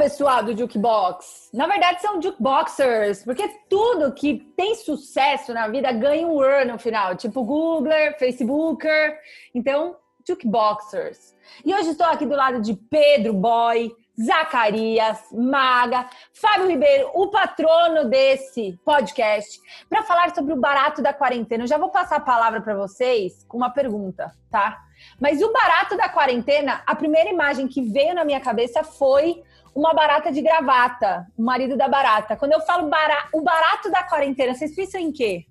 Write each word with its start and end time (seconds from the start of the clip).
pessoal 0.00 0.42
do 0.42 0.56
Jukebox. 0.56 1.50
Na 1.52 1.66
verdade, 1.66 2.00
são 2.00 2.22
Jukeboxers, 2.22 3.22
porque 3.22 3.46
tudo 3.68 4.14
que 4.14 4.38
tem 4.56 4.74
sucesso 4.74 5.52
na 5.52 5.68
vida 5.68 5.92
ganha 5.92 6.26
um 6.26 6.36
word 6.36 6.72
no 6.72 6.78
final, 6.78 7.14
tipo 7.14 7.44
Googler, 7.44 8.18
Facebooker. 8.18 9.18
Então, 9.54 9.94
Jukeboxers. 10.26 11.36
E 11.66 11.74
hoje 11.74 11.90
estou 11.90 12.06
aqui 12.06 12.24
do 12.24 12.34
lado 12.34 12.62
de 12.62 12.72
Pedro 12.74 13.34
Boy, 13.34 13.94
Zacarias, 14.18 15.18
Maga, 15.32 16.08
Fábio 16.32 16.68
Ribeiro, 16.68 17.10
o 17.12 17.28
patrono 17.28 18.08
desse 18.08 18.80
podcast, 18.82 19.60
para 19.86 20.02
falar 20.02 20.34
sobre 20.34 20.54
o 20.54 20.60
barato 20.60 21.02
da 21.02 21.12
quarentena. 21.12 21.64
Eu 21.64 21.68
já 21.68 21.76
vou 21.76 21.90
passar 21.90 22.16
a 22.16 22.20
palavra 22.20 22.62
para 22.62 22.74
vocês 22.74 23.44
com 23.46 23.58
uma 23.58 23.68
pergunta, 23.68 24.32
tá? 24.50 24.78
Mas 25.20 25.42
o 25.42 25.52
barato 25.52 25.94
da 25.94 26.08
quarentena, 26.08 26.82
a 26.86 26.94
primeira 26.94 27.28
imagem 27.28 27.68
que 27.68 27.82
veio 27.82 28.14
na 28.14 28.24
minha 28.24 28.40
cabeça 28.40 28.82
foi 28.82 29.42
uma 29.74 29.94
barata 29.94 30.32
de 30.32 30.42
gravata, 30.42 31.26
o 31.36 31.42
marido 31.42 31.76
da 31.76 31.88
barata. 31.88 32.36
Quando 32.36 32.52
eu 32.52 32.60
falo 32.60 32.88
bara 32.88 33.28
o 33.32 33.42
barato 33.42 33.90
da 33.90 34.02
quarentena, 34.02 34.54
vocês 34.54 34.74
pensam 34.74 35.00
em 35.00 35.12
quê? 35.12 35.44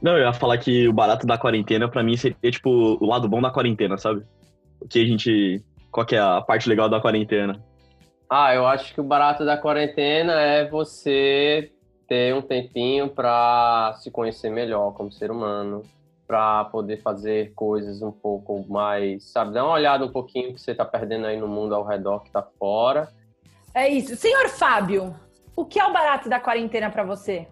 Não, 0.00 0.16
eu 0.16 0.24
ia 0.24 0.32
falar 0.32 0.58
que 0.58 0.88
o 0.88 0.92
barato 0.92 1.26
da 1.26 1.38
quarentena, 1.38 1.88
para 1.88 2.02
mim, 2.02 2.16
seria 2.16 2.50
tipo 2.50 2.68
o 3.00 3.06
lado 3.06 3.28
bom 3.28 3.40
da 3.40 3.50
quarentena, 3.50 3.96
sabe? 3.96 4.24
O 4.80 4.88
que 4.88 5.00
a 5.00 5.06
gente. 5.06 5.62
Qual 5.90 6.04
que 6.04 6.16
é 6.16 6.18
a 6.18 6.40
parte 6.40 6.68
legal 6.68 6.88
da 6.88 7.00
quarentena? 7.00 7.62
Ah, 8.28 8.54
eu 8.54 8.66
acho 8.66 8.94
que 8.94 9.00
o 9.00 9.04
barato 9.04 9.44
da 9.44 9.56
quarentena 9.56 10.40
é 10.40 10.68
você 10.68 11.70
ter 12.08 12.34
um 12.34 12.42
tempinho 12.42 13.08
para 13.08 13.94
se 13.98 14.10
conhecer 14.10 14.50
melhor 14.50 14.92
como 14.94 15.12
ser 15.12 15.30
humano, 15.30 15.82
para 16.26 16.64
poder 16.64 17.00
fazer 17.02 17.52
coisas 17.54 18.02
um 18.02 18.10
pouco 18.10 18.64
mais, 18.68 19.24
sabe, 19.30 19.52
dar 19.52 19.64
uma 19.64 19.74
olhada 19.74 20.04
um 20.04 20.10
pouquinho 20.10 20.54
que 20.54 20.60
você 20.60 20.72
está 20.72 20.84
perdendo 20.84 21.26
aí 21.26 21.38
no 21.38 21.46
mundo 21.46 21.74
ao 21.74 21.84
redor 21.84 22.20
que 22.20 22.28
está 22.28 22.42
fora. 22.42 23.08
É 23.74 23.88
isso. 23.88 24.16
Senhor 24.16 24.48
Fábio, 24.48 25.14
o 25.56 25.64
que 25.64 25.80
é 25.80 25.84
o 25.84 25.92
barato 25.92 26.28
da 26.28 26.38
quarentena 26.38 26.90
para 26.90 27.04
você? 27.04 27.46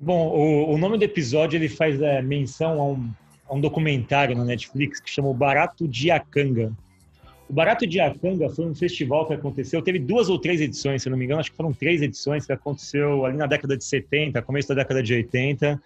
Bom, 0.00 0.28
o, 0.28 0.74
o, 0.74 0.78
nome 0.78 0.96
do 0.96 1.04
episódio 1.04 1.56
ele 1.56 1.68
faz 1.68 2.00
é, 2.00 2.22
menção 2.22 2.80
a 2.80 2.84
um, 2.84 3.10
a 3.48 3.54
um 3.54 3.60
documentário 3.60 4.36
na 4.36 4.44
Netflix 4.44 5.00
que 5.00 5.10
chama 5.10 5.28
O 5.28 5.34
Barato 5.34 5.88
de 5.88 6.08
Akanga. 6.10 6.72
O 7.48 7.52
Barato 7.52 7.84
de 7.84 7.98
Akanga 7.98 8.48
foi 8.48 8.66
um 8.66 8.74
festival 8.74 9.26
que 9.26 9.34
aconteceu, 9.34 9.82
teve 9.82 9.98
duas 9.98 10.28
ou 10.28 10.38
três 10.38 10.60
edições, 10.60 11.02
se 11.02 11.10
não 11.10 11.16
me 11.16 11.24
engano, 11.24 11.40
acho 11.40 11.50
que 11.50 11.56
foram 11.56 11.72
três 11.72 12.00
edições 12.00 12.46
que 12.46 12.52
aconteceu 12.52 13.24
ali 13.24 13.36
na 13.36 13.46
década 13.46 13.76
de 13.76 13.84
70, 13.84 14.40
começo 14.42 14.68
da 14.68 14.76
década 14.76 15.02
de 15.02 15.14
80. 15.14 15.82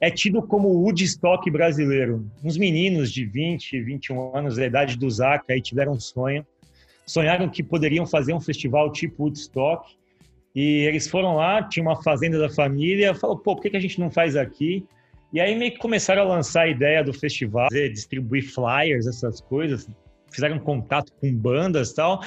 É 0.00 0.10
tido 0.10 0.42
como 0.42 0.68
o 0.68 0.82
Woodstock 0.82 1.50
brasileiro. 1.50 2.26
Uns 2.44 2.58
meninos 2.58 3.10
de 3.10 3.24
20, 3.24 3.80
21 3.80 4.36
anos, 4.36 4.56
da 4.56 4.66
idade 4.66 4.96
do 4.96 5.10
Zaca, 5.10 5.52
aí 5.52 5.60
tiveram 5.60 5.92
um 5.92 6.00
sonho. 6.00 6.46
Sonharam 7.08 7.48
que 7.48 7.62
poderiam 7.62 8.06
fazer 8.06 8.34
um 8.34 8.40
festival 8.40 8.92
tipo 8.92 9.24
Woodstock 9.24 9.96
e 10.54 10.84
eles 10.86 11.08
foram 11.08 11.36
lá, 11.36 11.62
tinha 11.62 11.82
uma 11.82 12.02
fazenda 12.02 12.38
da 12.38 12.50
família, 12.50 13.14
falou, 13.14 13.38
pô, 13.38 13.56
por 13.56 13.62
que, 13.62 13.70
que 13.70 13.76
a 13.76 13.80
gente 13.80 13.98
não 13.98 14.10
faz 14.10 14.36
aqui? 14.36 14.84
E 15.32 15.40
aí 15.40 15.56
meio 15.56 15.72
que 15.72 15.78
começaram 15.78 16.22
a 16.22 16.24
lançar 16.24 16.62
a 16.62 16.68
ideia 16.68 17.02
do 17.02 17.12
festival, 17.12 17.68
distribuir 17.70 18.52
flyers, 18.52 19.06
essas 19.06 19.40
coisas, 19.40 19.88
fizeram 20.30 20.58
contato 20.58 21.12
com 21.20 21.32
bandas 21.34 21.92
tal. 21.92 22.22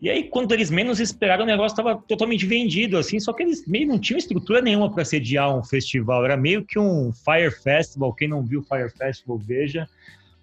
E 0.00 0.10
aí, 0.10 0.24
quando 0.24 0.52
eles 0.52 0.70
menos 0.70 1.00
esperaram, 1.00 1.44
o 1.44 1.46
negócio 1.46 1.72
estava 1.72 1.96
totalmente 1.96 2.44
vendido, 2.44 2.98
assim, 2.98 3.18
só 3.18 3.32
que 3.32 3.42
eles 3.42 3.66
meio 3.66 3.86
não 3.86 3.98
tinham 3.98 4.18
estrutura 4.18 4.60
nenhuma 4.60 4.92
para 4.92 5.04
sediar 5.04 5.56
um 5.56 5.64
festival, 5.64 6.24
era 6.24 6.36
meio 6.36 6.64
que 6.64 6.78
um 6.78 7.12
Fire 7.12 7.50
Festival, 7.50 8.12
quem 8.12 8.28
não 8.28 8.42
viu 8.42 8.62
Fire 8.62 8.90
Festival, 8.90 9.38
veja. 9.38 9.88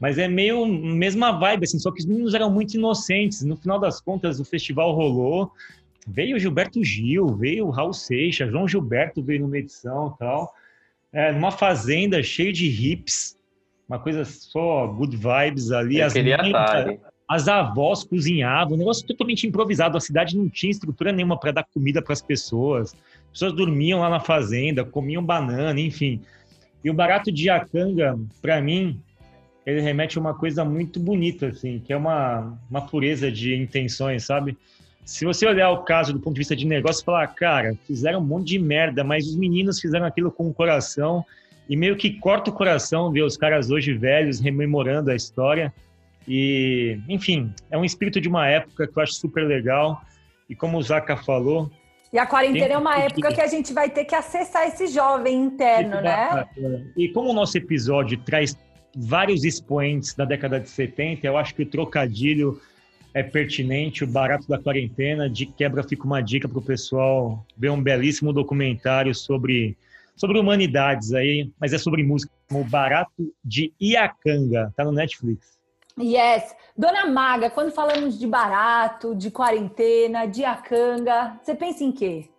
Mas 0.02 0.18
é 0.18 0.28
meio 0.28 0.66
mesma 0.66 1.32
vibe, 1.32 1.66
assim, 1.66 1.78
só 1.78 1.92
que 1.92 2.00
os 2.00 2.08
meninos 2.08 2.34
eram 2.34 2.50
muito 2.50 2.74
inocentes. 2.74 3.44
No 3.44 3.56
final 3.56 3.80
das 3.80 4.02
contas, 4.02 4.40
o 4.40 4.44
festival 4.44 4.94
rolou, 4.94 5.52
veio 6.08 6.40
Gilberto 6.40 6.84
Gil, 6.84 7.28
veio 7.36 7.70
Raul 7.70 7.94
Seixas, 7.94 8.50
João 8.50 8.68
Gilberto 8.68 9.22
veio 9.22 9.42
numa 9.42 9.60
edição 9.60 10.16
tal. 10.18 10.52
É, 11.14 11.32
numa 11.32 11.52
fazenda 11.52 12.24
cheia 12.24 12.52
de 12.52 12.66
hips, 12.66 13.38
uma 13.88 14.00
coisa 14.00 14.26
só 14.26 14.88
good 14.88 15.16
vibes 15.16 15.72
ali. 15.72 16.00
Eu 16.00 16.08
as, 16.08 16.16
mães, 16.16 17.00
as 17.30 17.48
avós 17.48 18.04
cozinhavam, 18.04 18.74
um 18.74 18.78
negócio 18.80 19.06
totalmente 19.06 19.46
improvisado. 19.46 19.98
A 19.98 20.02
cidade 20.02 20.36
não 20.36 20.50
tinha 20.50 20.72
estrutura 20.72 21.12
nenhuma 21.12 21.40
para 21.40 21.52
dar 21.52 21.64
comida 21.64 22.02
para 22.02 22.14
as 22.14 22.24
pessoas. 22.24 22.96
As 23.26 23.32
pessoas 23.34 23.54
dormiam 23.54 24.00
lá 24.00 24.10
na 24.10 24.20
fazenda, 24.20 24.84
comiam 24.84 25.24
banana, 25.24 25.80
enfim. 25.80 26.22
E 26.84 26.90
o 26.90 26.94
barato 26.94 27.32
de 27.32 27.52
Acanga, 27.52 28.18
para 28.42 28.60
mim, 28.60 29.00
ele 29.66 29.82
remete 29.82 30.18
a 30.18 30.22
uma 30.22 30.34
coisa 30.34 30.66
muito 30.66 31.00
bonita, 31.00 31.48
assim, 31.48 31.80
que 31.80 31.94
é 31.94 31.98
uma, 31.98 32.58
uma 32.70 32.82
pureza 32.82 33.32
de 33.32 33.56
intenções, 33.56 34.26
sabe? 34.26 34.58
se 35.06 35.26
você 35.26 35.46
olhar 35.46 35.70
o 35.72 35.84
caso 35.84 36.14
do 36.14 36.20
ponto 36.20 36.36
de 36.36 36.40
vista 36.40 36.56
de 36.56 36.66
negócio, 36.66 37.04
falar, 37.04 37.28
cara, 37.28 37.76
fizeram 37.86 38.20
um 38.20 38.24
monte 38.24 38.48
de 38.48 38.60
merda, 38.60 39.04
mas 39.04 39.28
os 39.28 39.36
meninos 39.36 39.80
fizeram 39.80 40.06
aquilo 40.06 40.32
com 40.32 40.48
o 40.48 40.54
coração 40.54 41.26
e 41.68 41.76
meio 41.76 41.96
que 41.96 42.12
corta 42.12 42.50
o 42.50 42.54
coração 42.54 43.12
ver 43.12 43.24
os 43.24 43.38
caras 43.38 43.72
hoje 43.72 43.94
velhos 43.94 44.40
rememorando 44.40 45.10
a 45.12 45.16
história. 45.16 45.74
E, 46.28 47.00
enfim, 47.10 47.54
é 47.70 47.78
um 47.78 47.84
espírito 47.84 48.22
de 48.22 48.28
uma 48.30 48.48
época 48.48 48.88
que 48.88 48.98
eu 48.98 49.04
acho 49.04 49.14
super 49.14 49.46
legal. 49.46 50.02
E 50.50 50.56
como 50.56 50.78
o 50.78 50.82
Zaka 50.82 51.16
falou. 51.18 51.72
E 52.12 52.20
a 52.20 52.26
quarentena 52.26 52.74
é 52.74 52.78
uma 52.78 52.98
época 52.98 53.34
que 53.34 53.42
a 53.42 53.48
gente 53.48 53.74
vai 53.74 53.90
ter 53.90 54.06
que 54.06 54.14
acessar 54.14 54.68
esse 54.68 54.88
jovem 54.88 55.44
interno, 55.44 56.02
né? 56.02 56.46
E 56.98 57.08
como 57.10 57.30
o 57.30 57.34
nosso 57.34 57.58
episódio 57.58 58.18
traz 58.20 58.58
vários 58.96 59.44
expoentes 59.44 60.14
da 60.14 60.26
década 60.26 60.60
de 60.60 60.70
70, 60.70 61.26
eu 61.26 61.38
acho 61.38 61.56
que 61.56 61.64
o 61.64 61.66
trocadilho 61.66 62.60
é 63.14 63.22
pertinente, 63.22 64.04
o 64.04 64.08
barato 64.08 64.48
da 64.48 64.58
quarentena. 64.58 65.30
De 65.30 65.46
quebra 65.46 65.84
fica 65.84 66.06
uma 66.06 66.22
dica 66.22 66.48
para 66.48 66.60
o 66.60 66.62
pessoal 66.62 67.46
ver 67.58 67.70
um 67.70 67.82
belíssimo 67.82 68.32
documentário 68.32 69.14
sobre, 69.14 69.78
sobre 70.16 70.40
humanidades 70.40 71.14
aí, 71.14 71.52
mas 71.60 71.74
é 71.74 71.78
sobre 71.78 72.04
música, 72.04 72.32
o 72.52 72.64
Barato 72.64 73.34
de 73.44 73.74
Iacanga, 73.80 74.74
tá 74.76 74.84
no 74.84 74.92
Netflix. 74.92 75.60
Yes. 76.00 76.56
Dona 76.78 77.06
Maga, 77.06 77.50
quando 77.50 77.72
falamos 77.72 78.18
de 78.18 78.26
barato, 78.26 79.14
de 79.14 79.30
quarentena, 79.30 80.26
de 80.26 80.42
Iacanga, 80.42 81.38
você 81.42 81.54
pensa 81.54 81.84
em 81.84 81.92
quê? 81.92 82.30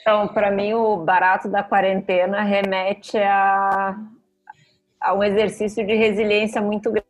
Então, 0.00 0.28
para 0.28 0.50
mim, 0.50 0.72
o 0.74 0.98
barato 0.98 1.48
da 1.48 1.62
quarentena 1.62 2.42
remete 2.42 3.16
a, 3.18 3.90
a 3.90 3.96
um 5.14 5.22
exercício 5.22 5.86
de 5.86 5.94
resiliência 5.94 6.60
muito 6.60 6.90
grande 6.90 7.06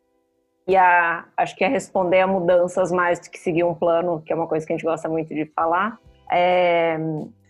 e 0.67 0.75
a, 0.75 1.25
acho 1.37 1.55
que 1.55 1.63
é 1.63 1.67
responder 1.67 2.19
a 2.19 2.27
mudanças 2.27 2.91
mais 2.91 3.19
do 3.19 3.29
que 3.29 3.39
seguir 3.39 3.63
um 3.63 3.73
plano, 3.73 4.21
que 4.21 4.33
é 4.33 4.35
uma 4.35 4.47
coisa 4.47 4.65
que 4.65 4.73
a 4.73 4.75
gente 4.75 4.85
gosta 4.85 5.07
muito 5.07 5.33
de 5.33 5.45
falar. 5.45 5.97
É, 6.29 6.97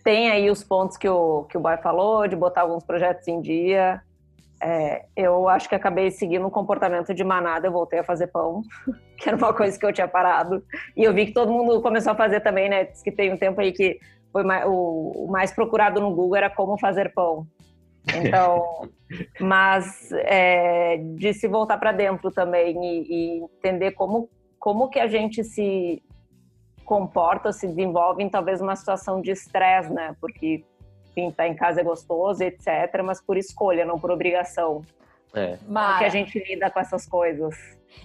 tem 0.04 0.30
aí 0.30 0.48
os 0.48 0.62
pontos 0.62 0.96
que 0.96 1.08
o, 1.08 1.44
que 1.44 1.56
o 1.56 1.60
Boy 1.60 1.76
falou, 1.78 2.28
de 2.28 2.36
botar 2.36 2.62
alguns 2.62 2.84
projetos 2.84 3.26
em 3.26 3.40
dia. 3.40 4.00
É, 4.62 5.04
eu 5.16 5.48
acho 5.48 5.68
que 5.68 5.74
acabei 5.74 6.10
seguindo 6.12 6.46
um 6.46 6.50
comportamento 6.50 7.12
de 7.12 7.24
manada, 7.24 7.66
eu 7.66 7.72
voltei 7.72 7.98
a 7.98 8.04
fazer 8.04 8.28
pão, 8.28 8.62
que 9.18 9.28
era 9.28 9.36
uma 9.36 9.52
coisa 9.52 9.76
que 9.76 9.84
eu 9.84 9.92
tinha 9.92 10.08
parado. 10.08 10.62
E 10.96 11.02
eu 11.02 11.12
vi 11.12 11.26
que 11.26 11.32
todo 11.32 11.52
mundo 11.52 11.82
começou 11.82 12.12
a 12.12 12.16
fazer 12.16 12.40
também, 12.40 12.68
né? 12.68 12.84
Diz 12.84 13.02
que 13.02 13.10
tem 13.10 13.32
um 13.32 13.36
tempo 13.36 13.60
aí 13.60 13.72
que 13.72 13.98
foi 14.32 14.44
mais, 14.44 14.64
o, 14.64 15.24
o 15.26 15.28
mais 15.28 15.52
procurado 15.52 16.00
no 16.00 16.14
Google 16.14 16.36
era 16.36 16.50
como 16.50 16.78
fazer 16.78 17.12
pão. 17.12 17.46
Então, 18.16 18.88
mas 19.40 20.10
é, 20.12 20.98
de 21.16 21.32
se 21.34 21.48
voltar 21.48 21.78
para 21.78 21.92
dentro 21.92 22.30
também 22.30 22.76
e, 22.84 23.06
e, 23.08 23.44
entender 23.44 23.92
como, 23.92 24.28
como 24.58 24.88
que 24.88 24.98
a 24.98 25.06
gente 25.06 25.44
se 25.44 26.02
comporta, 26.84 27.52
se 27.52 27.66
desenvolve 27.66 28.22
em 28.22 28.28
talvez 28.28 28.60
uma 28.60 28.74
situação 28.74 29.20
de 29.20 29.30
estresse, 29.30 29.92
né? 29.92 30.16
Porque, 30.20 30.64
enfim, 31.10 31.30
tá 31.30 31.46
em 31.46 31.54
casa 31.54 31.80
é 31.80 31.84
gostoso, 31.84 32.42
etc., 32.42 33.02
mas 33.04 33.20
por 33.20 33.36
escolha, 33.36 33.84
não 33.84 33.98
por 33.98 34.10
obrigação. 34.10 34.82
É. 35.34 35.58
Mas... 35.66 35.86
Como 35.86 35.98
que 35.98 36.04
a 36.04 36.08
gente 36.08 36.38
lida 36.38 36.70
com 36.70 36.80
essas 36.80 37.06
coisas? 37.06 37.54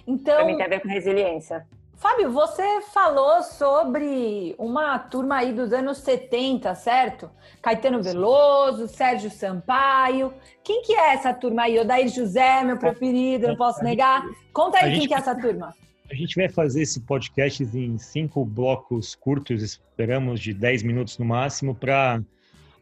Então... 0.06 0.46
Mim 0.46 0.56
tem 0.56 0.66
a 0.66 0.68
ver 0.68 0.80
com 0.80 0.88
resiliência. 0.88 1.66
Fábio, 2.04 2.30
você 2.30 2.82
falou 2.92 3.42
sobre 3.42 4.54
uma 4.58 4.98
turma 4.98 5.36
aí 5.36 5.54
dos 5.54 5.72
anos 5.72 5.96
70, 5.96 6.74
certo? 6.74 7.30
Caetano 7.62 8.02
Veloso, 8.02 8.86
Sérgio 8.86 9.30
Sampaio. 9.30 10.30
Quem 10.62 10.82
que 10.82 10.92
é 10.92 11.14
essa 11.14 11.32
turma 11.32 11.62
aí? 11.62 11.78
Odair 11.78 12.08
José, 12.08 12.62
meu 12.62 12.76
preferido, 12.76 13.48
não 13.48 13.56
posso 13.56 13.82
negar. 13.82 14.22
Conta 14.52 14.84
aí 14.84 14.98
quem 14.98 15.08
que 15.08 15.14
é 15.14 15.16
essa 15.16 15.34
turma. 15.34 15.74
A 16.10 16.14
gente 16.14 16.36
vai 16.36 16.46
fazer 16.46 16.82
esse 16.82 17.00
podcast 17.00 17.62
em 17.62 17.96
cinco 17.96 18.44
blocos 18.44 19.14
curtos, 19.14 19.62
esperamos 19.62 20.40
de 20.40 20.52
10 20.52 20.82
minutos 20.82 21.16
no 21.16 21.24
máximo, 21.24 21.74
para 21.74 22.22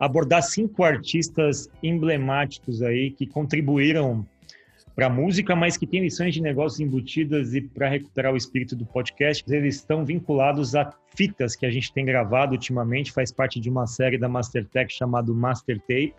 abordar 0.01 0.43
cinco 0.43 0.83
artistas 0.83 1.71
emblemáticos 1.81 2.83
aí 2.83 3.13
que 3.13 3.29
contribuíram 3.29 4.27
para 4.95 5.09
música, 5.09 5.57
mas 5.57 5.77
que 5.77 5.87
tem 5.87 6.01
lições 6.01 6.35
de 6.35 6.43
negócios 6.43 6.81
embutidas 6.81 7.55
e 7.55 7.61
para 7.61 7.89
recuperar 7.89 8.33
o 8.33 8.37
espírito 8.37 8.77
do 8.77 8.85
podcast, 8.85 9.45
eles 9.53 9.77
estão 9.77 10.05
vinculados 10.05 10.75
a 10.75 10.93
fitas 11.17 11.57
que 11.57 11.65
a 11.65 11.71
gente 11.71 11.93
tem 11.93 12.05
gravado 12.05 12.53
ultimamente, 12.53 13.13
faz 13.13 13.33
parte 13.33 13.59
de 13.59 13.71
uma 13.71 13.87
série 13.87 14.19
da 14.19 14.29
Mastertech 14.29 14.93
chamado 14.93 15.35
Master 15.35 15.79
Tape. 15.81 16.15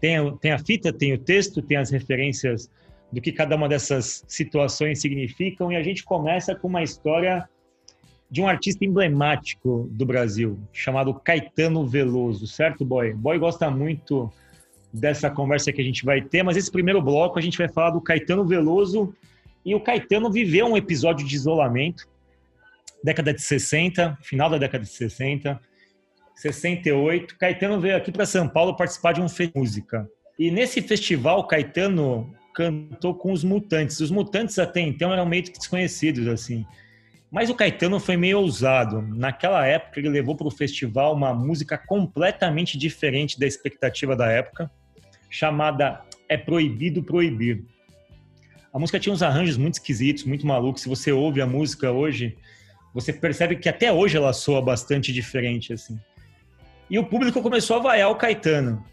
Tem, 0.00 0.36
tem 0.38 0.52
a 0.52 0.58
fita, 0.58 0.92
tem 0.92 1.12
o 1.12 1.18
texto, 1.18 1.60
tem 1.62 1.76
as 1.76 1.90
referências 1.90 2.70
do 3.12 3.20
que 3.20 3.32
cada 3.32 3.54
uma 3.54 3.68
dessas 3.68 4.24
situações 4.26 5.00
significam 5.00 5.70
e 5.70 5.76
a 5.76 5.82
gente 5.82 6.02
começa 6.04 6.54
com 6.54 6.68
uma 6.68 6.82
história 6.82 7.48
de 8.30 8.40
um 8.40 8.48
artista 8.48 8.84
emblemático 8.84 9.88
do 9.92 10.04
Brasil, 10.04 10.58
chamado 10.72 11.14
Caetano 11.14 11.86
Veloso, 11.86 12.46
certo, 12.46 12.84
Boy? 12.84 13.12
Boy 13.12 13.38
gosta 13.38 13.70
muito 13.70 14.32
dessa 15.00 15.30
conversa 15.30 15.72
que 15.72 15.80
a 15.80 15.84
gente 15.84 16.04
vai 16.04 16.20
ter, 16.20 16.42
mas 16.42 16.56
esse 16.56 16.70
primeiro 16.70 17.00
bloco 17.00 17.38
a 17.38 17.42
gente 17.42 17.58
vai 17.58 17.68
falar 17.68 17.90
do 17.90 18.00
Caetano 18.00 18.44
Veloso 18.44 19.14
e 19.64 19.74
o 19.74 19.80
Caetano 19.80 20.30
viveu 20.30 20.66
um 20.66 20.76
episódio 20.76 21.26
de 21.26 21.34
isolamento, 21.34 22.08
década 23.02 23.32
de 23.34 23.42
60, 23.42 24.18
final 24.22 24.48
da 24.48 24.58
década 24.58 24.84
de 24.84 24.90
60, 24.90 25.60
68. 26.36 27.36
Caetano 27.38 27.80
veio 27.80 27.96
aqui 27.96 28.12
para 28.12 28.26
São 28.26 28.48
Paulo 28.48 28.76
participar 28.76 29.12
de 29.12 29.20
um 29.20 29.28
festival 29.28 29.52
de 29.52 29.60
música. 29.60 30.10
E 30.38 30.50
nesse 30.50 30.82
festival, 30.82 31.46
Caetano 31.46 32.32
cantou 32.54 33.14
com 33.14 33.32
os 33.32 33.42
Mutantes. 33.42 34.00
Os 34.00 34.10
Mutantes 34.10 34.58
até 34.58 34.80
então 34.80 35.12
eram 35.12 35.26
meio 35.26 35.42
que 35.42 35.52
desconhecidos, 35.52 36.26
assim. 36.28 36.64
Mas 37.30 37.50
o 37.50 37.54
Caetano 37.54 37.98
foi 37.98 38.16
meio 38.16 38.38
ousado. 38.38 39.02
Naquela 39.02 39.66
época, 39.66 39.98
ele 39.98 40.08
levou 40.08 40.36
para 40.36 40.46
o 40.46 40.50
festival 40.50 41.14
uma 41.14 41.34
música 41.34 41.76
completamente 41.76 42.78
diferente 42.78 43.38
da 43.38 43.46
expectativa 43.46 44.14
da 44.14 44.30
época, 44.30 44.70
chamada 45.30 46.02
É 46.28 46.36
Proibido 46.36 47.02
Proibir. 47.02 47.64
A 48.72 48.78
música 48.78 49.00
tinha 49.00 49.12
uns 49.12 49.22
arranjos 49.22 49.56
muito 49.56 49.74
esquisitos, 49.74 50.24
muito 50.24 50.46
malucos. 50.46 50.82
Se 50.82 50.88
você 50.88 51.10
ouve 51.10 51.40
a 51.40 51.46
música 51.46 51.90
hoje, 51.90 52.36
você 52.92 53.12
percebe 53.12 53.56
que 53.56 53.68
até 53.68 53.92
hoje 53.92 54.16
ela 54.16 54.32
soa 54.32 54.60
bastante 54.60 55.12
diferente, 55.12 55.72
assim. 55.72 55.98
E 56.88 56.98
o 56.98 57.04
público 57.04 57.42
começou 57.42 57.76
a 57.76 57.80
vaiar 57.80 58.10
o 58.10 58.16
Caetano. 58.16 58.84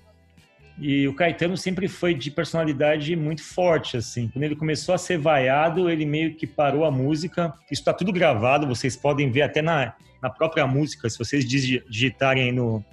E 0.79 1.07
o 1.07 1.13
Caetano 1.13 1.55
sempre 1.55 1.87
foi 1.87 2.13
de 2.13 2.31
personalidade 2.31 3.15
muito 3.15 3.43
forte, 3.43 3.97
assim. 3.97 4.27
Quando 4.29 4.43
ele 4.43 4.55
começou 4.55 4.95
a 4.95 4.97
ser 4.97 5.17
vaiado, 5.17 5.89
ele 5.89 6.05
meio 6.05 6.35
que 6.35 6.47
parou 6.47 6.83
a 6.85 6.91
música. 6.91 7.53
Isso 7.71 7.81
está 7.81 7.93
tudo 7.93 8.11
gravado, 8.11 8.67
vocês 8.67 8.95
podem 8.95 9.29
ver 9.29 9.43
até 9.43 9.61
na, 9.61 9.93
na 10.21 10.29
própria 10.29 10.65
música, 10.65 11.09
se 11.09 11.19
vocês 11.19 11.45
digitarem 11.45 12.51
no, 12.51 12.83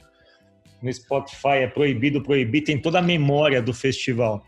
no 0.82 0.92
Spotify, 0.92 1.58
é 1.62 1.66
proibido, 1.66 2.22
proibir, 2.22 2.62
tem 2.62 2.78
toda 2.78 2.98
a 2.98 3.02
memória 3.02 3.60
do 3.60 3.74
festival. 3.74 4.44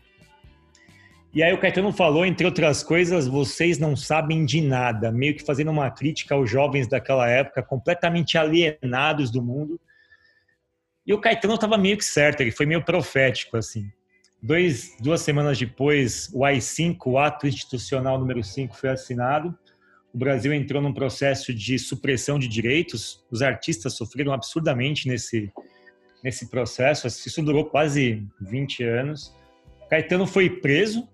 E 1.33 1.41
aí 1.41 1.51
o 1.51 1.57
Caetano 1.57 1.91
falou, 1.91 2.25
entre 2.25 2.45
outras 2.45 2.83
coisas, 2.83 3.27
vocês 3.27 3.79
não 3.79 3.95
sabem 3.95 4.45
de 4.45 4.61
nada, 4.61 5.11
meio 5.11 5.35
que 5.35 5.43
fazendo 5.43 5.71
uma 5.71 5.89
crítica 5.89 6.35
aos 6.35 6.49
jovens 6.49 6.87
daquela 6.87 7.27
época, 7.27 7.63
completamente 7.63 8.37
alienados 8.37 9.31
do 9.31 9.41
mundo 9.41 9.79
e 11.05 11.13
o 11.13 11.19
Caetano 11.19 11.55
estava 11.55 11.77
meio 11.77 11.97
que 11.97 12.05
certo, 12.05 12.41
ele 12.41 12.51
foi 12.51 12.65
meio 12.65 12.83
profético, 12.83 13.57
assim. 13.57 13.91
Dois, 14.41 14.95
duas 14.99 15.21
semanas 15.21 15.59
depois, 15.59 16.29
o 16.33 16.45
AI-5, 16.45 16.97
o 17.05 17.17
Ato 17.17 17.45
Institucional 17.45 18.17
número 18.17 18.41
5, 18.43 18.75
foi 18.75 18.89
assinado. 18.89 19.57
O 20.13 20.17
Brasil 20.17 20.53
entrou 20.53 20.81
num 20.81 20.93
processo 20.93 21.53
de 21.53 21.77
supressão 21.77 22.39
de 22.39 22.47
direitos. 22.47 23.23
Os 23.29 23.41
artistas 23.41 23.95
sofreram 23.95 24.31
absurdamente 24.31 25.07
nesse, 25.07 25.51
nesse 26.23 26.49
processo. 26.49 27.07
Isso 27.07 27.41
durou 27.43 27.65
quase 27.65 28.25
20 28.41 28.83
anos. 28.83 29.35
Caetano 29.89 30.25
foi 30.25 30.49
preso. 30.49 31.07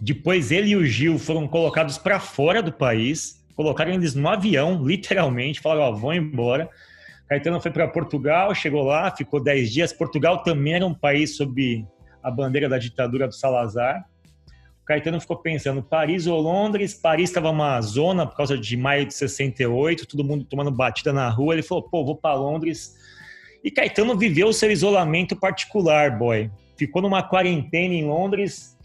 Depois 0.00 0.50
ele 0.50 0.70
e 0.70 0.76
o 0.76 0.84
Gil 0.84 1.18
foram 1.18 1.46
colocados 1.46 1.98
para 1.98 2.18
fora 2.18 2.62
do 2.62 2.72
país. 2.72 3.44
Colocaram 3.54 3.92
eles 3.92 4.14
no 4.14 4.28
avião, 4.28 4.84
literalmente. 4.84 5.60
Falaram, 5.60 5.82
ó, 5.82 5.92
vão 5.92 6.12
embora. 6.12 6.68
Caetano 7.28 7.60
foi 7.60 7.70
para 7.70 7.88
Portugal, 7.88 8.54
chegou 8.54 8.82
lá, 8.82 9.14
ficou 9.14 9.42
10 9.42 9.72
dias. 9.72 9.92
Portugal 9.92 10.42
também 10.42 10.74
era 10.74 10.86
um 10.86 10.94
país 10.94 11.36
sob 11.36 11.86
a 12.22 12.30
bandeira 12.30 12.68
da 12.68 12.78
ditadura 12.78 13.28
do 13.28 13.34
Salazar. 13.34 14.04
O 14.82 14.84
Caetano 14.84 15.18
ficou 15.18 15.38
pensando, 15.38 15.82
Paris 15.82 16.26
ou 16.26 16.38
Londres? 16.40 16.92
Paris 16.92 17.30
estava 17.30 17.48
uma 17.50 17.80
zona 17.80 18.26
por 18.26 18.36
causa 18.36 18.58
de 18.58 18.76
maio 18.76 19.06
de 19.06 19.14
68, 19.14 20.06
todo 20.06 20.22
mundo 20.22 20.44
tomando 20.44 20.70
batida 20.70 21.12
na 21.12 21.28
rua. 21.30 21.54
Ele 21.54 21.62
falou, 21.62 21.82
pô, 21.84 22.04
vou 22.04 22.16
para 22.16 22.34
Londres. 22.34 22.94
E 23.64 23.70
Caetano 23.70 24.14
viveu 24.14 24.52
seu 24.52 24.70
isolamento 24.70 25.34
particular, 25.34 26.10
boy. 26.18 26.50
Ficou 26.76 27.00
numa 27.00 27.22
quarentena 27.22 27.94
em 27.94 28.04
Londres 28.04 28.76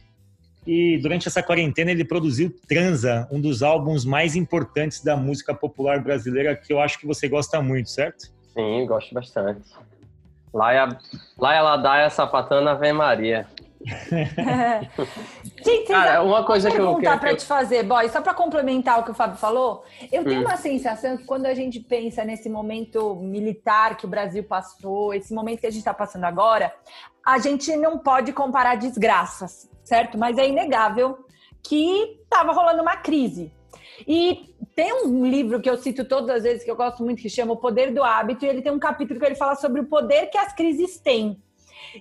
e 0.65 0.97
durante 0.99 1.27
essa 1.27 1.43
quarentena 1.43 1.91
ele 1.91 2.05
produziu 2.05 2.49
Transa, 2.65 3.27
um 3.29 3.41
dos 3.41 3.61
álbuns 3.61 4.05
mais 4.05 4.37
importantes 4.37 5.03
da 5.03 5.17
música 5.17 5.53
popular 5.53 6.01
brasileira 6.01 6.55
que 6.55 6.71
eu 6.71 6.79
acho 6.79 6.97
que 6.97 7.05
você 7.05 7.27
gosta 7.27 7.61
muito, 7.61 7.89
certo? 7.89 8.31
Sim, 8.53 8.85
gosto 8.85 9.13
bastante. 9.13 9.67
Laia, 10.53 10.97
Laia 11.37 11.61
Ladaia 11.61 12.09
Sapatana 12.09 12.71
Ave 12.71 12.93
Maria. 12.93 13.47
Gente, 15.63 15.87
Cara, 15.87 16.21
uma 16.21 16.43
coisa 16.43 16.69
que 16.69 16.77
eu 16.77 16.85
perguntar 16.85 17.19
para 17.19 17.35
te 17.35 17.45
fazer, 17.45 17.83
boy, 17.83 18.09
só 18.09 18.21
para 18.21 18.33
complementar 18.33 18.99
o 18.99 19.03
que 19.03 19.11
o 19.11 19.13
Fábio 19.13 19.37
falou, 19.37 19.83
eu 20.11 20.23
tenho 20.23 20.41
hum. 20.41 20.45
uma 20.45 20.57
sensação 20.57 21.17
que 21.17 21.23
quando 21.23 21.45
a 21.45 21.53
gente 21.53 21.79
pensa 21.79 22.25
nesse 22.25 22.49
momento 22.49 23.15
militar 23.15 23.95
que 23.95 24.05
o 24.05 24.09
Brasil 24.09 24.43
passou, 24.43 25.13
esse 25.13 25.33
momento 25.33 25.61
que 25.61 25.67
a 25.67 25.71
gente 25.71 25.79
está 25.79 25.93
passando 25.93 26.25
agora, 26.25 26.73
a 27.25 27.39
gente 27.39 27.75
não 27.77 27.97
pode 27.97 28.33
comparar 28.33 28.75
desgraças, 28.75 29.69
certo? 29.83 30.17
Mas 30.17 30.37
é 30.37 30.47
inegável 30.47 31.17
que 31.63 32.19
estava 32.23 32.51
rolando 32.51 32.81
uma 32.81 32.97
crise. 32.97 33.51
E 34.07 34.55
tem 34.75 34.93
um 35.05 35.25
livro 35.25 35.61
que 35.61 35.69
eu 35.69 35.77
cito 35.77 36.05
todas 36.05 36.37
as 36.37 36.43
vezes 36.43 36.63
que 36.63 36.71
eu 36.71 36.75
gosto 36.75 37.03
muito 37.03 37.21
que 37.21 37.29
chama 37.29 37.53
O 37.53 37.57
Poder 37.57 37.93
do 37.93 38.03
Hábito, 38.03 38.45
e 38.45 38.47
ele 38.47 38.61
tem 38.61 38.71
um 38.71 38.79
capítulo 38.79 39.19
que 39.19 39.25
ele 39.25 39.35
fala 39.35 39.55
sobre 39.55 39.81
o 39.81 39.85
poder 39.85 40.27
que 40.27 40.37
as 40.37 40.53
crises 40.53 40.99
têm. 40.99 41.41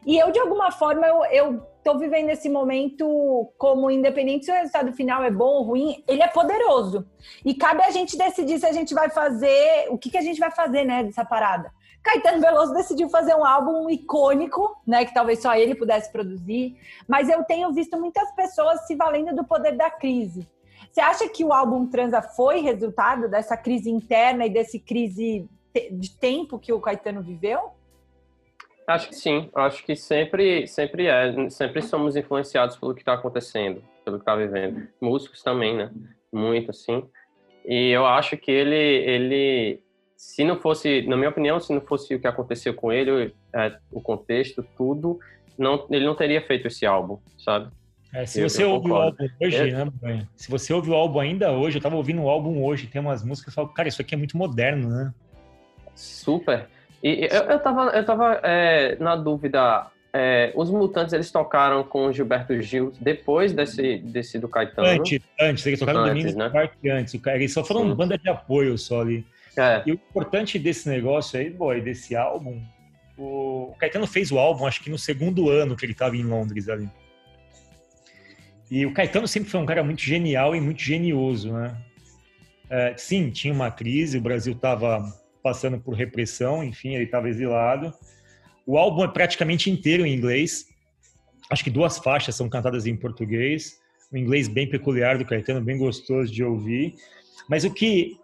E 0.06 0.19
eu, 0.19 0.31
de 0.31 0.38
alguma 0.38 0.70
forma, 0.70 1.06
eu, 1.06 1.24
eu 1.24 1.66
tô 1.82 1.98
vivendo 1.98 2.28
esse 2.30 2.48
momento 2.48 3.52
como 3.56 3.90
independente 3.90 4.44
se 4.44 4.50
o 4.50 4.54
resultado 4.54 4.92
final 4.92 5.22
é 5.22 5.30
bom 5.30 5.58
ou 5.58 5.62
ruim, 5.62 6.02
ele 6.06 6.22
é 6.22 6.28
poderoso. 6.28 7.06
E 7.44 7.54
cabe 7.54 7.82
a 7.82 7.90
gente 7.90 8.16
decidir 8.16 8.58
se 8.58 8.66
a 8.66 8.72
gente 8.72 8.94
vai 8.94 9.08
fazer, 9.10 9.86
o 9.90 9.98
que, 9.98 10.10
que 10.10 10.19
a 10.19 10.22
gente 10.22 10.38
vai 10.38 10.50
fazer, 10.50 10.84
né, 10.84 11.04
dessa 11.04 11.25
parada. 11.25 11.72
Caetano 12.02 12.40
Veloso 12.40 12.72
decidiu 12.72 13.08
fazer 13.08 13.34
um 13.34 13.44
álbum 13.44 13.90
icônico, 13.90 14.76
né, 14.86 15.04
que 15.04 15.12
talvez 15.12 15.42
só 15.42 15.54
ele 15.54 15.75
pudesse 15.75 16.10
produzir, 16.10 16.76
mas 17.06 17.28
eu 17.28 17.44
tenho 17.44 17.72
visto 17.72 17.98
muitas 17.98 18.31
pessoas 18.32 18.86
se 18.86 18.94
valendo 18.94 19.34
do 19.34 19.44
poder 19.44 19.76
da 19.76 19.90
crise. 19.90 20.48
Você 20.90 21.00
acha 21.00 21.28
que 21.28 21.44
o 21.44 21.52
álbum 21.52 21.86
Transa 21.86 22.22
foi 22.22 22.60
resultado 22.60 23.28
dessa 23.28 23.56
crise 23.56 23.90
interna 23.90 24.46
e 24.46 24.50
desse 24.50 24.78
crise 24.78 25.48
de 25.92 26.10
tempo 26.16 26.58
que 26.58 26.72
o 26.72 26.81
Caetano 26.81 27.22
viveu? 27.22 27.77
Acho 28.88 29.11
que 29.11 29.17
sim. 29.17 29.50
Acho 29.55 29.85
que 29.85 29.94
sempre, 29.94 30.67
sempre 30.67 31.06
é. 31.06 31.50
Sempre 31.50 31.82
somos 31.82 32.17
influenciados 32.17 32.74
pelo 32.77 32.94
que 32.94 33.03
está 33.03 33.12
acontecendo, 33.12 33.82
pelo 34.03 34.17
que 34.17 34.22
está 34.22 34.34
vivendo. 34.34 34.89
Músicos 34.98 35.43
também, 35.43 35.77
né? 35.77 35.91
Muito 36.32 36.70
assim. 36.70 37.05
E 37.67 37.91
eu 37.91 38.06
acho 38.06 38.39
que 38.39 38.51
ele, 38.51 38.74
ele, 38.74 39.82
se 40.17 40.43
não 40.43 40.56
fosse, 40.56 41.03
na 41.03 41.19
minha 41.19 41.29
opinião, 41.29 41.60
se 41.60 41.70
não 41.70 41.82
fosse 41.82 42.15
o 42.15 42.19
que 42.19 42.27
aconteceu 42.27 42.72
com 42.72 42.91
ele, 42.91 43.34
é, 43.55 43.77
o 43.93 44.01
contexto, 44.01 44.67
tudo, 44.74 45.19
não, 45.58 45.86
ele 45.91 46.06
não 46.06 46.15
teria 46.15 46.41
feito 46.41 46.67
esse 46.67 46.86
álbum, 46.86 47.19
sabe? 47.36 47.70
É, 48.15 48.24
se 48.24 48.41
eu, 48.41 48.48
você 48.48 48.65
ouve 48.65 48.91
o 48.91 48.94
álbum 48.94 49.29
hoje, 49.39 49.70
né, 49.70 50.27
se 50.34 50.51
você 50.51 50.72
ouve 50.72 50.89
o 50.89 50.94
álbum 50.94 51.20
ainda 51.20 51.53
hoje, 51.53 51.77
eu 51.77 51.82
tava 51.82 51.96
ouvindo 51.96 52.22
o 52.22 52.29
álbum 52.31 52.65
hoje, 52.65 52.86
tem 52.86 53.03
umas 53.03 53.22
músicas 53.22 53.53
que 53.53 53.60
eu 53.60 53.65
falo, 53.65 53.74
cara, 53.74 53.86
isso 53.86 54.01
aqui 54.01 54.15
é 54.15 54.19
muito 54.19 54.34
moderno, 54.34 54.89
né? 54.89 55.12
Super. 55.94 56.70
E 57.02 57.28
eu, 57.31 57.43
eu 57.44 57.60
tava, 57.60 57.90
eu 57.90 58.05
tava 58.05 58.40
é, 58.43 58.96
na 58.98 59.14
dúvida, 59.14 59.86
é, 60.12 60.52
os 60.56 60.70
Mutantes 60.70 61.12
eles 61.12 61.31
tocaram 61.31 61.84
com 61.84 62.06
o 62.06 62.12
Gilberto 62.12 62.60
Gil 62.60 62.93
depois 63.00 63.52
desse, 63.52 63.98
desse 63.98 64.38
do 64.38 64.48
Caetano? 64.48 64.88
Antes, 64.88 65.20
antes 65.40 65.67
eles 65.67 65.78
tocaram 65.78 66.00
antes, 66.00 66.14
no 66.14 66.20
Domingo 66.22 66.38
né? 66.38 66.50
Parque 66.50 66.90
antes. 66.90 67.20
Eles 67.26 67.52
só 67.52 67.64
foram 67.64 67.82
Sim. 67.82 67.94
banda 67.94 68.19
de 68.19 68.28
apoio 68.28 68.76
só 68.76 69.02
ali. 69.02 69.24
É. 69.56 69.82
E 69.86 69.93
o 69.93 69.94
importante 69.94 70.58
desse 70.58 70.88
negócio 70.88 71.38
aí, 71.38 71.50
boy, 71.50 71.81
desse 71.81 72.17
álbum, 72.17 72.62
o 73.17 73.74
Caetano 73.78 74.06
fez 74.06 74.31
o 74.31 74.38
álbum, 74.38 74.67
acho 74.67 74.82
que 74.82 74.90
no 74.90 74.98
segundo 74.98 75.50
ano 75.50 75.76
que 75.76 75.84
ele 75.84 75.93
estava 75.93 76.17
em 76.17 76.22
Londres 76.22 76.69
ali. 76.69 76.88
E 78.70 78.86
o 78.86 78.93
Caetano 78.93 79.26
sempre 79.26 79.50
foi 79.50 79.60
um 79.60 79.67
cara 79.67 79.82
muito 79.82 80.02
genial 80.02 80.55
e 80.55 80.60
muito 80.60 80.81
genioso, 80.81 81.52
né? 81.52 81.76
É, 82.70 82.94
sim, 82.96 83.31
tinha 83.31 83.52
uma 83.52 83.70
crise, 83.70 84.19
o 84.19 84.20
Brasil 84.20 84.52
estava 84.52 85.02
passando 85.48 85.81
por 85.81 85.94
repressão, 85.94 86.62
enfim, 86.62 86.94
ele 86.94 87.05
estava 87.05 87.26
exilado. 87.26 87.90
O 88.67 88.76
álbum 88.76 89.02
é 89.02 89.08
praticamente 89.08 89.70
inteiro 89.70 90.05
em 90.05 90.14
inglês. 90.14 90.67
Acho 91.50 91.64
que 91.64 91.70
duas 91.70 91.96
faixas 91.96 92.34
são 92.34 92.50
cantadas 92.50 92.86
em 92.86 92.94
português. 92.94 93.78
Um 94.12 94.19
inglês 94.19 94.46
bem 94.46 94.69
peculiar 94.69 95.17
do 95.17 95.24
Caetano, 95.24 95.62
bem 95.62 95.78
gostoso 95.78 96.31
de 96.31 96.44
ouvir. 96.44 96.96
Mas 97.48 97.64
o 97.64 97.72
que 97.72 98.19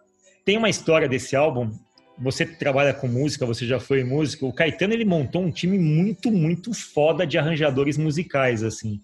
tem 0.45 0.59
uma 0.59 0.69
história 0.69 1.09
desse 1.09 1.35
álbum, 1.35 1.71
você 2.19 2.45
trabalha 2.45 2.93
com 2.93 3.09
música, 3.09 3.47
você 3.47 3.67
já 3.67 3.81
foi 3.81 4.05
músico, 4.05 4.47
o 4.47 4.53
Caetano 4.53 4.93
ele 4.93 5.07
montou 5.07 5.43
um 5.43 5.51
time 5.51 5.79
muito, 5.79 6.31
muito 6.31 6.75
foda 6.75 7.27
de 7.27 7.39
arranjadores 7.39 7.97
musicais, 7.97 8.63
assim. 8.63 9.01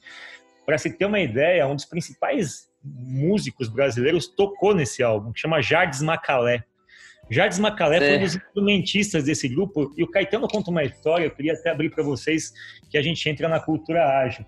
Para 0.66 0.76
se 0.76 0.90
ter 0.90 1.06
uma 1.06 1.20
ideia, 1.20 1.66
um 1.66 1.74
dos 1.74 1.86
principais 1.86 2.68
músicos 2.84 3.70
brasileiros 3.70 4.26
tocou 4.26 4.74
nesse 4.74 5.02
álbum, 5.02 5.32
que 5.32 5.40
chama 5.40 5.62
Jardes 5.62 6.02
Macalé. 6.02 6.64
Jardes 7.30 7.60
Macalé 7.60 7.96
é. 7.96 8.00
foi 8.00 8.18
um 8.18 8.20
dos 8.20 8.34
instrumentistas 8.34 9.25
desse 9.25 9.49
grupo, 9.49 9.94
e 9.96 10.02
o 10.02 10.10
Caetano 10.10 10.49
conta 10.49 10.70
uma 10.70 10.82
história, 10.82 11.26
eu 11.26 11.30
queria 11.30 11.52
até 11.52 11.70
abrir 11.70 11.88
para 11.90 12.02
vocês, 12.02 12.52
que 12.90 12.99
a 12.99 13.02
gente 13.02 13.26
entra 13.28 13.49
na 13.49 13.60
cultura 13.60 14.04
ágil. 14.04 14.44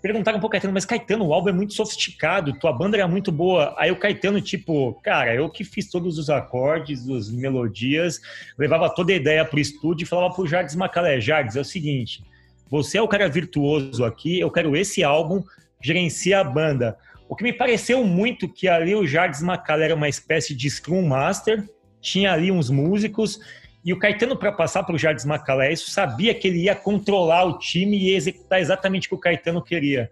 perguntaram 0.00 0.38
pro 0.38 0.48
Caetano, 0.48 0.72
mas 0.72 0.84
Caetano, 0.84 1.26
o 1.26 1.34
álbum 1.34 1.48
é 1.48 1.52
muito 1.52 1.74
sofisticado, 1.74 2.56
tua 2.60 2.72
banda 2.72 2.96
era 2.96 3.08
muito 3.08 3.32
boa. 3.32 3.74
Aí 3.76 3.90
o 3.90 3.96
Caetano, 3.96 4.40
tipo, 4.40 4.94
cara, 5.02 5.34
eu 5.34 5.50
que 5.50 5.64
fiz 5.64 5.90
todos 5.90 6.16
os 6.16 6.30
acordes, 6.30 7.08
as 7.10 7.32
melodias, 7.32 8.20
levava 8.56 8.88
toda 8.88 9.12
a 9.12 9.16
ideia 9.16 9.44
pro 9.44 9.58
estúdio 9.58 10.04
e 10.04 10.08
falava 10.08 10.32
pro 10.32 10.46
Jardim 10.46 10.76
Macalé, 10.76 11.20
Jardim, 11.20 11.58
é 11.58 11.60
o 11.60 11.64
seguinte, 11.64 12.22
você 12.70 12.98
é 12.98 13.02
o 13.02 13.08
cara 13.08 13.28
virtuoso 13.28 14.04
aqui, 14.04 14.38
eu 14.38 14.50
quero 14.50 14.76
esse 14.76 15.02
álbum, 15.02 15.42
gerencia 15.82 16.40
a 16.40 16.44
banda. 16.44 16.96
O 17.28 17.34
que 17.34 17.42
me 17.42 17.52
pareceu 17.52 18.04
muito 18.04 18.48
que 18.48 18.68
ali 18.68 18.94
o 18.94 19.06
Jardim 19.06 19.44
Macalé 19.44 19.86
era 19.86 19.94
uma 19.94 20.08
espécie 20.08 20.54
de 20.54 20.70
Scrum 20.70 21.06
Master, 21.06 21.64
tinha 22.04 22.32
ali 22.32 22.52
uns 22.52 22.68
músicos, 22.68 23.40
e 23.84 23.92
o 23.92 23.98
Caetano, 23.98 24.36
para 24.36 24.52
passar 24.52 24.82
para 24.82 24.94
o 24.94 24.98
Jardim 24.98 25.26
Macalé, 25.26 25.72
isso 25.72 25.90
sabia 25.90 26.34
que 26.34 26.48
ele 26.48 26.62
ia 26.62 26.74
controlar 26.74 27.44
o 27.44 27.58
time 27.58 27.98
e 27.98 28.14
executar 28.14 28.60
exatamente 28.60 29.06
o 29.06 29.10
que 29.10 29.14
o 29.14 29.18
Caetano 29.18 29.62
queria. 29.62 30.10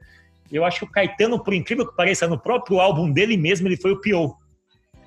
Eu 0.50 0.64
acho 0.64 0.80
que 0.80 0.84
o 0.84 0.90
Caetano, 0.90 1.42
por 1.42 1.54
incrível 1.54 1.86
que 1.86 1.96
pareça, 1.96 2.28
no 2.28 2.38
próprio 2.38 2.80
álbum 2.80 3.10
dele 3.10 3.36
mesmo, 3.36 3.66
ele 3.66 3.76
foi 3.78 3.92
o 3.92 4.00
pior. 4.00 4.36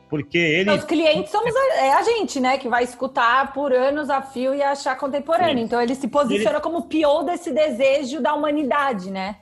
Porque 0.09 0.37
ele. 0.37 0.71
Os 0.71 0.83
clientes 0.83 1.31
somos 1.31 1.55
a, 1.55 1.75
é 1.75 1.93
a 1.93 2.03
gente, 2.03 2.39
né? 2.39 2.57
Que 2.57 2.67
vai 2.67 2.83
escutar 2.83 3.53
por 3.53 3.71
anos 3.71 4.09
a 4.09 4.21
fio 4.21 4.53
e 4.53 4.61
achar 4.61 4.97
contemporâneo. 4.97 5.63
Então 5.63 5.81
ele 5.81 5.93
se 5.93 6.07
posiciona 6.07 6.57
ele... 6.57 6.61
como 6.61 6.77
o 6.79 6.83
pior 6.83 7.23
desse 7.23 7.51
desejo 7.51 8.21
da 8.21 8.33
humanidade, 8.33 9.11
né? 9.11 9.37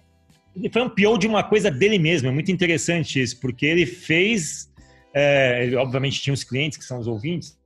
Ele 0.55 0.69
foi 0.69 0.81
um 0.81 0.89
pior 0.89 1.17
de 1.17 1.27
uma 1.27 1.43
coisa 1.43 1.69
dele 1.71 1.97
mesmo. 1.97 2.27
É 2.29 2.31
muito 2.31 2.51
interessante 2.51 3.21
isso, 3.21 3.39
porque 3.39 3.65
ele 3.65 3.85
fez. 3.85 4.69
É, 5.13 5.63
ele, 5.63 5.75
obviamente 5.75 6.22
tinha 6.22 6.34
os 6.34 6.43
clientes 6.43 6.77
que 6.77 6.84
são 6.84 7.00
os 7.00 7.08
ouvintes 7.08 7.58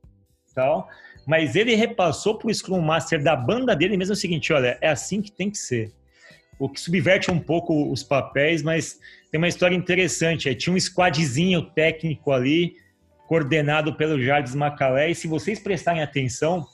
tal 0.54 0.88
mas 1.28 1.54
ele 1.54 1.74
repassou 1.74 2.38
para 2.38 2.48
o 2.48 2.54
Scrum 2.54 2.80
Master 2.80 3.22
da 3.22 3.36
banda 3.36 3.76
dele 3.76 3.98
mesmo 3.98 4.14
o 4.14 4.16
seguinte: 4.16 4.50
olha, 4.50 4.78
é 4.80 4.88
assim 4.88 5.20
que 5.20 5.30
tem 5.30 5.50
que 5.50 5.58
ser. 5.58 5.92
O 6.58 6.70
que 6.70 6.80
subverte 6.80 7.30
um 7.30 7.38
pouco 7.38 7.92
os 7.92 8.02
papéis, 8.02 8.62
mas 8.62 8.98
tem 9.30 9.36
uma 9.36 9.46
história 9.46 9.76
interessante. 9.76 10.52
tinha 10.54 10.74
um 10.74 10.80
squadzinho 10.80 11.60
técnico 11.60 12.32
ali, 12.32 12.76
coordenado 13.26 13.94
pelo 13.94 14.18
Jardim 14.18 14.56
Macalé, 14.56 15.10
e 15.10 15.14
se 15.14 15.28
vocês 15.28 15.60
prestarem 15.60 16.02
atenção, 16.02 16.66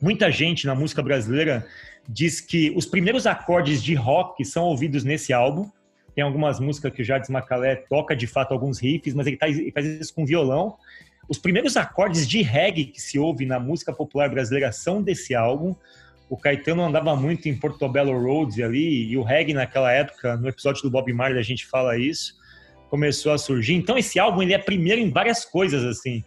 muita 0.00 0.30
gente 0.30 0.64
na 0.64 0.76
música 0.76 1.02
brasileira 1.02 1.66
diz 2.08 2.40
que 2.40 2.72
os 2.76 2.86
primeiros 2.86 3.26
acordes 3.26 3.82
de 3.82 3.94
rock 3.94 4.44
são 4.44 4.62
ouvidos 4.62 5.02
nesse 5.02 5.32
álbum. 5.32 5.68
Tem 6.14 6.22
algumas 6.22 6.60
músicas 6.60 6.92
que 6.92 7.02
o 7.02 7.04
Jardim 7.04 7.32
Macalé 7.32 7.76
toca 7.76 8.14
de 8.14 8.26
fato 8.26 8.52
alguns 8.52 8.78
riffs, 8.78 9.14
mas 9.14 9.26
ele, 9.26 9.36
tá, 9.36 9.48
ele 9.48 9.72
faz 9.72 9.86
isso 9.86 10.14
com 10.14 10.26
violão. 10.26 10.76
Os 11.28 11.38
primeiros 11.38 11.76
acordes 11.76 12.28
de 12.28 12.42
reggae 12.42 12.84
que 12.84 13.00
se 13.00 13.18
ouve 13.18 13.46
na 13.46 13.58
música 13.58 13.92
popular 13.92 14.28
brasileira 14.28 14.70
são 14.72 15.02
desse 15.02 15.34
álbum. 15.34 15.74
O 16.28 16.36
Caetano 16.36 16.82
andava 16.82 17.14
muito 17.16 17.48
em 17.48 17.56
Portobello 17.56 18.18
Road 18.18 18.62
ali, 18.62 19.10
e 19.10 19.16
o 19.16 19.22
reggae 19.22 19.54
naquela 19.54 19.92
época, 19.92 20.36
no 20.36 20.48
episódio 20.48 20.82
do 20.82 20.90
Bob 20.90 21.12
Marley 21.12 21.38
a 21.38 21.42
gente 21.42 21.66
fala 21.66 21.96
isso, 21.96 22.34
começou 22.90 23.32
a 23.32 23.38
surgir. 23.38 23.74
Então 23.74 23.96
esse 23.96 24.18
álbum 24.18 24.42
ele 24.42 24.52
é 24.54 24.58
primeiro 24.58 25.00
em 25.00 25.10
várias 25.10 25.44
coisas 25.44 25.84
assim. 25.84 26.22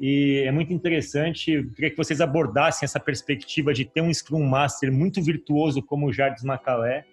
E 0.00 0.42
é 0.44 0.50
muito 0.50 0.72
interessante, 0.72 1.52
eu 1.52 1.70
queria 1.70 1.90
que 1.90 1.96
vocês 1.96 2.20
abordassem 2.20 2.84
essa 2.84 2.98
perspectiva 2.98 3.72
de 3.72 3.84
ter 3.84 4.00
um 4.00 4.12
Scrum 4.12 4.44
Master 4.44 4.92
muito 4.92 5.22
virtuoso 5.22 5.80
como 5.80 6.08
o 6.08 6.12
Jardim 6.12 6.44
Macalé, 6.44 7.04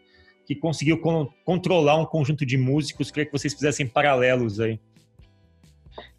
que 0.50 0.56
conseguiu 0.56 1.00
controlar 1.46 1.96
um 1.98 2.06
conjunto 2.06 2.44
de 2.44 2.58
músicos. 2.58 3.10
Eu 3.10 3.14
queria 3.14 3.26
que 3.28 3.32
vocês 3.32 3.54
fizessem 3.54 3.86
paralelos 3.86 4.60
aí. 4.60 4.80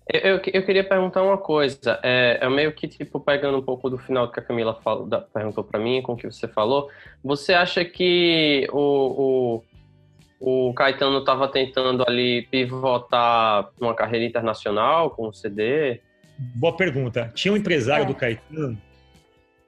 Eu, 0.09 0.41
eu 0.53 0.65
queria 0.65 0.85
perguntar 0.85 1.21
uma 1.21 1.37
coisa. 1.37 1.99
É, 2.01 2.39
é, 2.41 2.49
meio 2.49 2.73
que, 2.73 2.87
tipo, 2.87 3.19
pegando 3.19 3.59
um 3.59 3.63
pouco 3.63 3.91
do 3.91 3.99
final 3.99 4.31
que 4.31 4.39
a 4.39 4.43
Camila 4.43 4.73
falou, 4.85 5.05
da, 5.05 5.21
perguntou 5.21 5.65
para 5.65 5.81
mim, 5.81 6.01
com 6.01 6.13
o 6.13 6.17
que 6.17 6.31
você 6.31 6.47
falou. 6.47 6.89
Você 7.25 7.53
acha 7.53 7.85
que 7.85 8.69
o, 8.73 9.63
o, 10.39 10.69
o 10.69 10.75
Caetano 10.75 11.19
estava 11.19 11.49
tentando 11.49 12.05
ali 12.07 12.47
pivotar 12.53 13.69
uma 13.81 13.95
carreira 13.95 14.25
internacional 14.25 15.11
com 15.11 15.27
o 15.27 15.33
CD? 15.33 16.01
Boa 16.39 16.77
pergunta. 16.77 17.33
Tinha 17.35 17.53
um 17.53 17.57
empresário 17.57 18.05
é. 18.05 18.07
do 18.07 18.15
Caetano 18.15 18.81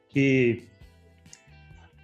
que 0.08 0.68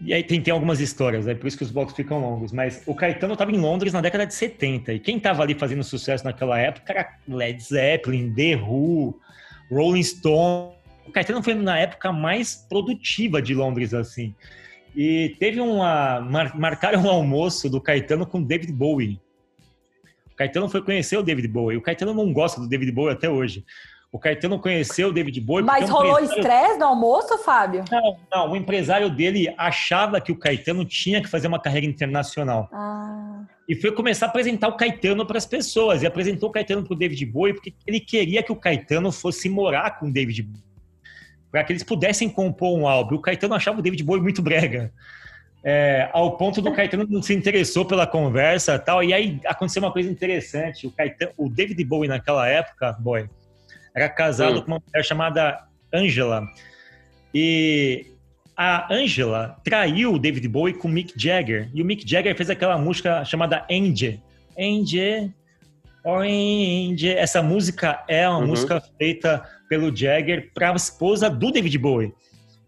e 0.01 0.15
aí 0.15 0.23
tem, 0.23 0.41
tem 0.41 0.53
algumas 0.53 0.81
histórias, 0.81 1.27
é 1.27 1.35
por 1.35 1.49
isso 1.49 1.59
que 1.59 1.65
os 1.65 1.73
blocos 1.73 1.95
ficam 1.95 2.21
longos. 2.21 2.53
Mas 2.53 2.83
o 2.87 2.95
Caetano 2.95 3.33
estava 3.33 3.51
em 3.51 3.59
Londres 3.59 3.93
na 3.93 4.01
década 4.01 4.27
de 4.27 4.35
70. 4.35 4.93
E 4.93 5.01
quem 5.01 5.17
estava 5.17 5.43
ali 5.43 5.55
fazendo 5.55 5.83
sucesso 5.83 6.25
naquela 6.25 6.59
época 6.59 6.93
era 6.93 7.19
Led 7.27 7.61
Zeppelin, 7.61 8.33
The 8.33 8.57
Who, 8.57 9.19
Rolling 9.71 10.03
Stone. 10.03 10.73
O 11.07 11.11
Caetano 11.11 11.43
foi 11.43 11.55
na 11.55 11.79
época 11.79 12.13
mais 12.13 12.55
produtiva 12.69 13.43
de 13.43 13.55
Londres, 13.55 13.93
assim. 13.93 14.35
E 14.95 15.35
teve 15.41 15.61
uma. 15.61 16.21
Mar, 16.21 16.57
marcaram 16.57 17.03
um 17.03 17.09
almoço 17.09 17.69
do 17.69 17.81
Caetano 17.81 18.25
com 18.25 18.43
David 18.43 18.73
Bowie. 18.73 19.21
O 20.33 20.37
Caetano 20.37 20.69
foi 20.69 20.81
conhecer 20.81 21.17
o 21.17 21.23
David 21.25 21.49
Bowie. 21.49 21.77
O 21.77 21.83
Caetano 21.83 22.15
não 22.15 22.33
gosta 22.33 22.61
do 22.61 22.69
David 22.69 22.93
Bowie 22.93 23.13
até 23.13 23.29
hoje. 23.29 23.65
O 24.11 24.19
Caetano 24.19 24.59
conheceu 24.59 25.09
o 25.09 25.13
David 25.13 25.39
Bowie. 25.41 25.65
Mas 25.65 25.91
rolou 25.91 26.19
estresse 26.19 26.79
no 26.79 26.87
almoço, 26.87 27.37
Fábio? 27.39 27.85
Não, 27.91 28.17
não. 28.33 28.53
O 28.53 28.57
empresário 28.57 29.11
dele 29.11 29.53
achava 29.59 30.19
que 30.19 30.33
o 30.33 30.37
Caetano 30.37 30.83
tinha 30.85 31.21
que 31.21 31.29
fazer 31.29 31.47
uma 31.47 31.61
carreira 31.61 31.87
internacional. 31.87 32.71
Ah. 32.73 33.45
E 33.69 33.75
foi 33.75 33.93
começar 33.93 34.27
a 34.27 34.29
apresentar 34.31 34.69
o 34.69 34.77
Caetano 34.79 35.27
para 35.27 35.37
as 35.37 35.45
pessoas. 35.45 36.03
E 36.03 36.07
apresentou 36.07 36.49
o 36.49 36.53
Caetano 36.53 36.83
para 36.83 36.95
o 36.95 36.97
David 36.97 37.25
Bowie 37.27 37.53
porque 37.53 37.75
ele 37.87 38.01
queria 38.01 38.43
que 38.43 38.51
o 38.51 38.57
Caetano 38.57 39.13
fosse 39.13 39.47
morar 39.51 39.99
com 39.99 40.07
o 40.07 40.13
David 40.13 40.43
Bowie. 40.43 40.65
Para 41.51 41.65
que 41.65 41.73
eles 41.73 41.83
pudessem 41.83 42.31
compor 42.31 42.79
um 42.79 42.89
álbum. 42.89 43.17
O 43.17 43.21
Caetano 43.21 43.55
achava 43.55 43.79
o 43.79 43.83
David 43.83 44.03
Bowie 44.03 44.23
muito 44.23 44.41
brega. 44.41 44.91
É, 45.63 46.09
ao 46.15 46.39
ponto 46.39 46.63
do 46.63 46.73
Caetano 46.73 47.07
não 47.11 47.21
se 47.21 47.35
interessou 47.35 47.85
pela 47.85 48.07
conversa 48.07 48.79
tal. 48.79 49.05
E 49.05 49.13
aí 49.13 49.39
aconteceu 49.45 49.83
uma 49.83 49.93
coisa 49.93 50.11
interessante. 50.11 50.87
O, 50.87 50.91
Caetano, 50.91 51.33
o 51.37 51.51
David 51.51 51.85
Bowie 51.85 52.09
naquela 52.09 52.49
época, 52.49 52.93
boy, 52.93 53.29
era 53.99 54.09
casado 54.09 54.59
hum. 54.59 54.63
com 54.63 54.73
uma 54.73 54.83
mulher 54.87 55.05
chamada 55.05 55.65
Angela. 55.93 56.47
E 57.35 58.07
a 58.57 58.93
Angela 58.93 59.57
traiu 59.65 60.15
o 60.15 60.19
David 60.19 60.49
Bowie 60.49 60.75
com 60.75 60.89
o 60.89 60.91
Mick 60.91 61.13
Jagger. 61.17 61.71
E 61.75 61.83
o 61.83 61.85
Mick 61.85 62.09
Jagger 62.09 62.37
fez 62.37 62.49
aquela 62.51 62.79
música 62.79 63.25
chamada 63.25 63.67
Angel. 63.71 64.19
Angel, 64.59 65.31
Orange. 66.05 67.09
Essa 67.09 67.43
música 67.43 68.05
é 68.09 68.29
uma 68.29 68.39
uhum. 68.39 68.47
música 68.49 68.83
feita 68.99 69.45
pelo 69.69 69.95
Jagger 69.95 70.51
para 70.55 70.73
a 70.73 70.77
esposa 70.77 71.29
do 71.29 71.51
David 71.51 71.77
Bowie. 71.79 72.15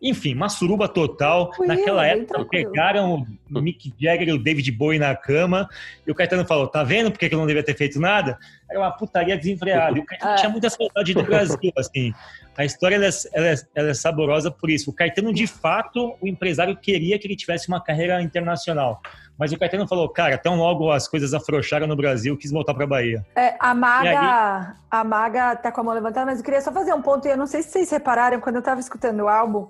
Enfim, 0.02 0.34
uma 0.34 0.48
suruba 0.48 0.88
total. 0.88 1.50
Naquela 1.60 2.06
época, 2.06 2.44
pegaram 2.46 3.26
o 3.52 3.60
Mick 3.60 3.92
Jagger 4.00 4.28
e 4.28 4.32
o 4.32 4.42
David 4.42 4.70
Bowie 4.72 4.98
na 4.98 5.14
cama. 5.14 5.68
E 6.06 6.10
o 6.10 6.14
Caetano 6.14 6.46
falou: 6.46 6.66
tá 6.66 6.82
vendo 6.82 7.10
por 7.10 7.18
que 7.18 7.32
eu 7.32 7.38
não 7.38 7.46
devia 7.46 7.62
ter 7.62 7.76
feito 7.76 8.00
nada? 8.00 8.38
Era 8.70 8.80
uma 8.80 8.90
putaria 8.90 9.36
desenfreada. 9.36 9.98
E 9.98 10.00
o 10.00 10.04
Caetano 10.04 10.32
ah. 10.32 10.36
tinha 10.36 10.48
muita 10.48 10.70
saudade 10.70 11.12
do 11.12 11.22
Brasil, 11.22 11.72
assim. 11.76 12.12
A 12.56 12.64
história 12.64 12.96
ela 12.96 13.06
é, 13.06 13.10
ela, 13.32 13.46
é, 13.48 13.54
ela 13.74 13.90
é, 13.90 13.94
saborosa 13.94 14.50
por 14.50 14.70
isso. 14.70 14.90
O 14.90 14.92
Caetano, 14.92 15.32
de 15.32 15.46
fato, 15.46 16.14
o 16.20 16.26
empresário 16.26 16.76
queria 16.76 17.18
que 17.18 17.26
ele 17.26 17.36
tivesse 17.36 17.68
uma 17.68 17.82
carreira 17.82 18.20
internacional. 18.22 19.00
Mas 19.38 19.52
o 19.52 19.58
Caetano 19.58 19.88
falou, 19.88 20.06
cara, 20.10 20.36
tão 20.36 20.56
logo 20.56 20.90
as 20.90 21.08
coisas 21.08 21.32
afrouxaram 21.32 21.86
no 21.86 21.96
Brasil, 21.96 22.36
quis 22.36 22.50
voltar 22.50 22.74
para 22.74 22.86
Bahia. 22.86 23.24
É, 23.34 23.54
a 23.58 23.74
Maga, 23.74 24.10
aí... 24.10 24.74
a 24.90 25.02
Maga 25.02 25.56
tá 25.56 25.72
com 25.72 25.80
a 25.80 25.84
mão 25.84 25.94
levantada, 25.94 26.26
mas 26.26 26.40
eu 26.40 26.44
queria 26.44 26.60
só 26.60 26.70
fazer 26.70 26.92
um 26.92 27.00
ponto, 27.00 27.26
e 27.26 27.30
eu 27.30 27.38
não 27.38 27.46
sei 27.46 27.62
se 27.62 27.70
vocês 27.70 27.90
repararam, 27.90 28.38
quando 28.38 28.56
eu 28.56 28.60
estava 28.60 28.78
escutando 28.78 29.20
o 29.20 29.28
álbum, 29.28 29.66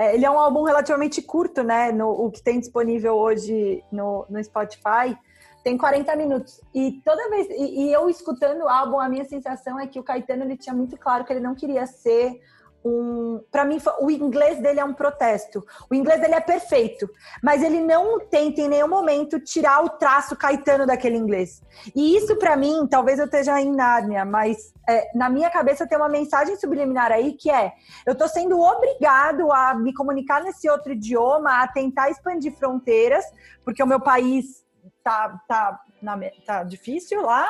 é, 0.00 0.14
ele 0.14 0.24
é 0.24 0.30
um 0.30 0.38
álbum 0.38 0.62
relativamente 0.62 1.20
curto, 1.20 1.62
né? 1.62 1.92
No, 1.92 2.08
o 2.08 2.30
que 2.30 2.42
tem 2.42 2.58
disponível 2.58 3.16
hoje 3.16 3.84
no, 3.92 4.24
no 4.30 4.42
Spotify 4.42 5.14
tem 5.62 5.76
40 5.76 6.16
minutos. 6.16 6.58
E 6.74 7.02
toda 7.04 7.28
vez. 7.28 7.46
E, 7.50 7.82
e, 7.82 7.92
eu 7.92 8.08
escutando 8.08 8.62
o 8.62 8.68
álbum, 8.68 8.98
a 8.98 9.10
minha 9.10 9.26
sensação 9.26 9.78
é 9.78 9.86
que 9.86 10.00
o 10.00 10.02
Caetano 10.02 10.44
ele 10.44 10.56
tinha 10.56 10.74
muito 10.74 10.96
claro 10.96 11.22
que 11.22 11.30
ele 11.34 11.40
não 11.40 11.54
queria 11.54 11.86
ser 11.86 12.40
um. 12.84 13.42
Para 13.50 13.64
mim, 13.64 13.78
o 14.00 14.10
inglês 14.10 14.60
dele 14.60 14.80
é 14.80 14.84
um 14.84 14.92
protesto. 14.92 15.64
O 15.90 15.94
inglês 15.94 16.20
dele 16.20 16.34
é 16.34 16.40
perfeito, 16.40 17.08
mas 17.42 17.62
ele 17.62 17.80
não 17.80 18.20
tenta 18.20 18.60
em 18.60 18.68
nenhum 18.68 18.88
momento 18.88 19.40
tirar 19.40 19.84
o 19.84 19.90
traço 19.90 20.36
Caetano 20.36 20.86
daquele 20.86 21.16
inglês. 21.16 21.62
E 21.94 22.16
isso, 22.16 22.36
para 22.36 22.56
mim, 22.56 22.86
talvez 22.88 23.18
eu 23.18 23.26
esteja 23.26 23.60
em 23.60 23.72
Nárnia, 23.72 24.24
mas 24.24 24.72
é, 24.88 25.10
na 25.14 25.28
minha 25.28 25.50
cabeça 25.50 25.86
tem 25.86 25.98
uma 25.98 26.08
mensagem 26.08 26.56
subliminar 26.56 27.12
aí 27.12 27.34
que 27.34 27.50
é: 27.50 27.72
eu 28.06 28.12
estou 28.12 28.28
sendo 28.28 28.60
obrigado 28.60 29.52
a 29.52 29.74
me 29.74 29.92
comunicar 29.94 30.42
nesse 30.42 30.68
outro 30.68 30.92
idioma, 30.92 31.62
a 31.62 31.68
tentar 31.68 32.10
expandir 32.10 32.56
fronteiras, 32.56 33.24
porque 33.64 33.82
o 33.82 33.86
meu 33.86 34.00
país 34.00 34.64
tá, 35.02 35.40
tá, 35.46 35.80
na, 36.02 36.18
tá 36.44 36.62
difícil 36.64 37.22
lá, 37.22 37.48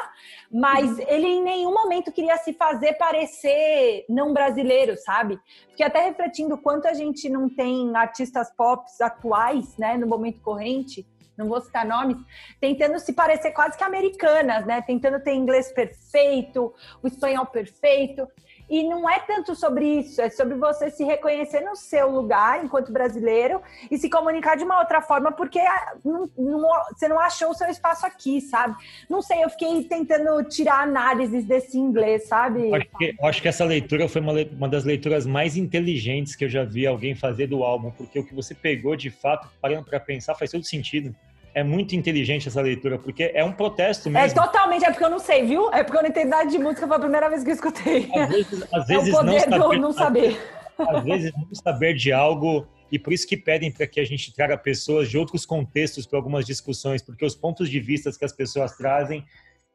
mas 0.50 0.98
uhum. 0.98 1.04
ele 1.08 1.26
em 1.26 1.42
nenhum 1.42 1.72
momento 1.72 2.12
queria 2.12 2.36
se 2.38 2.52
fazer 2.52 2.94
parecer 2.94 4.04
não 4.08 4.32
brasileiro, 4.32 4.96
sabe? 4.96 5.38
Fiquei 5.70 5.86
até 5.86 6.00
refletindo 6.04 6.58
quanto 6.58 6.86
a 6.86 6.94
gente 6.94 7.28
não 7.28 7.48
tem 7.48 7.94
artistas 7.96 8.50
pop 8.56 8.84
atuais, 9.00 9.76
né, 9.76 9.96
no 9.96 10.06
momento 10.06 10.40
corrente 10.40 11.06
não 11.40 11.48
vou 11.48 11.60
citar 11.60 11.86
nomes, 11.86 12.18
tentando 12.60 12.98
se 12.98 13.14
parecer 13.14 13.52
quase 13.52 13.76
que 13.76 13.82
americanas, 13.82 14.66
né? 14.66 14.82
Tentando 14.82 15.18
ter 15.20 15.32
inglês 15.32 15.72
perfeito, 15.72 16.74
o 17.02 17.06
espanhol 17.06 17.46
perfeito. 17.46 18.28
E 18.70 18.84
não 18.84 19.10
é 19.10 19.18
tanto 19.18 19.56
sobre 19.56 19.84
isso, 19.84 20.22
é 20.22 20.30
sobre 20.30 20.54
você 20.54 20.90
se 20.90 21.02
reconhecer 21.02 21.60
no 21.60 21.74
seu 21.74 22.08
lugar 22.08 22.64
enquanto 22.64 22.92
brasileiro 22.92 23.60
e 23.90 23.98
se 23.98 24.08
comunicar 24.08 24.56
de 24.56 24.62
uma 24.62 24.78
outra 24.78 25.02
forma, 25.02 25.32
porque 25.32 25.58
ah, 25.58 25.94
não, 26.04 26.30
não, 26.38 26.68
você 26.92 27.08
não 27.08 27.18
achou 27.18 27.50
o 27.50 27.54
seu 27.54 27.68
espaço 27.68 28.06
aqui, 28.06 28.40
sabe? 28.40 28.76
Não 29.08 29.20
sei, 29.20 29.42
eu 29.42 29.50
fiquei 29.50 29.82
tentando 29.82 30.44
tirar 30.44 30.82
análises 30.82 31.44
desse 31.44 31.76
inglês, 31.76 32.28
sabe? 32.28 32.72
Acho 32.72 32.88
que, 32.96 33.16
acho 33.20 33.42
que 33.42 33.48
essa 33.48 33.64
leitura 33.64 34.08
foi 34.08 34.20
uma, 34.20 34.34
uma 34.52 34.68
das 34.68 34.84
leituras 34.84 35.26
mais 35.26 35.56
inteligentes 35.56 36.36
que 36.36 36.44
eu 36.44 36.48
já 36.48 36.62
vi 36.62 36.86
alguém 36.86 37.16
fazer 37.16 37.48
do 37.48 37.64
álbum, 37.64 37.90
porque 37.90 38.20
o 38.20 38.24
que 38.24 38.34
você 38.34 38.54
pegou 38.54 38.94
de 38.94 39.10
fato, 39.10 39.48
parando 39.60 39.84
para 39.84 39.98
pensar, 39.98 40.36
faz 40.36 40.52
todo 40.52 40.62
sentido 40.62 41.12
é 41.54 41.62
muito 41.62 41.94
inteligente 41.94 42.48
essa 42.48 42.60
leitura, 42.60 42.98
porque 42.98 43.30
é 43.34 43.44
um 43.44 43.52
protesto 43.52 44.08
é 44.08 44.12
mesmo. 44.12 44.40
É 44.40 44.42
totalmente, 44.46 44.84
é 44.84 44.90
porque 44.90 45.04
eu 45.04 45.10
não 45.10 45.18
sei, 45.18 45.44
viu? 45.44 45.72
É 45.72 45.82
porque 45.82 45.98
eu 45.98 46.02
não 46.02 46.08
entendo 46.08 46.28
nada 46.28 46.50
de 46.50 46.58
música, 46.58 46.86
foi 46.86 46.96
a 46.96 47.00
primeira 47.00 47.28
vez 47.28 47.42
que 47.42 47.50
eu 47.50 47.54
escutei. 47.54 48.10
Às 48.14 48.28
vezes, 48.28 48.64
às 48.72 48.86
vezes 48.88 49.08
é 49.08 49.12
o 49.12 49.16
poder 49.16 49.46
não 49.48 49.58
saber, 49.58 49.78
não 49.78 49.92
saber. 49.92 50.40
Às 50.78 51.04
vezes 51.04 51.32
não 51.32 51.54
saber 51.54 51.94
de 51.94 52.12
algo, 52.12 52.66
e 52.90 52.98
por 52.98 53.12
isso 53.12 53.26
que 53.26 53.36
pedem 53.36 53.70
para 53.70 53.86
que 53.86 54.00
a 54.00 54.04
gente 54.04 54.32
traga 54.34 54.56
pessoas 54.56 55.08
de 55.08 55.18
outros 55.18 55.44
contextos 55.44 56.06
para 56.06 56.18
algumas 56.18 56.46
discussões, 56.46 57.02
porque 57.02 57.24
os 57.24 57.34
pontos 57.34 57.68
de 57.68 57.80
vista 57.80 58.10
que 58.12 58.24
as 58.24 58.32
pessoas 58.32 58.76
trazem 58.76 59.24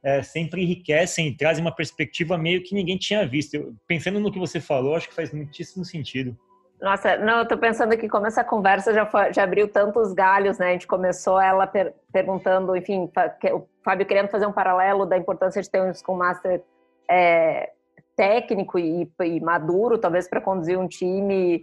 é, 0.06 0.22
sempre 0.22 0.62
enriquecem 0.62 1.30
e 1.30 1.34
trazem 1.34 1.64
uma 1.64 1.72
perspectiva 1.72 2.38
meio 2.38 2.62
que 2.62 2.76
ninguém 2.76 2.96
tinha 2.96 3.26
visto. 3.26 3.56
Eu, 3.56 3.76
pensando 3.88 4.20
no 4.20 4.32
que 4.32 4.38
você 4.38 4.62
falou, 4.62 4.96
acho 4.96 5.10
que 5.10 5.16
faz 5.16 5.34
muitíssimo 5.34 5.84
sentido. 5.84 6.38
Nossa, 6.86 7.18
não, 7.18 7.40
eu 7.40 7.48
tô 7.48 7.58
pensando 7.58 7.94
aqui 7.94 8.08
como 8.08 8.28
essa 8.28 8.44
conversa 8.44 8.94
já, 8.94 9.08
foi, 9.08 9.34
já 9.34 9.44
abriu 9.44 9.68
tantos 9.68 10.14
galhos, 10.14 10.60
né? 10.60 10.68
A 10.68 10.72
gente 10.74 10.86
começou 10.86 11.42
ela 11.42 11.66
per, 11.66 11.96
perguntando, 12.14 12.76
enfim, 12.76 13.12
o 13.54 13.68
Fábio 13.84 14.06
querendo 14.06 14.28
fazer 14.28 14.46
um 14.46 14.52
paralelo 14.52 15.04
da 15.04 15.18
importância 15.18 15.60
de 15.64 15.68
ter 15.68 15.82
um 15.82 15.92
Scrum 15.92 16.16
Master 16.16 16.62
é, 17.10 17.72
técnico 18.16 18.78
e, 18.78 19.12
e, 19.20 19.40
maduro, 19.40 19.98
talvez 19.98 20.28
para 20.28 20.40
conduzir 20.40 20.78
um 20.78 20.88
time. 20.88 21.60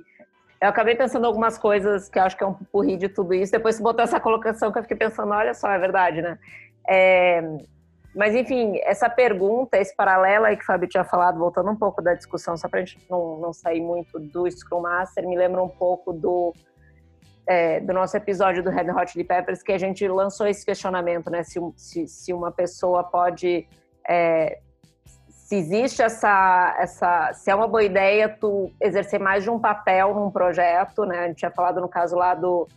Eu 0.61 0.69
acabei 0.69 0.97
pensando 0.97 1.25
algumas 1.25 1.57
coisas 1.57 2.09
que 2.09 2.19
acho 2.19 2.37
que 2.37 2.43
é 2.43 2.47
um 2.49 2.55
porri 2.55 2.97
de 2.97 3.09
tudo 3.09 3.33
isso. 3.33 3.53
Depois 3.53 3.77
você 3.77 3.83
botou 3.85 4.03
essa 4.03 4.19
colocação 4.19 4.73
que 4.73 4.81
eu 4.81 4.83
fiquei 4.83 4.97
pensando, 4.97 5.33
olha 5.33 5.55
só, 5.55 5.71
é 5.71 5.79
verdade, 5.79 6.21
né? 6.21 6.37
É, 6.85 7.41
mas, 8.15 8.35
enfim, 8.35 8.79
essa 8.83 9.09
pergunta, 9.09 9.79
esse 9.79 9.95
paralelo 9.97 10.45
aí 10.45 10.57
que 10.57 10.63
o 10.63 10.67
Fábio 10.67 10.89
tinha 10.89 11.05
falado, 11.05 11.39
voltando 11.39 11.71
um 11.71 11.77
pouco 11.77 12.03
da 12.03 12.13
discussão, 12.13 12.57
só 12.57 12.69
para 12.69 12.81
a 12.81 12.85
gente 12.85 12.99
não, 13.09 13.39
não 13.39 13.53
sair 13.53 13.81
muito 13.81 14.19
do 14.19 14.51
Scrum 14.51 14.83
Master, 14.83 15.27
me 15.27 15.37
lembra 15.37 15.63
um 15.63 15.69
pouco 15.69 16.13
do, 16.13 16.53
é, 17.47 17.81
do 17.81 17.93
nosso 17.95 18.15
episódio 18.17 18.63
do 18.63 18.69
Red 18.69 18.91
Hot 18.91 19.11
Chili 19.11 19.25
Peppers, 19.25 19.63
que 19.63 19.73
a 19.73 19.79
gente 19.79 20.07
lançou 20.07 20.47
esse 20.47 20.65
questionamento, 20.65 21.31
né? 21.31 21.43
Se, 21.43 21.59
se, 21.77 22.07
se 22.07 22.33
uma 22.33 22.53
pessoa 22.53 23.03
pode... 23.03 23.67
É, 24.07 24.59
se 25.29 25.57
existe 25.57 26.03
essa, 26.03 26.77
essa... 26.79 27.33
Se 27.33 27.51
é 27.51 27.55
uma 27.55 27.67
boa 27.67 27.83
ideia 27.83 28.29
tu 28.29 28.71
exercer 28.81 29.21
mais 29.21 29.43
de 29.43 29.49
um 29.49 29.59
papel 29.59 30.15
num 30.15 30.31
projeto, 30.31 31.07
né? 31.07 31.21
A 31.21 31.27
gente 31.29 31.39
tinha 31.39 31.51
falado 31.51 31.81
no 31.81 31.89
caso 31.89 32.15
lá 32.15 32.35
do 32.35 32.69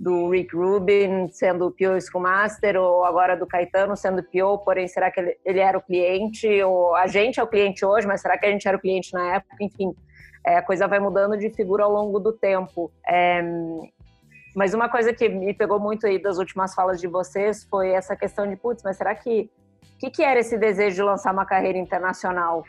do 0.00 0.30
Rick 0.30 0.56
Rubin 0.56 1.28
sendo 1.30 1.66
o 1.78 2.00
Scrum 2.00 2.22
Master, 2.22 2.80
ou 2.80 3.04
agora 3.04 3.36
do 3.36 3.46
Caetano 3.46 3.94
sendo 3.94 4.22
PO, 4.22 4.56
porém, 4.64 4.88
será 4.88 5.10
que 5.10 5.20
ele, 5.20 5.36
ele, 5.44 5.60
era 5.60 5.76
o 5.76 5.82
cliente? 5.82 6.48
Ou 6.62 6.96
a 6.96 7.06
gente 7.06 7.38
é 7.38 7.42
o 7.42 7.46
cliente 7.46 7.84
hoje, 7.84 8.06
mas 8.06 8.22
será 8.22 8.38
que 8.38 8.46
a 8.46 8.50
gente 8.50 8.66
era 8.66 8.78
o 8.78 8.80
cliente 8.80 9.12
na 9.12 9.36
época? 9.36 9.56
Enfim, 9.60 9.94
é, 10.46 10.56
a 10.56 10.62
coisa 10.62 10.88
vai 10.88 10.98
mudando 10.98 11.36
de 11.36 11.50
figura 11.50 11.84
ao 11.84 11.92
longo 11.92 12.18
do 12.18 12.32
tempo. 12.32 12.90
É, 13.06 13.42
mas 14.56 14.72
uma 14.72 14.88
coisa 14.88 15.12
que 15.12 15.28
me 15.28 15.52
pegou 15.52 15.78
muito 15.78 16.06
aí 16.06 16.18
das 16.18 16.38
últimas 16.38 16.74
falas 16.74 16.98
de 16.98 17.06
vocês 17.06 17.64
foi 17.64 17.90
essa 17.90 18.16
questão 18.16 18.48
de, 18.48 18.56
putz, 18.56 18.82
mas 18.82 18.96
será 18.96 19.14
que... 19.14 19.50
O 19.96 19.98
que, 20.00 20.08
que 20.08 20.22
era 20.22 20.40
esse 20.40 20.56
desejo 20.56 20.96
de 20.96 21.02
lançar 21.02 21.30
uma 21.30 21.44
carreira 21.44 21.76
internacional? 21.76 22.64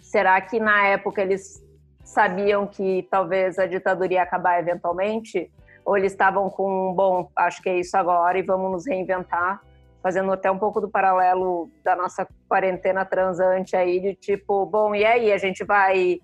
Será 0.00 0.40
que 0.40 0.58
na 0.58 0.88
época 0.88 1.22
eles 1.22 1.64
sabiam 2.02 2.66
que 2.66 3.06
talvez 3.08 3.60
a 3.60 3.66
ditadura 3.66 4.14
ia 4.14 4.22
acabar 4.24 4.58
eventualmente? 4.58 5.48
Ou 5.88 5.96
eles 5.96 6.12
estavam 6.12 6.50
com, 6.50 6.92
bom, 6.92 7.30
acho 7.34 7.62
que 7.62 7.68
é 7.70 7.78
isso 7.78 7.96
agora 7.96 8.38
e 8.38 8.42
vamos 8.42 8.70
nos 8.70 8.86
reinventar, 8.86 9.58
fazendo 10.02 10.30
até 10.30 10.50
um 10.50 10.58
pouco 10.58 10.82
do 10.82 10.90
paralelo 10.90 11.70
da 11.82 11.96
nossa 11.96 12.28
quarentena 12.46 13.06
transante 13.06 13.74
aí, 13.74 13.98
de 13.98 14.14
tipo, 14.14 14.66
bom, 14.66 14.94
e 14.94 15.02
aí, 15.02 15.32
a 15.32 15.38
gente 15.38 15.64
vai, 15.64 16.20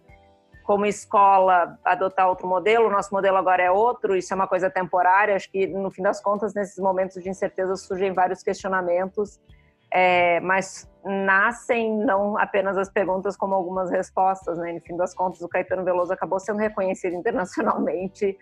como 0.65 0.85
escola, 0.85 1.79
adotar 1.83 2.29
outro 2.29 2.47
modelo, 2.47 2.91
nosso 2.91 3.15
modelo 3.15 3.39
agora 3.39 3.63
é 3.63 3.71
outro, 3.71 4.15
isso 4.15 4.35
é 4.35 4.37
uma 4.37 4.47
coisa 4.47 4.69
temporária, 4.69 5.35
acho 5.35 5.51
que, 5.51 5.67
no 5.67 5.91
fim 5.91 6.03
das 6.03 6.21
contas, 6.21 6.53
nesses 6.53 6.79
momentos 6.79 7.23
de 7.23 7.31
incerteza 7.31 7.75
surgem 7.75 8.13
vários 8.13 8.43
questionamentos, 8.43 9.41
é, 9.91 10.41
mas 10.41 10.87
nascem 11.03 11.91
não 12.05 12.37
apenas 12.37 12.77
as 12.77 12.91
perguntas 12.91 13.35
como 13.35 13.55
algumas 13.55 13.91
respostas, 13.91 14.59
né? 14.59 14.73
No 14.75 14.81
fim 14.83 14.95
das 14.95 15.15
contas, 15.15 15.41
o 15.41 15.49
Caetano 15.49 15.85
Veloso 15.85 16.13
acabou 16.13 16.39
sendo 16.39 16.59
reconhecido 16.59 17.15
internacionalmente 17.15 18.37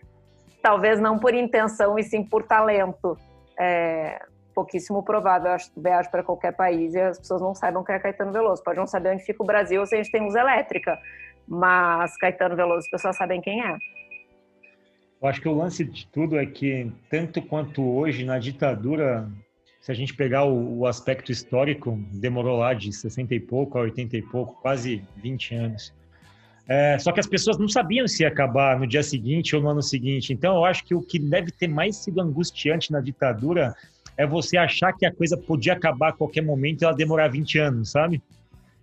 talvez 0.63 1.01
não 1.01 1.19
por 1.19 1.35
intenção 1.35 1.99
e 1.99 2.03
sim 2.05 2.23
por 2.23 2.45
talento. 2.45 3.19
É 3.59 4.19
pouquíssimo 4.55 5.03
provável, 5.03 5.49
eu 5.49 5.55
acho 5.55 5.73
que 5.73 5.81
viaja 5.81 6.09
para 6.11 6.23
qualquer 6.23 6.53
país 6.53 6.95
e 6.95 7.01
as 7.01 7.19
pessoas 7.19 7.41
não 7.41 7.55
saibam 7.55 7.83
quem 7.83 7.95
é 7.95 7.99
Caetano 7.99 8.33
Veloso. 8.33 8.63
Pode 8.63 8.79
não 8.79 8.87
saber 8.87 9.11
onde 9.11 9.25
fica 9.25 9.43
o 9.43 9.47
Brasil 9.47 9.85
se 9.87 9.95
a 9.95 9.99
gente 10.03 10.13
tem 10.13 10.23
luz 10.23 10.35
elétrica, 10.35 10.99
mas 11.49 12.17
Caetano 12.19 12.55
Veloso 12.55 12.81
as 12.81 12.91
pessoas 12.91 13.17
sabem 13.17 13.41
quem 13.41 13.63
é. 13.63 13.77
Eu 15.21 15.29
acho 15.29 15.41
que 15.41 15.49
o 15.49 15.57
lance 15.57 15.85
de 15.85 16.07
tudo 16.09 16.39
é 16.39 16.45
que, 16.45 16.91
tanto 17.09 17.41
quanto 17.41 17.83
hoje, 17.83 18.25
na 18.25 18.39
ditadura, 18.39 19.29
se 19.81 19.91
a 19.91 19.95
gente 19.95 20.15
pegar 20.15 20.45
o, 20.45 20.81
o 20.81 20.87
aspecto 20.87 21.31
histórico, 21.31 21.99
demorou 22.13 22.59
lá 22.59 22.75
de 22.75 22.93
60 22.93 23.35
e 23.35 23.41
pouco 23.41 23.79
a 23.79 23.83
80 23.83 24.17
e 24.17 24.23
pouco, 24.23 24.61
quase 24.61 25.05
20 25.17 25.55
anos. 25.55 25.95
É, 26.69 26.97
só 26.99 27.11
que 27.11 27.21
as 27.21 27.27
pessoas 27.27 27.59
não 27.59 27.69
sabiam 27.69 28.07
se 28.07 28.23
ia 28.23 28.29
acabar 28.29 28.79
no 28.79 28.87
dia 28.87 29.03
seguinte 29.03 29.55
ou 29.57 29.63
no 29.63 29.69
ano 29.69 29.83
seguinte. 29.83 30.33
Então, 30.33 30.57
eu 30.57 30.65
acho 30.65 30.85
que 30.85 30.95
o 30.95 31.03
que 31.03 31.19
deve 31.19 31.51
ter 31.51 31.69
mais 31.69 31.97
sido 31.97 32.21
angustiante 32.21 32.93
na 32.93 33.01
ditadura 33.01 33.75
é 34.17 34.27
você 34.27 34.57
achar 34.57 34.93
que 34.93 35.05
a 35.05 35.13
coisa 35.13 35.37
podia 35.37 35.73
acabar 35.73 36.11
a 36.11 36.13
qualquer 36.13 36.43
momento 36.43 36.83
e 36.83 36.85
ela 36.85 36.95
demorar 36.95 37.29
20 37.29 37.59
anos, 37.59 37.91
sabe? 37.91 38.23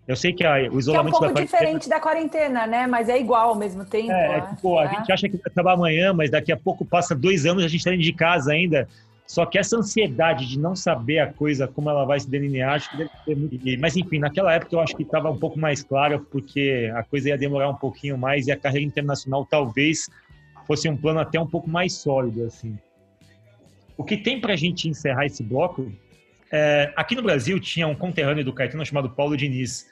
Eu 0.07 0.15
sei 0.15 0.33
que 0.33 0.43
a, 0.43 0.55
o 0.71 0.79
isolamento 0.79 1.19
que 1.19 1.23
é 1.23 1.27
um 1.27 1.33
pouco 1.33 1.41
diferente 1.41 1.87
da 1.87 1.99
quarentena, 1.99 2.65
né? 2.65 2.87
Mas 2.87 3.09
é 3.09 3.19
igual 3.19 3.49
ao 3.49 3.55
mesmo 3.55 3.85
tempo. 3.85 4.11
É, 4.11 4.37
é 4.37 4.41
tipo, 4.41 4.77
a 4.79 4.85
é. 4.85 4.89
gente 4.89 5.11
acha 5.11 5.29
que 5.29 5.37
vai 5.37 5.45
acabar 5.45 5.73
amanhã, 5.73 6.11
mas 6.13 6.31
daqui 6.31 6.51
a 6.51 6.57
pouco 6.57 6.83
passa 6.83 7.13
dois 7.13 7.45
anos 7.45 7.61
e 7.61 7.65
a 7.67 7.69
gente 7.69 7.77
está 7.79 7.91
dentro 7.91 8.05
de 8.05 8.13
casa 8.13 8.51
ainda. 8.51 8.87
Só 9.29 9.45
que 9.45 9.59
essa 9.59 9.77
ansiedade 9.77 10.47
de 10.47 10.57
não 10.57 10.75
saber 10.75 11.19
a 11.19 11.31
coisa, 11.31 11.67
como 11.67 11.87
ela 11.87 12.03
vai 12.03 12.19
se 12.19 12.27
delinear, 12.27 12.73
acho 12.73 12.89
que 12.89 12.97
deve 12.97 13.11
ser 13.23 13.35
muito. 13.35 13.79
Mas 13.79 13.95
enfim, 13.95 14.17
naquela 14.17 14.51
época 14.55 14.75
eu 14.75 14.79
acho 14.79 14.95
que 14.95 15.03
estava 15.03 15.29
um 15.29 15.37
pouco 15.37 15.59
mais 15.59 15.83
claro, 15.83 16.25
porque 16.31 16.91
a 16.95 17.03
coisa 17.03 17.29
ia 17.29 17.37
demorar 17.37 17.69
um 17.69 17.75
pouquinho 17.75 18.17
mais 18.17 18.47
e 18.47 18.51
a 18.51 18.57
carreira 18.57 18.87
internacional 18.87 19.45
talvez 19.45 20.09
fosse 20.65 20.89
um 20.89 20.97
plano 20.97 21.19
até 21.19 21.39
um 21.39 21.45
pouco 21.45 21.69
mais 21.69 21.93
sólido, 21.93 22.43
assim. 22.43 22.75
O 23.95 24.03
que 24.03 24.17
tem 24.17 24.41
para 24.41 24.53
a 24.53 24.55
gente 24.55 24.89
encerrar 24.89 25.27
esse 25.27 25.43
bloco 25.43 25.93
é, 26.51 26.91
aqui 26.95 27.13
no 27.13 27.21
Brasil 27.21 27.59
tinha 27.59 27.87
um 27.87 27.93
conterrâneo 27.93 28.43
do 28.43 28.51
Caetano 28.51 28.83
chamado 28.83 29.11
Paulo 29.11 29.37
Diniz. 29.37 29.87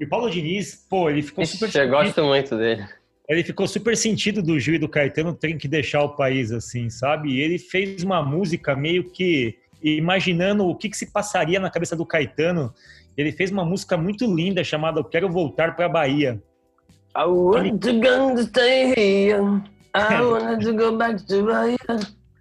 E 0.00 0.04
o 0.04 0.08
Paulo 0.08 0.30
Diniz, 0.30 0.86
pô, 0.88 1.10
ele 1.10 1.20
ficou 1.20 1.44
Ixi, 1.44 1.58
super. 1.58 1.76
Eu 1.78 1.90
gosto 1.90 2.24
muito 2.24 2.56
dele 2.56 2.86
ele 3.28 3.44
ficou 3.44 3.66
super 3.66 3.96
sentido 3.96 4.42
do 4.42 4.58
Gil 4.58 4.74
e 4.74 4.78
do 4.78 4.88
Caetano 4.88 5.32
tem 5.32 5.56
que 5.56 5.68
deixar 5.68 6.02
o 6.02 6.16
país 6.16 6.50
assim, 6.50 6.90
sabe? 6.90 7.30
E 7.30 7.40
ele 7.40 7.58
fez 7.58 8.02
uma 8.02 8.22
música 8.22 8.74
meio 8.74 9.10
que 9.10 9.56
imaginando 9.82 10.66
o 10.66 10.74
que, 10.74 10.88
que 10.88 10.96
se 10.96 11.10
passaria 11.10 11.60
na 11.60 11.70
cabeça 11.70 11.96
do 11.96 12.06
Caetano. 12.06 12.72
Ele 13.16 13.32
fez 13.32 13.50
uma 13.50 13.64
música 13.64 13.96
muito 13.96 14.32
linda 14.32 14.64
chamada 14.64 15.00
Eu 15.00 15.04
Quero 15.04 15.28
Voltar 15.28 15.76
para 15.76 15.88
Bahia. 15.88 16.42
I 17.16 17.24
want 17.24 17.80
to 17.82 17.92
go 17.94 18.34
to 18.34 18.42
stay 18.44 18.92
here. 18.96 19.62
I 19.94 20.22
want 20.22 20.62
to 20.62 20.72
go 20.72 20.96
back 20.96 21.24
to 21.26 21.44
Bahia. 21.44 21.76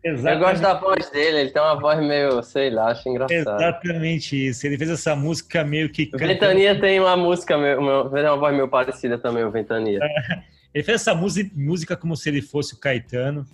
Exatamente. 0.04 0.34
Eu 0.34 0.40
gosto 0.40 0.62
da 0.62 0.74
voz 0.74 1.10
dele, 1.12 1.42
ele 1.42 1.50
tem 1.52 1.62
uma 1.62 1.80
voz 1.80 2.00
meio, 2.00 2.42
sei 2.42 2.72
lá, 2.72 2.88
acho 2.88 3.08
engraçado. 3.08 3.62
Exatamente 3.62 4.48
isso. 4.48 4.66
Ele 4.66 4.78
fez 4.78 4.90
essa 4.90 5.16
música 5.16 5.64
meio 5.64 5.90
que. 5.90 6.10
O 6.12 6.18
Ventania 6.18 6.80
tem 6.80 7.00
uma 7.00 7.16
música, 7.16 7.56
meio, 7.56 7.80
uma 7.80 8.36
voz 8.38 8.56
meio 8.56 8.68
parecida 8.68 9.20
também, 9.20 9.44
o 9.44 9.52
Ventania. 9.52 10.00
Ele 10.74 10.84
fez 10.84 11.02
essa 11.02 11.14
música 11.14 11.96
como 11.98 12.16
se 12.16 12.30
ele 12.30 12.42
fosse 12.42 12.74
o 12.74 12.78
Caetano. 12.78 13.46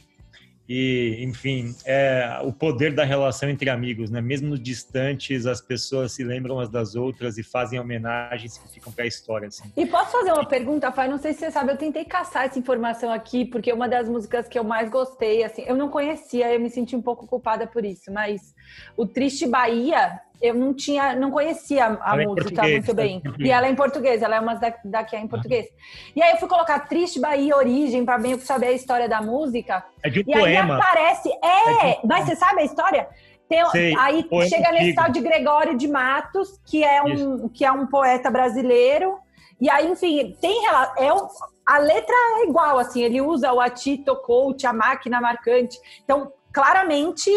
E, 0.70 1.20
enfim, 1.22 1.74
é 1.86 2.42
o 2.44 2.52
poder 2.52 2.94
da 2.94 3.06
relação 3.06 3.48
entre 3.50 3.70
amigos, 3.70 4.10
né? 4.10 4.20
Mesmo 4.20 4.58
distantes, 4.58 5.46
as 5.46 5.62
pessoas 5.62 6.12
se 6.12 6.26
lembram 6.26 6.56
umas 6.56 6.68
das 6.68 6.94
outras 6.94 7.38
e 7.38 7.44
fazem 7.44 7.80
homenagens 7.80 8.58
que 8.58 8.74
ficam 8.74 8.92
para 8.92 9.06
a 9.06 9.08
história. 9.08 9.48
Assim. 9.48 9.72
E 9.78 9.86
posso 9.86 10.12
fazer 10.12 10.34
uma 10.34 10.46
pergunta, 10.46 10.92
Fai? 10.92 11.08
Não 11.08 11.20
sei 11.20 11.32
se 11.32 11.40
você 11.40 11.52
sabe, 11.52 11.72
eu 11.72 11.78
tentei 11.78 12.04
caçar 12.04 12.48
essa 12.48 12.60
informação 12.60 13.10
aqui, 13.14 13.46
porque 13.46 13.72
uma 13.72 13.88
das 13.88 14.10
músicas 14.10 14.50
que 14.50 14.60
eu 14.60 14.64
mais 14.66 14.90
gostei, 14.90 15.42
assim, 15.42 15.64
eu 15.66 15.76
não 15.78 15.88
conhecia, 15.88 16.54
eu 16.54 16.60
me 16.60 16.70
senti 16.70 16.98
um 16.98 17.02
pouco 17.02 17.26
culpada 17.26 17.66
por 17.66 17.86
isso, 17.86 18.12
mas 18.12 18.54
o 18.98 19.08
Triste 19.08 19.48
Bahia 19.48 20.20
eu 20.42 20.54
não 20.54 20.74
tinha, 20.74 21.16
não 21.16 21.32
conhecia 21.32 21.86
a 22.02 22.14
ela 22.14 22.22
é 22.22 22.26
música 22.26 22.68
é 22.68 22.72
muito 22.72 22.94
bem. 22.94 23.22
E 23.40 23.50
ela 23.50 23.68
é 23.68 23.70
em 23.70 23.76
português, 23.76 24.22
ela 24.22 24.36
é 24.36 24.40
uma 24.40 24.60
daqui 24.86 25.16
é 25.16 25.20
em 25.20 25.28
português. 25.28 25.68
E 26.16 26.22
aí 26.22 26.32
eu 26.32 26.38
fui 26.38 26.48
colocar 26.48 26.80
Triste 26.88 27.20
Bahia 27.20 27.56
Origem 27.56 28.06
para 28.06 28.18
bem 28.18 28.38
saber 28.40 28.68
a 28.68 28.72
história 28.72 29.10
da 29.10 29.22
música. 29.22 29.84
É 30.04 30.10
de 30.10 30.20
um 30.20 30.24
e 30.28 30.34
poema. 30.34 30.76
aí 30.76 30.82
aparece, 30.82 31.30
é, 31.30 31.92
é 31.92 32.00
mas 32.04 32.26
você 32.26 32.36
sabe 32.36 32.62
a 32.62 32.66
história? 32.66 33.08
Tem, 33.50 33.66
Sei, 33.70 33.96
aí 33.98 34.28
chega 34.50 34.72
nesse 34.72 34.94
tal 34.94 35.10
de 35.10 35.22
Gregório 35.22 35.78
de 35.78 35.88
Matos, 35.88 36.60
que 36.66 36.84
é 36.84 37.02
um 37.02 37.48
que 37.48 37.64
é 37.64 37.72
um 37.72 37.88
poeta 37.88 38.30
brasileiro 38.30 39.18
E 39.60 39.70
aí, 39.70 39.88
enfim, 39.90 40.36
tem 40.42 40.66
é 40.98 41.14
o, 41.14 41.28
a 41.66 41.78
letra 41.80 42.16
é 42.40 42.44
igual, 42.44 42.78
assim, 42.78 43.02
ele 43.02 43.22
usa 43.22 43.52
o 43.54 43.60
atito, 43.62 44.16
coach, 44.18 44.68
a 44.68 44.74
máquina 44.74 45.22
marcante. 45.22 45.80
Então, 46.04 46.32
claramente 46.54 47.30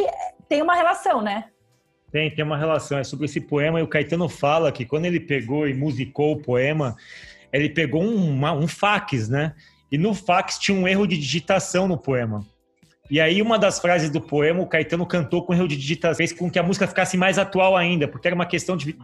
tem 0.48 0.62
uma 0.62 0.74
relação, 0.74 1.22
né? 1.22 1.50
Tem, 2.10 2.30
tem 2.30 2.44
uma 2.44 2.56
relação. 2.56 2.98
É 2.98 3.04
sobre 3.04 3.26
esse 3.26 3.40
poema 3.40 3.78
e 3.80 3.82
o 3.82 3.88
Caetano 3.88 4.28
fala 4.28 4.72
que 4.72 4.84
quando 4.84 5.04
ele 5.04 5.20
pegou 5.20 5.68
e 5.68 5.74
musicou 5.74 6.32
o 6.32 6.40
poema, 6.40 6.96
ele 7.52 7.68
pegou 7.68 8.02
um, 8.02 8.30
uma, 8.30 8.52
um 8.52 8.66
fax, 8.66 9.28
né? 9.28 9.54
E 9.90 9.98
no 9.98 10.14
fax 10.14 10.58
tinha 10.58 10.76
um 10.76 10.86
erro 10.86 11.06
de 11.06 11.16
digitação 11.16 11.88
no 11.88 11.98
poema. 11.98 12.46
E 13.10 13.20
aí, 13.20 13.42
uma 13.42 13.58
das 13.58 13.80
frases 13.80 14.08
do 14.08 14.20
poema, 14.20 14.62
o 14.62 14.66
Caetano 14.66 15.04
cantou 15.04 15.44
com 15.44 15.52
erro 15.52 15.66
de 15.66 15.76
digitação, 15.76 16.16
fez 16.16 16.32
com 16.32 16.48
que 16.48 16.58
a 16.58 16.62
música 16.62 16.86
ficasse 16.86 17.16
mais 17.16 17.38
atual 17.38 17.76
ainda, 17.76 18.06
porque 18.06 18.28
era 18.28 18.34
uma 18.34 18.46
questão 18.46 18.76
de. 18.76 18.96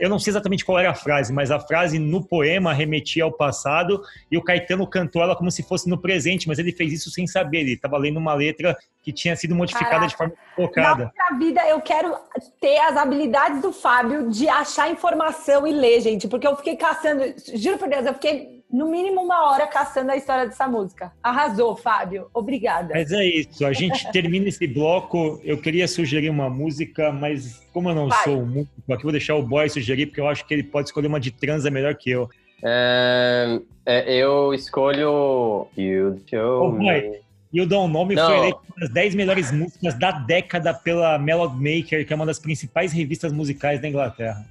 Eu 0.00 0.10
não 0.10 0.18
sei 0.18 0.32
exatamente 0.32 0.64
qual 0.64 0.78
era 0.78 0.90
a 0.90 0.94
frase, 0.94 1.32
mas 1.32 1.52
a 1.52 1.60
frase 1.60 1.98
no 1.98 2.26
poema 2.26 2.72
remetia 2.72 3.22
ao 3.22 3.30
passado 3.30 4.02
e 4.30 4.36
o 4.36 4.42
Caetano 4.42 4.84
cantou 4.86 5.22
ela 5.22 5.36
como 5.36 5.50
se 5.50 5.62
fosse 5.62 5.88
no 5.88 5.96
presente, 5.96 6.48
mas 6.48 6.58
ele 6.58 6.72
fez 6.72 6.92
isso 6.92 7.10
sem 7.10 7.24
saber. 7.26 7.60
Ele 7.60 7.74
estava 7.74 7.96
lendo 7.96 8.18
uma 8.18 8.34
letra 8.34 8.76
que 9.00 9.12
tinha 9.12 9.36
sido 9.36 9.54
modificada 9.54 9.90
Caraca. 9.90 10.08
de 10.08 10.16
forma 10.16 10.34
colocada. 10.56 11.12
Na 11.16 11.38
vida, 11.38 11.64
eu 11.68 11.80
quero 11.80 12.16
ter 12.60 12.78
as 12.78 12.96
habilidades 12.96 13.62
do 13.62 13.72
Fábio 13.72 14.28
de 14.28 14.48
achar 14.48 14.90
informação 14.90 15.64
e 15.64 15.70
ler, 15.70 16.00
gente, 16.00 16.26
porque 16.26 16.46
eu 16.46 16.56
fiquei 16.56 16.76
caçando. 16.76 17.22
Juro 17.54 17.78
por 17.78 17.88
Deus, 17.88 18.04
eu 18.06 18.14
fiquei 18.14 18.55
no 18.70 18.90
mínimo 18.90 19.20
uma 19.22 19.50
hora 19.50 19.66
caçando 19.66 20.10
a 20.10 20.16
história 20.16 20.46
dessa 20.46 20.66
música. 20.66 21.12
Arrasou, 21.22 21.76
Fábio. 21.76 22.28
Obrigada. 22.34 22.94
Mas 22.94 23.12
é 23.12 23.24
isso. 23.24 23.64
A 23.64 23.72
gente 23.72 24.06
termina 24.10 24.48
esse 24.48 24.66
bloco. 24.66 25.40
Eu 25.44 25.58
queria 25.58 25.86
sugerir 25.86 26.30
uma 26.30 26.50
música, 26.50 27.12
mas 27.12 27.62
como 27.72 27.90
eu 27.90 27.94
não 27.94 28.08
Vai. 28.08 28.24
sou 28.24 28.40
um 28.40 28.46
músico, 28.46 28.92
aqui 28.92 29.02
vou 29.02 29.12
deixar 29.12 29.36
o 29.36 29.42
boy 29.42 29.68
sugerir, 29.68 30.06
porque 30.06 30.20
eu 30.20 30.28
acho 30.28 30.46
que 30.46 30.52
ele 30.52 30.64
pode 30.64 30.88
escolher 30.88 31.06
uma 31.06 31.20
de 31.20 31.30
transa 31.30 31.70
melhor 31.70 31.94
que 31.94 32.10
eu. 32.10 32.28
É, 32.62 33.60
é, 33.84 34.14
eu 34.14 34.52
escolho 34.52 35.68
You 35.76 36.20
Show 36.28 36.68
oh, 36.68 36.72
Me. 36.72 37.20
You 37.52 37.66
Don't 37.66 37.92
Know 37.92 38.04
Me 38.04 38.16
foi 38.16 38.38
eleito 38.38 38.60
uma 38.68 38.80
das 38.80 38.90
10 38.90 39.14
melhores 39.14 39.52
músicas 39.52 39.94
da 39.98 40.10
década 40.10 40.74
pela 40.74 41.18
Melody 41.18 41.56
Maker, 41.56 42.06
que 42.06 42.12
é 42.12 42.16
uma 42.16 42.26
das 42.26 42.38
principais 42.38 42.92
revistas 42.92 43.32
musicais 43.32 43.80
da 43.80 43.88
Inglaterra 43.88 44.44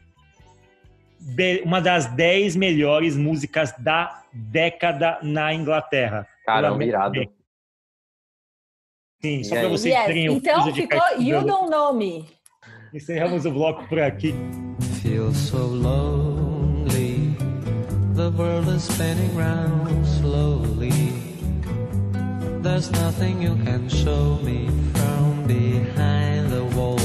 uma 1.63 1.81
das 1.81 2.05
10 2.07 2.55
melhores 2.55 3.17
músicas 3.17 3.73
da 3.79 4.23
década 4.31 5.19
na 5.23 5.53
Inglaterra. 5.53 6.27
Caramba, 6.45 6.83
irado. 6.83 7.19
Sim, 9.21 9.43
só 9.43 9.55
para 9.55 9.69
vocês 9.69 9.95
yes. 9.95 10.05
terem 10.05 10.29
o 10.29 10.33
Então 10.33 10.73
ficou 10.73 11.01
You 11.19 11.41
Don't 11.43 11.69
Know 11.69 11.93
Me. 11.93 12.25
Encerramos 12.93 13.45
o 13.45 13.51
bloco 13.51 13.87
por 13.87 13.99
aqui. 13.99 14.35
Feel 15.01 15.31
so 15.33 15.57
lonely 15.57 17.35
The 18.15 18.31
world 18.31 18.67
is 18.69 18.83
spinning 18.83 19.35
round 19.35 20.05
slowly 20.07 20.91
There's 22.61 22.89
nothing 22.91 23.41
you 23.41 23.55
can 23.63 23.87
show 23.89 24.39
me 24.41 24.67
from 24.93 25.45
behind 25.45 26.49
the 26.49 26.63
wall 26.75 26.97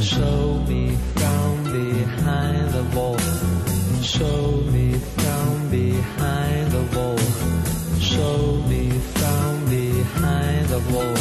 Show 0.00 0.62
me 0.68 0.96
from 1.14 1.64
behind 1.64 2.70
the 2.72 2.84
wall 2.94 3.13
Show 4.04 4.60
me 4.70 4.92
from 4.92 5.70
behind 5.70 6.72
the 6.72 6.84
wall. 6.94 7.16
Show 7.98 8.62
me 8.68 8.90
from 8.90 9.64
behind 9.64 10.68
the 10.68 10.80
wall. 10.92 11.16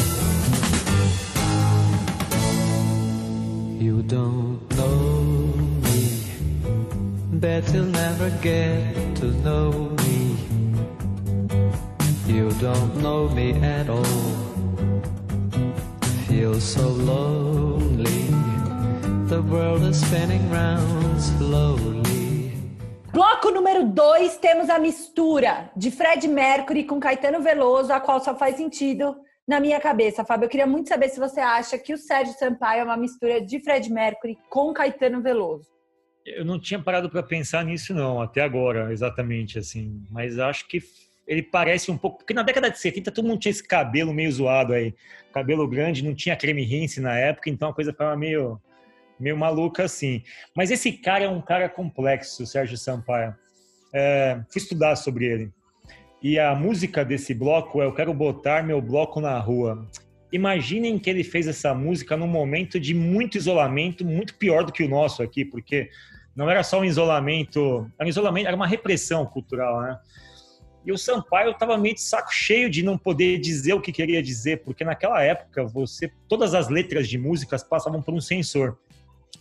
You 3.81 4.03
don't 4.03 4.59
know 4.75 5.53
me, 5.85 6.23
bet 7.39 7.73
you'll 7.73 7.85
never 7.85 8.29
get 8.41 9.15
to 9.15 9.27
know 9.45 9.71
me. 10.03 10.35
You 12.27 12.51
don't 12.59 12.97
know 12.97 13.29
me 13.29 13.53
at 13.61 13.89
all. 13.89 14.33
Feel 16.27 16.59
so 16.59 16.89
lonely. 16.89 18.27
The 19.29 19.41
world 19.41 19.83
is 19.83 20.01
spinning 20.05 20.49
round 20.51 21.21
slowly. 21.21 22.22
Bloco 23.13 23.51
número 23.51 23.85
2, 23.85 24.37
temos 24.37 24.71
a 24.71 24.79
mistura 24.79 25.69
de 25.77 25.91
Fred 25.91 26.27
Mercury 26.27 26.83
com 26.83 26.99
Caetano 26.99 27.43
Veloso, 27.43 27.93
a 27.93 27.99
qual 27.99 28.19
só 28.19 28.35
faz 28.35 28.55
sentido 28.55 29.15
na 29.47 29.59
minha 29.59 29.79
cabeça, 29.79 30.25
Fábio. 30.25 30.45
Eu 30.45 30.49
queria 30.49 30.65
muito 30.65 30.89
saber 30.89 31.09
se 31.09 31.19
você 31.19 31.39
acha 31.39 31.77
que 31.77 31.93
o 31.93 31.97
Sérgio 31.97 32.33
Sampaio 32.33 32.81
é 32.81 32.83
uma 32.83 32.97
mistura 32.97 33.39
de 33.39 33.59
Fred 33.59 33.87
Mercury 33.93 34.35
com 34.49 34.73
Caetano 34.73 35.21
Veloso. 35.21 35.69
Eu 36.25 36.43
não 36.43 36.59
tinha 36.59 36.81
parado 36.81 37.07
para 37.07 37.21
pensar 37.21 37.63
nisso, 37.63 37.93
não, 37.93 38.19
até 38.19 38.41
agora, 38.41 38.91
exatamente, 38.91 39.59
assim. 39.59 40.03
Mas 40.09 40.39
acho 40.39 40.67
que 40.67 40.81
ele 41.27 41.43
parece 41.43 41.91
um 41.91 41.97
pouco. 41.99 42.17
Porque 42.17 42.33
na 42.33 42.41
década 42.41 42.71
de 42.71 42.79
70 42.79 43.11
todo 43.11 43.27
mundo 43.27 43.41
tinha 43.41 43.51
esse 43.51 43.63
cabelo 43.63 44.11
meio 44.11 44.31
zoado 44.31 44.73
aí. 44.73 44.91
Cabelo 45.31 45.67
grande, 45.67 46.03
não 46.03 46.15
tinha 46.15 46.35
creme 46.35 46.63
rinse 46.63 46.99
na 46.99 47.15
época, 47.15 47.51
então 47.51 47.69
a 47.69 47.73
coisa 47.75 47.91
ficava 47.91 48.17
meio 48.17 48.59
meio 49.23 49.37
maluca 49.37 49.85
assim. 49.85 50.21
Mas 50.55 50.69
esse 50.69 50.91
cara 50.91 51.23
é 51.23 51.29
um 51.29 51.41
cara 51.41 51.69
complexo, 51.69 52.45
Sérgio 52.45 52.77
Sampaio. 52.77 53.33
É, 53.93 54.41
fui 54.51 54.61
estudar 54.61 54.97
sobre 54.97 55.25
ele. 55.25 55.51
E 56.21 56.37
a 56.37 56.53
música 56.53 57.05
desse 57.05 57.33
bloco 57.33 57.81
é 57.81 57.85
Eu 57.85 57.93
Quero 57.93 58.13
Botar 58.13 58.63
Meu 58.63 58.81
Bloco 58.81 59.21
na 59.21 59.39
Rua. 59.39 59.87
Imaginem 60.31 60.99
que 60.99 61.09
ele 61.09 61.23
fez 61.23 61.47
essa 61.47 61.73
música 61.73 62.17
num 62.17 62.27
momento 62.27 62.79
de 62.79 62.93
muito 62.93 63.37
isolamento, 63.37 64.03
muito 64.03 64.35
pior 64.35 64.65
do 64.65 64.71
que 64.71 64.83
o 64.83 64.89
nosso 64.89 65.23
aqui, 65.23 65.45
porque 65.45 65.89
não 66.35 66.49
era 66.49 66.63
só 66.63 66.79
um 66.79 66.85
isolamento, 66.85 67.89
era 67.97 68.07
um 68.07 68.09
isolamento, 68.09 68.47
era 68.47 68.55
uma 68.55 68.67
repressão 68.67 69.25
cultural, 69.25 69.81
né? 69.81 69.99
E 70.85 70.91
o 70.91 70.97
Sampaio 70.97 71.51
estava 71.51 71.77
meio 71.77 71.95
de 71.95 72.01
saco 72.01 72.33
cheio 72.33 72.69
de 72.69 72.83
não 72.83 72.97
poder 72.97 73.39
dizer 73.39 73.73
o 73.73 73.79
que 73.79 73.91
queria 73.91 74.21
dizer, 74.21 74.63
porque 74.63 74.83
naquela 74.83 75.21
época 75.23 75.63
você 75.63 76.11
todas 76.27 76.53
as 76.53 76.67
letras 76.67 77.07
de 77.07 77.17
músicas 77.17 77.63
passavam 77.63 78.01
por 78.01 78.13
um 78.13 78.19
censor. 78.19 78.77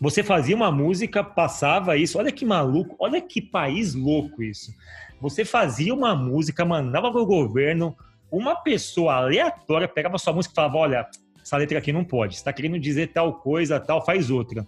Você 0.01 0.23
fazia 0.23 0.57
uma 0.57 0.73
música, 0.73 1.23
passava 1.23 1.97
isso. 1.97 2.19
Olha 2.19 2.33
que 2.33 2.45
maluco, 2.45 2.97
olha 2.99 3.21
que 3.21 3.41
país 3.41 3.95
louco 3.95 4.43
isso. 4.43 4.75
Você 5.21 5.45
fazia 5.45 5.95
uma 5.95 6.15
música, 6.17 6.65
mandava 6.65 7.13
para 7.13 7.21
o 7.21 7.27
governo, 7.27 7.97
uma 8.31 8.57
pessoa 8.57 9.15
aleatória 9.15 9.87
pegava 9.87 10.19
sua 10.19 10.33
música 10.33 10.53
e 10.53 10.57
falava: 10.57 10.79
Olha, 10.79 11.09
essa 11.41 11.57
letra 11.57 11.79
aqui 11.79 11.93
não 11.93 12.05
pode, 12.05 12.35
está 12.35 12.53
querendo 12.53 12.79
dizer 12.79 13.13
tal 13.13 13.35
coisa, 13.35 13.79
tal, 13.79 14.05
faz 14.05 14.31
outra. 14.31 14.67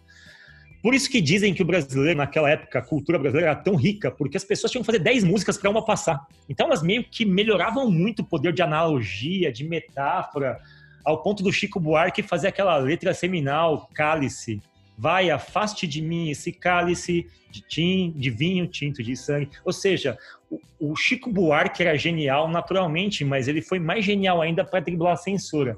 Por 0.82 0.92
isso 0.92 1.08
que 1.08 1.18
dizem 1.18 1.54
que 1.54 1.62
o 1.62 1.64
brasileiro, 1.64 2.18
naquela 2.18 2.50
época, 2.50 2.78
a 2.78 2.82
cultura 2.82 3.18
brasileira 3.18 3.52
era 3.52 3.58
tão 3.58 3.74
rica, 3.74 4.10
porque 4.10 4.36
as 4.36 4.44
pessoas 4.44 4.70
tinham 4.70 4.82
que 4.82 4.86
fazer 4.86 4.98
10 4.98 5.24
músicas 5.24 5.56
para 5.56 5.70
uma 5.70 5.82
passar. 5.82 6.26
Então 6.46 6.66
elas 6.66 6.82
meio 6.82 7.02
que 7.02 7.24
melhoravam 7.24 7.90
muito 7.90 8.20
o 8.20 8.24
poder 8.24 8.52
de 8.52 8.60
analogia, 8.60 9.50
de 9.50 9.64
metáfora, 9.64 10.60
ao 11.02 11.22
ponto 11.22 11.42
do 11.42 11.50
Chico 11.50 11.80
Buarque 11.80 12.22
fazer 12.22 12.48
aquela 12.48 12.76
letra 12.76 13.14
seminal, 13.14 13.88
Cálice, 13.94 14.60
Vai, 14.96 15.30
afaste 15.30 15.86
de 15.86 16.00
mim 16.00 16.30
esse 16.30 16.52
cálice 16.52 17.26
de, 17.50 17.60
tim, 17.62 18.12
de 18.16 18.30
vinho 18.30 18.66
tinto 18.66 19.02
de 19.02 19.16
sangue. 19.16 19.50
Ou 19.64 19.72
seja, 19.72 20.16
o, 20.50 20.60
o 20.78 20.96
Chico 20.96 21.30
Buarque 21.30 21.82
era 21.82 21.96
genial 21.96 22.48
naturalmente, 22.48 23.24
mas 23.24 23.48
ele 23.48 23.60
foi 23.60 23.78
mais 23.78 24.04
genial 24.04 24.40
ainda 24.40 24.64
para 24.64 24.80
driblar 24.80 25.14
a 25.14 25.16
censura. 25.16 25.76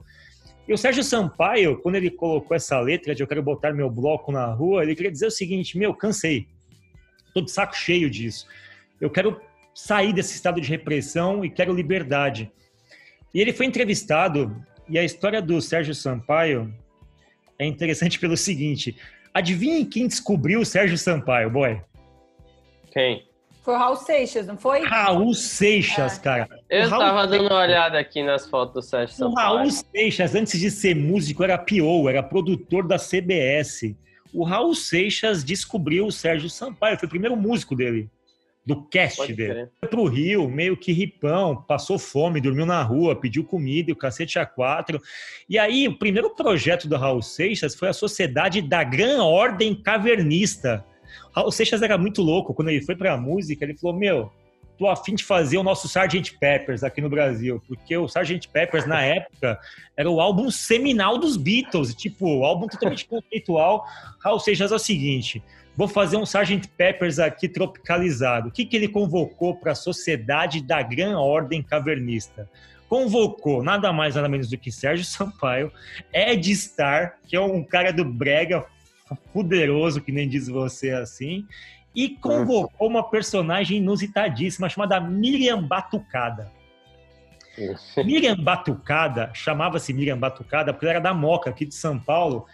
E 0.69 0.73
o 0.73 0.79
Sérgio 0.79 1.05
Sampaio, 1.05 1.79
quando 1.79 1.95
ele 1.95 2.11
colocou 2.11 2.57
essa 2.57 2.79
letra 2.81 3.15
de 3.15 3.23
eu 3.23 3.27
quero 3.27 3.43
botar 3.43 3.73
meu 3.73 3.89
bloco 3.89 4.33
na 4.33 4.47
rua, 4.47 4.83
ele 4.83 4.97
queria 4.97 5.13
dizer 5.13 5.27
o 5.27 5.31
seguinte: 5.31 5.79
meu, 5.79 5.95
cansei. 5.95 6.49
Tô 7.33 7.41
de 7.41 7.51
saco 7.51 7.77
cheio 7.77 8.11
disso. 8.11 8.47
Eu 9.01 9.11
quero 9.11 9.41
sair 9.75 10.13
desse 10.13 10.35
estado 10.35 10.61
de 10.61 10.69
repressão 10.69 11.45
e 11.45 11.51
quero 11.51 11.73
liberdade. 11.73 12.51
E 13.33 13.41
ele 13.41 13.53
foi 13.53 13.67
entrevistado, 13.67 14.57
e 14.89 14.99
a 14.99 15.05
história 15.05 15.43
do 15.43 15.61
Sérgio 15.61 15.95
Sampaio 15.95 16.73
é 17.59 17.67
interessante 17.67 18.19
pelo 18.19 18.37
seguinte: 18.37 18.97
adivinhe 19.33 19.85
quem 19.85 20.07
descobriu 20.07 20.61
o 20.61 20.67
Sérgio 20.67 20.99
Sampaio, 20.99 21.51
boy? 21.51 21.81
Quem? 22.93 23.27
Foi 23.63 23.75
o 23.75 23.79
Raul 23.79 23.97
Seixas, 23.97 24.47
não 24.47 24.57
foi? 24.57 24.87
Raul 24.87 25.35
Seixas, 25.35 26.19
é. 26.19 26.23
cara. 26.23 26.49
Eu 26.71 26.89
Raul 26.89 27.03
tava 27.03 27.27
dando 27.27 27.49
uma 27.49 27.61
olhada 27.61 27.99
aqui 27.99 28.23
nas 28.23 28.49
fotos 28.49 28.75
do 28.75 28.83
Sérgio 28.83 29.17
Sampaio. 29.17 29.35
O 29.35 29.57
Raul 29.57 29.71
Seixas, 29.71 30.35
antes 30.35 30.61
de 30.61 30.71
ser 30.71 30.95
músico, 30.95 31.43
era 31.43 31.59
PO, 31.59 32.09
era 32.09 32.23
produtor 32.23 32.87
da 32.87 32.97
CBS. 32.97 33.97
O 34.33 34.45
Raul 34.45 34.75
Seixas 34.75 35.43
descobriu 35.43 36.07
o 36.07 36.13
Sérgio 36.13 36.49
Sampaio, 36.49 36.99
foi 36.99 37.07
o 37.07 37.11
primeiro 37.11 37.37
músico 37.37 37.75
dele 37.75 38.09
do 38.67 38.83
cast 38.89 39.33
dele. 39.33 39.69
Foi 39.79 39.89
pro 39.89 40.05
Rio, 40.07 40.49
meio 40.49 40.77
que 40.77 40.91
ripão, 40.91 41.63
passou 41.69 42.01
fome, 42.01 42.41
dormiu 42.41 42.67
na 42.67 42.83
rua, 42.83 43.15
pediu 43.15 43.45
comida 43.45 43.91
e 43.91 43.93
o 43.93 43.97
cacete 43.97 44.41
a 44.41 44.45
quatro. 44.45 45.01
E 45.49 45.57
aí, 45.57 45.87
o 45.87 45.97
primeiro 45.97 46.35
projeto 46.35 46.89
do 46.89 46.97
Raul 46.97 47.23
Seixas 47.23 47.77
foi 47.77 47.89
a 47.89 47.93
Sociedade 47.93 48.61
da 48.61 48.83
Gran 48.83 49.23
Ordem 49.23 49.73
Cavernista. 49.73 50.85
Raul 51.33 51.53
Seixas 51.53 51.81
era 51.81 51.97
muito 51.97 52.23
louco. 52.23 52.53
Quando 52.53 52.71
ele 52.71 52.83
foi 52.83 52.97
pra 52.97 53.17
música, 53.17 53.65
ele 53.65 53.79
falou: 53.79 53.97
Meu, 53.97 54.33
tô 54.77 54.89
afim 54.89 55.15
de 55.15 55.23
fazer 55.23 55.59
o 55.59 55.63
nosso 55.63 55.87
Sgt. 55.87 56.37
Peppers 56.41 56.83
aqui 56.83 57.01
no 57.01 57.09
Brasil, 57.09 57.63
porque 57.69 57.97
o 57.97 58.07
Sgt. 58.07 58.49
Peppers, 58.49 58.85
na 58.85 59.01
época, 59.07 59.61
era 59.97 60.11
o 60.11 60.21
álbum 60.21 60.51
seminal 60.51 61.19
dos 61.19 61.37
Beatles, 61.37 61.95
tipo, 61.95 62.27
o 62.27 62.45
álbum 62.45 62.67
totalmente 62.67 63.07
conceitual. 63.09 63.87
Raul 64.25 64.41
Seixas 64.41 64.73
é 64.73 64.75
o 64.75 64.79
seguinte: 64.81 65.41
Vou 65.77 65.87
fazer 65.87 66.17
um 66.17 66.23
Sgt. 66.23 66.69
Peppers 66.77 67.19
aqui 67.19 67.49
tropicalizado. 67.49 68.49
O 68.49 68.53
que, 68.53 68.65
que 68.65 68.77
ele 68.77 68.89
convocou 68.89 69.55
para 69.55 69.73
a 69.73 69.75
sociedade 69.75 70.63
da 70.63 70.83
Gran 70.83 71.19
Ordem 71.19 71.63
Cavernista? 71.63 72.49
Convocou 72.89 73.63
nada 73.63 73.93
mais 73.93 74.15
nada 74.15 74.29
menos 74.29 74.49
do 74.49 74.57
que 74.57 74.73
Sérgio 74.73 75.05
Sampaio, 75.07 75.71
Ed 76.13 76.55
Star, 76.55 77.19
que 77.27 77.37
é 77.37 77.41
um 77.41 77.63
cara 77.63 77.93
do 77.93 78.05
brega 78.05 78.65
poderoso, 79.33 80.01
que 80.01 80.11
nem 80.11 80.29
diz 80.29 80.49
você 80.49 80.91
assim, 80.91 81.47
e 81.95 82.09
convocou 82.09 82.89
uma 82.89 83.09
personagem 83.09 83.79
inusitadíssima 83.79 84.69
chamada 84.69 85.01
Miriam 85.01 85.63
Batucada. 85.63 86.51
Miriam 88.05 88.37
Batucada, 88.37 89.31
chamava-se 89.33 89.93
Miriam 89.93 90.19
Batucada 90.19 90.73
porque 90.73 90.85
ela 90.85 90.95
era 90.95 91.01
da 91.01 91.15
Moca, 91.15 91.51
aqui 91.51 91.65
de 91.65 91.75
São 91.75 91.99
Paulo, 91.99 92.47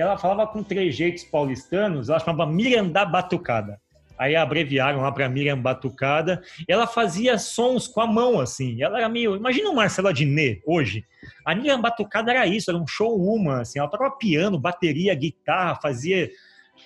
ela 0.00 0.18
falava 0.18 0.46
com 0.46 0.62
trejeitos 0.62 1.24
paulistanos, 1.24 2.08
ela 2.08 2.18
chamava 2.18 2.50
Miriam 2.50 2.88
da 2.88 3.04
Batucada. 3.04 3.80
Aí 4.20 4.36
abreviaram 4.36 5.00
lá 5.00 5.10
para 5.10 5.26
Miriam 5.30 5.58
Batucada. 5.58 6.42
Ela 6.68 6.86
fazia 6.86 7.38
sons 7.38 7.88
com 7.88 8.02
a 8.02 8.06
mão, 8.06 8.38
assim. 8.38 8.82
Ela 8.82 8.98
era 8.98 9.08
meio. 9.08 9.34
Imagina 9.34 9.70
o 9.70 9.74
Marcelo 9.74 10.08
Adnet 10.08 10.60
hoje. 10.66 11.06
A 11.42 11.54
Miriam 11.54 11.80
Batucada 11.80 12.30
era 12.30 12.46
isso, 12.46 12.70
era 12.70 12.78
um 12.78 12.86
show 12.86 13.16
uma, 13.16 13.62
assim. 13.62 13.78
Ela 13.78 13.88
tocava 13.88 14.14
piano, 14.16 14.58
bateria, 14.58 15.14
guitarra, 15.14 15.80
fazia 15.80 16.30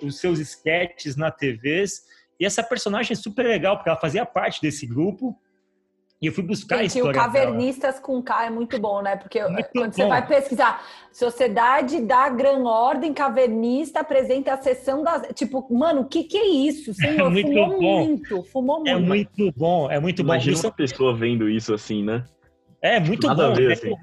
os 0.01 0.21
seus 0.21 0.39
sketches 0.39 1.17
na 1.17 1.29
TVs. 1.29 2.03
E 2.39 2.47
essa 2.47 2.63
personagem 2.63 3.15
é 3.15 3.17
super 3.17 3.45
legal, 3.45 3.77
porque 3.77 3.89
ela 3.89 3.99
fazia 3.99 4.25
parte 4.25 4.63
desse 4.63 4.87
grupo. 4.87 5.37
E 6.25 6.27
eu 6.29 6.33
fui 6.33 6.43
buscar 6.43 6.77
a 6.77 6.79
Gente, 6.83 6.95
o 6.95 6.97
história 7.11 7.13
dela. 7.21 7.33
Cavernistas 7.33 8.01
com 8.01 8.23
K 8.23 8.47
é 8.47 8.51
muito 8.51 8.79
bom, 8.79 9.03
né? 9.03 9.15
Porque 9.15 9.43
Muito 9.47 9.69
quando 9.75 9.93
você 9.93 10.05
bom. 10.05 10.09
vai 10.09 10.27
pesquisar, 10.27 10.83
Sociedade 11.13 12.01
da 12.01 12.31
Gran 12.31 12.65
Ordem 12.65 13.13
Cavernista 13.13 14.01
apresenta 14.01 14.55
a 14.55 14.57
sessão 14.57 15.03
das. 15.03 15.29
Tipo, 15.35 15.67
mano, 15.71 16.01
o 16.01 16.05
que, 16.07 16.25
que 16.25 16.39
é 16.39 16.47
isso? 16.49 16.95
Senhor, 16.97 17.31
muito 17.31 17.47
fumou 17.53 17.69
bom. 17.69 17.79
muito, 18.07 18.43
fumou 18.45 18.77
muito. 18.77 18.89
É 18.89 18.99
muito 18.99 19.53
bom, 19.55 19.91
é 19.91 20.01
muito 20.01 20.23
bom. 20.25 20.33
Imagina 20.33 20.57
Isso 20.57 20.67
uma 20.67 20.73
pessoa 20.73 21.15
vendo 21.15 21.47
isso 21.47 21.75
assim, 21.75 22.03
né? 22.03 22.25
é 22.81 22.99
muito 22.99 23.27
Nada 23.27 23.45
a 23.45 23.49
bom. 23.51 23.55
ver, 23.55 23.67
né? 23.69 23.73
assim. 23.75 23.95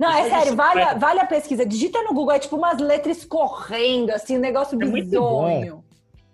Não, 0.00 0.10
é 0.12 0.20
Isso 0.22 0.30
sério, 0.30 0.52
é 0.52 0.56
vale, 0.56 0.82
a- 0.82 0.94
vale 0.94 1.20
a 1.20 1.26
pesquisa. 1.26 1.64
Digita 1.64 2.02
no 2.02 2.12
Google, 2.12 2.32
é 2.32 2.38
tipo 2.40 2.56
umas 2.56 2.78
letras 2.80 3.24
correndo, 3.24 4.10
assim, 4.10 4.36
um 4.36 4.40
negócio 4.40 4.74
É 4.80 4.84
muito 4.84 5.04
bizonho. 5.04 5.84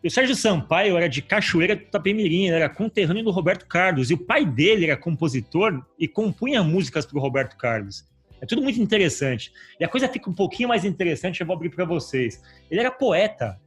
O 0.05 0.09
Sérgio 0.11 0.35
Sampaio 0.37 0.97
era 0.97 1.09
de 1.09 1.21
Cachoeira 1.21 1.75
do 1.75 1.83
Itapemirim, 1.83 2.47
ele 2.47 2.55
era 2.57 2.69
conterrâneo 2.69 3.25
do 3.25 3.31
Roberto 3.31 3.67
Carlos. 3.67 4.11
E 4.11 4.15
o 4.15 4.19
pai 4.19 4.45
dele 4.47 4.87
era 4.87 4.97
compositor 4.97 5.85
e 5.99 6.07
compunha 6.07 6.63
músicas 6.63 7.05
para 7.05 7.19
o 7.19 7.21
Roberto 7.21 7.57
Carlos. 7.57 8.05
É 8.41 8.47
tudo 8.47 8.63
muito 8.63 8.81
interessante. 8.81 9.53
E 9.81 9.85
a 9.85 9.89
coisa 9.89 10.09
fica 10.09 10.31
um 10.31 10.35
pouquinho 10.35 10.69
mais 10.69 10.85
interessante, 10.85 11.41
eu 11.41 11.47
vou 11.47 11.57
abrir 11.57 11.71
para 11.71 11.85
vocês. 11.85 12.41
Ele 12.71 12.79
era 12.81 12.91
poeta. 12.93 13.61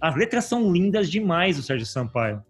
As 0.00 0.16
letras 0.16 0.46
são 0.46 0.72
lindas 0.72 1.10
demais, 1.10 1.58
o 1.58 1.62
Sérgio 1.62 1.86
Sampaio. 1.86 2.42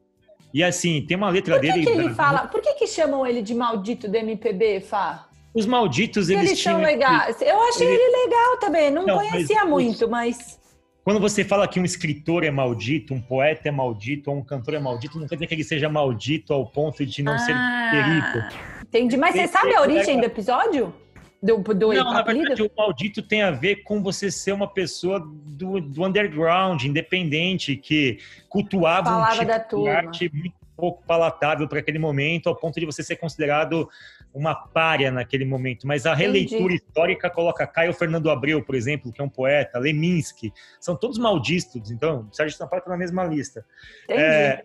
E 0.53 0.63
assim, 0.63 1.05
tem 1.05 1.17
uma 1.17 1.29
letra 1.29 1.55
Por 1.57 1.61
que, 1.63 1.73
dele. 1.73 1.85
que 1.85 1.91
ele 1.91 2.15
fala? 2.15 2.47
Por 2.47 2.61
que, 2.63 2.75
que 2.75 2.87
chamam 2.87 3.27
ele 3.27 3.43
de 3.43 3.53
maldito 3.55 4.07
do 4.09 4.17
MPB, 4.17 4.81
Fá? 4.81 5.29
Os 5.53 5.67
malditos, 5.67 6.29
eles, 6.29 6.51
eles 6.51 6.63
são 6.63 6.77
tinham. 6.77 6.87
legais. 6.89 7.41
Eu 7.43 7.61
achei 7.69 7.87
ele- 7.87 7.97
ele 8.01 8.25
legal 8.25 8.57
também, 8.59 8.91
não, 8.93 9.05
Não, 9.05 9.17
mas 9.17 9.31
conhecia 9.31 9.65
os- 9.65 9.71
muito, 9.71 10.09
mas. 10.09 10.61
Quando 11.05 11.21
você 11.21 11.45
fala 11.45 11.69
que 11.69 11.79
um 11.79 11.85
escritor 11.85 12.45
é 12.45 12.51
maldito, 12.51 13.13
um 13.13 13.21
poeta 13.21 13.69
é 13.69 13.71
maldito, 13.71 14.31
ou 14.31 14.39
um 14.39 14.43
cantor 14.43 14.73
é 14.73 14.79
maldito, 14.79 15.21
não 15.21 15.29
quer 15.29 15.35
dizer 15.35 15.47
que 15.47 15.55
ele 15.55 15.65
seja 15.65 15.87
maldito 15.87 16.55
ao 16.55 16.65
ponto 16.65 17.05
de 17.05 17.23
não 17.23 17.39
ser 17.39 17.55
perito. 17.91 18.39
Ah, 18.39 18.83
Entendi. 18.83 19.17
Mas 19.19 19.35
você 19.35 19.47
sabe 19.47 19.75
a 19.75 19.83
ele 19.83 19.93
origem 19.93 20.19
do 20.19 20.25
episódio? 20.25 20.95
Do, 21.43 21.59
do 21.59 21.93
Não, 21.93 22.11
na 22.11 22.23
verdade, 22.23 22.63
o 22.63 22.71
maldito 22.75 23.21
tem 23.21 23.43
a 23.43 23.51
ver 23.51 23.83
com 23.83 24.03
você 24.03 24.31
ser 24.31 24.53
uma 24.53 24.67
pessoa 24.67 25.21
do, 25.21 25.79
do 25.79 26.03
underground, 26.03 26.83
independente, 26.85 27.77
que 27.77 28.19
cultuava 28.49 29.11
um 29.11 29.13
Falava 29.13 29.35
tipo 29.35 29.47
da 29.47 29.59
de 29.59 29.89
arte 29.89 30.31
muito 30.33 30.64
pouco 30.77 31.03
palatável 31.07 31.69
para 31.69 31.79
aquele 31.79 31.99
momento, 31.99 32.49
ao 32.49 32.57
ponto 32.57 32.79
de 32.79 32.87
você 32.87 33.03
ser 33.03 33.17
considerado 33.17 33.89
uma 34.33 34.55
párea 34.55 35.11
naquele 35.11 35.45
momento. 35.45 35.87
Mas 35.87 36.07
a 36.07 36.15
releitura 36.15 36.75
histórica 36.75 37.31
coloca 37.31 37.67
Caio 37.67 37.93
Fernando 37.93 38.31
Abreu, 38.31 38.63
por 38.63 38.75
exemplo, 38.75 39.13
que 39.13 39.21
é 39.21 39.25
um 39.25 39.29
poeta, 39.29 39.79
Leminski, 39.79 40.53
são 40.81 40.97
todos 40.97 41.19
malditos. 41.19 41.91
Então, 41.91 42.29
Sérgio 42.33 42.57
Sampaio 42.57 42.81
está 42.81 42.91
na 42.91 42.97
mesma 42.97 43.25
lista. 43.25 43.65
Entendi. 44.05 44.21
É, 44.21 44.65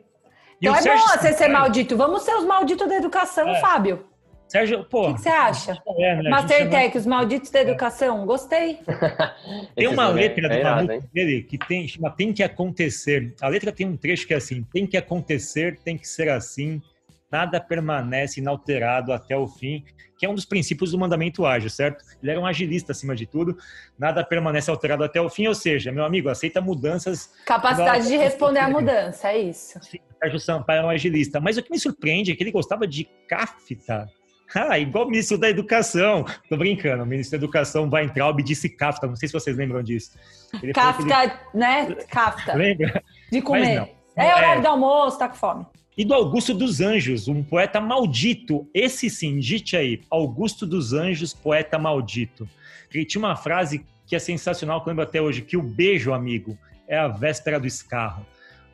então 0.61 0.73
o 0.73 0.77
é 0.77 0.81
bom 0.83 1.07
você 1.07 1.33
ser 1.33 1.47
maldito. 1.47 1.95
Vamos 1.95 2.23
ser 2.23 2.35
os 2.35 2.45
malditos 2.45 2.87
da 2.87 2.95
educação, 2.95 3.47
É. 3.47 3.61
Fábio. 3.61 4.08
Sérgio, 4.49 4.83
pô, 4.83 5.12
O 5.12 5.13
que, 5.13 5.21
você 5.21 5.29
acha? 5.29 5.79
é, 5.99 6.23
né, 6.23 6.29
Mastertech, 6.29 6.97
os 6.97 7.05
malditos 7.05 7.51
da 7.51 7.62
educação. 7.62 8.25
Gostei. 8.25 8.79
Tem 9.75 9.88
uma 9.88 10.09
é- 10.09 10.13
letra 10.13 10.47
é 10.47 10.83
do 10.85 10.91
hein? 10.91 11.01
dele 11.13 11.43
que 11.43 11.57
tem, 11.57 11.88
chama 11.88 12.09
Tem 12.09 12.33
que 12.33 12.41
acontecer. 12.41 13.35
A 13.39 13.47
letra 13.47 13.71
tem 13.71 13.88
um 13.88 13.95
trecho 13.95 14.25
que 14.25 14.33
é 14.33 14.38
assim: 14.38 14.63
tem 14.73 14.88
que 14.88 14.97
acontecer, 14.97 15.77
tem 15.85 15.95
que 15.95 16.07
ser 16.07 16.29
assim, 16.29 16.81
nada 17.31 17.62
permanece 17.62 18.39
inalterado 18.39 19.13
até 19.13 19.38
o 19.38 19.47
fim, 19.47 19.83
que 20.17 20.25
é 20.25 20.29
um 20.29 20.33
dos 20.33 20.45
princípios 20.45 20.91
do 20.91 20.97
mandamento 20.97 21.45
ágil, 21.45 21.69
certo? 21.69 22.03
Ele 22.21 22.31
era 22.31 22.39
um 22.39 22.45
agilista 22.45 22.91
acima 22.91 23.15
de 23.15 23.27
tudo, 23.27 23.55
nada 23.99 24.23
permanece 24.23 24.71
alterado 24.71 25.03
até 25.03 25.21
o 25.21 25.29
fim, 25.29 25.47
ou 25.47 25.53
seja, 25.53 25.91
meu 25.91 26.03
amigo, 26.03 26.27
aceita 26.27 26.59
mudanças. 26.59 27.31
Capacidade 27.45 28.07
de 28.07 28.17
responder 28.17 28.59
à 28.59 28.69
mudança, 28.69 29.29
é 29.29 29.38
isso. 29.38 29.79
Sim, 29.83 29.99
Sérgio 30.19 30.39
Sampaio 30.39 30.79
era 30.79 30.88
um 30.88 30.89
agilista. 30.89 31.39
Mas 31.39 31.57
o 31.57 31.63
que 31.63 31.71
me 31.71 31.79
surpreende 31.79 32.31
é 32.31 32.35
que 32.35 32.41
ele 32.41 32.51
gostava 32.51 32.88
de 32.88 33.07
CAFTA. 33.27 34.09
Ah, 34.55 34.79
igual 34.79 35.05
o 35.05 35.09
ministro 35.09 35.38
da 35.38 35.49
Educação. 35.49 36.25
Tô 36.49 36.57
brincando, 36.57 37.03
o 37.03 37.05
ministro 37.05 37.38
da 37.38 37.43
Educação 37.45 37.89
vai 37.89 38.05
entrar, 38.05 38.31
disse 38.33 38.67
CAFTA, 38.69 39.07
não 39.07 39.15
sei 39.15 39.27
se 39.27 39.33
vocês 39.33 39.55
lembram 39.55 39.83
disso. 39.83 40.12
Ele 40.53 40.59
que 40.62 40.65
ele- 40.67 40.73
Kafka, 40.73 41.39
né? 41.53 41.95
Kafka. 42.09 42.53
Lembra? 42.55 43.03
De 43.31 43.41
comer. 43.41 43.75
não. 43.79 43.89
É 44.15 44.35
horário 44.35 44.59
É. 44.59 44.62
do 44.63 44.67
almoço, 44.67 45.17
tá 45.19 45.29
com 45.29 45.35
fome. 45.35 45.65
E 45.97 46.03
do 46.03 46.13
Augusto 46.13 46.53
dos 46.53 46.81
Anjos, 46.81 47.27
um 47.27 47.43
poeta 47.43 47.79
maldito. 47.79 48.67
Esse 48.73 49.09
sim, 49.09 49.38
digite 49.39 49.75
aí. 49.77 50.01
Augusto 50.09 50.65
dos 50.65 50.93
Anjos, 50.93 51.33
poeta 51.33 51.77
maldito. 51.77 52.47
Ele 52.93 53.05
tinha 53.05 53.19
uma 53.19 53.35
frase 53.35 53.85
que 54.07 54.15
é 54.15 54.19
sensacional, 54.19 54.81
que 54.81 54.88
eu 54.89 54.91
lembro 54.91 55.03
até 55.03 55.21
hoje, 55.21 55.41
que 55.41 55.55
o 55.57 55.62
beijo, 55.62 56.12
amigo, 56.13 56.57
é 56.88 56.97
a 56.97 57.07
véspera 57.07 57.59
do 57.59 57.67
escarro. 57.67 58.25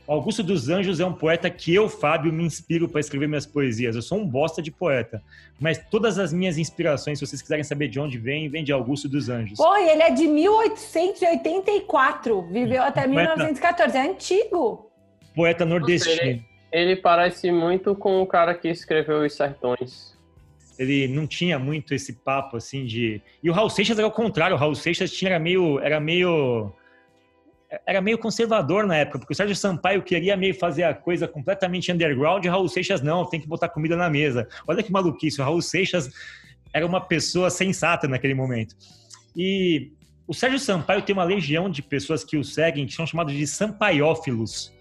Augusto 0.07 0.43
dos 0.43 0.69
Anjos 0.69 0.99
é 0.99 1.05
um 1.05 1.13
poeta 1.13 1.49
que 1.49 1.73
eu, 1.73 1.89
Fábio, 1.89 2.31
me 2.31 2.43
inspiro 2.43 2.87
para 2.87 2.99
escrever 2.99 3.27
minhas 3.27 3.45
poesias. 3.45 3.95
Eu 3.95 4.03
sou 4.03 4.19
um 4.19 4.27
bosta 4.27 4.61
de 4.61 4.69
poeta, 4.71 5.23
mas 5.59 5.79
todas 5.89 6.19
as 6.19 6.31
minhas 6.31 6.59
inspirações, 6.59 7.17
se 7.17 7.25
vocês 7.25 7.41
quiserem 7.41 7.63
saber 7.63 7.87
de 7.87 7.99
onde 7.99 8.19
vem, 8.19 8.47
vem 8.47 8.63
de 8.63 8.71
Augusto 8.71 9.09
dos 9.09 9.29
Anjos. 9.29 9.57
Pô, 9.57 9.75
ele 9.75 10.03
é 10.03 10.11
de 10.11 10.27
1884. 10.27 12.43
Viveu 12.51 12.83
até 12.83 13.07
1914. 13.07 13.97
É 13.97 14.01
antigo. 14.01 14.91
Poeta 15.33 15.65
nordestino. 15.65 16.43
Ele 16.71 16.95
parece 16.95 17.51
muito 17.51 17.95
com 17.95 18.21
o 18.21 18.27
cara 18.27 18.53
que 18.53 18.69
escreveu 18.69 19.25
Os 19.25 19.33
Sertões. 19.33 20.15
ele 20.77 21.07
não 21.07 21.25
tinha 21.25 21.57
muito 21.57 21.95
esse 21.95 22.13
papo 22.13 22.57
assim 22.57 22.85
de. 22.85 23.21
E 23.41 23.49
o 23.49 23.53
Raul 23.53 23.69
Seixas 23.69 23.97
era 23.97 24.07
o 24.07 24.11
contrário, 24.11 24.55
o 24.55 24.59
Raul 24.59 24.75
Seixas 24.75 25.11
tinha, 25.11 25.31
era 25.31 25.39
meio. 25.39 25.79
Era 25.79 25.99
meio. 25.99 26.71
Era 27.85 27.99
meio 28.01 28.17
conservador 28.17 28.85
na 28.85 28.95
época, 28.95 29.19
porque 29.19 29.33
o 29.33 29.35
Sérgio 29.35 29.55
Sampaio 29.55 30.03
queria 30.03 30.37
meio 30.37 30.53
fazer 30.53 30.83
a 30.83 30.93
coisa 30.93 31.27
completamente 31.27 31.91
underground 31.91 32.45
e 32.45 32.47
Raul 32.47 32.69
Seixas 32.69 33.01
não, 33.01 33.25
tem 33.25 33.39
que 33.39 33.47
botar 33.47 33.69
comida 33.69 33.95
na 33.95 34.09
mesa. 34.09 34.47
Olha 34.67 34.83
que 34.83 34.91
maluquice, 34.91 35.41
o 35.41 35.43
Raul 35.43 35.61
Seixas 35.61 36.09
era 36.73 36.85
uma 36.85 37.01
pessoa 37.01 37.49
sensata 37.49 38.07
naquele 38.07 38.33
momento. 38.33 38.75
E 39.35 39.91
o 40.27 40.33
Sérgio 40.33 40.59
Sampaio 40.59 41.01
tem 41.01 41.13
uma 41.13 41.23
legião 41.23 41.69
de 41.69 41.81
pessoas 41.81 42.23
que 42.23 42.37
o 42.37 42.43
seguem, 42.43 42.85
que 42.85 42.93
são 42.93 43.05
chamados 43.05 43.33
de 43.33 43.45
sampaiófilos. 43.45 44.73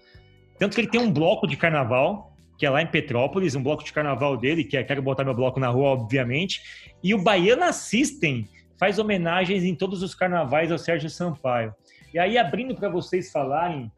Tanto 0.57 0.75
que 0.75 0.81
ele 0.81 0.89
tem 0.89 0.99
um 0.99 1.11
bloco 1.11 1.47
de 1.47 1.57
carnaval, 1.57 2.33
que 2.57 2.65
é 2.65 2.69
lá 2.69 2.81
em 2.81 2.87
Petrópolis, 2.87 3.55
um 3.55 3.63
bloco 3.63 3.83
de 3.83 3.91
carnaval 3.91 4.37
dele, 4.37 4.63
que 4.63 4.77
é 4.77 4.83
Quero 4.83 5.01
Botar 5.01 5.23
Meu 5.23 5.33
Bloco 5.33 5.59
na 5.59 5.67
Rua, 5.67 5.89
obviamente. 5.89 6.61
E 7.03 7.13
o 7.13 7.21
Baiana 7.21 7.71
System 7.73 8.47
faz 8.77 8.97
homenagens 8.97 9.63
em 9.63 9.75
todos 9.75 10.01
os 10.01 10.15
carnavais 10.15 10.71
ao 10.71 10.77
Sérgio 10.77 11.09
Sampaio. 11.09 11.73
E 12.15 12.19
aí, 12.19 12.37
abrindo 12.37 12.73
para 12.73 12.87
vocês 12.87 13.29
falarem, 13.29 13.91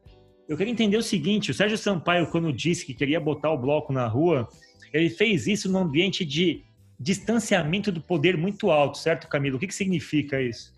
eu 0.48 0.56
queria 0.56 0.72
entender 0.72 0.96
o 0.96 1.02
seguinte: 1.04 1.52
o 1.52 1.54
Sérgio 1.54 1.78
Sampaio, 1.78 2.26
quando 2.26 2.52
disse 2.52 2.84
que 2.84 2.92
queria 2.92 3.20
botar 3.20 3.52
o 3.52 3.56
bloco 3.56 3.92
na 3.92 4.08
rua, 4.08 4.48
ele 4.92 5.08
fez 5.08 5.46
isso 5.46 5.70
num 5.70 5.78
ambiente 5.78 6.24
de 6.24 6.64
distanciamento 6.98 7.92
do 7.92 8.00
poder 8.00 8.36
muito 8.36 8.72
alto, 8.72 8.98
certo, 8.98 9.28
Camilo? 9.28 9.56
O 9.56 9.60
que, 9.60 9.68
que 9.68 9.74
significa 9.74 10.42
isso? 10.42 10.76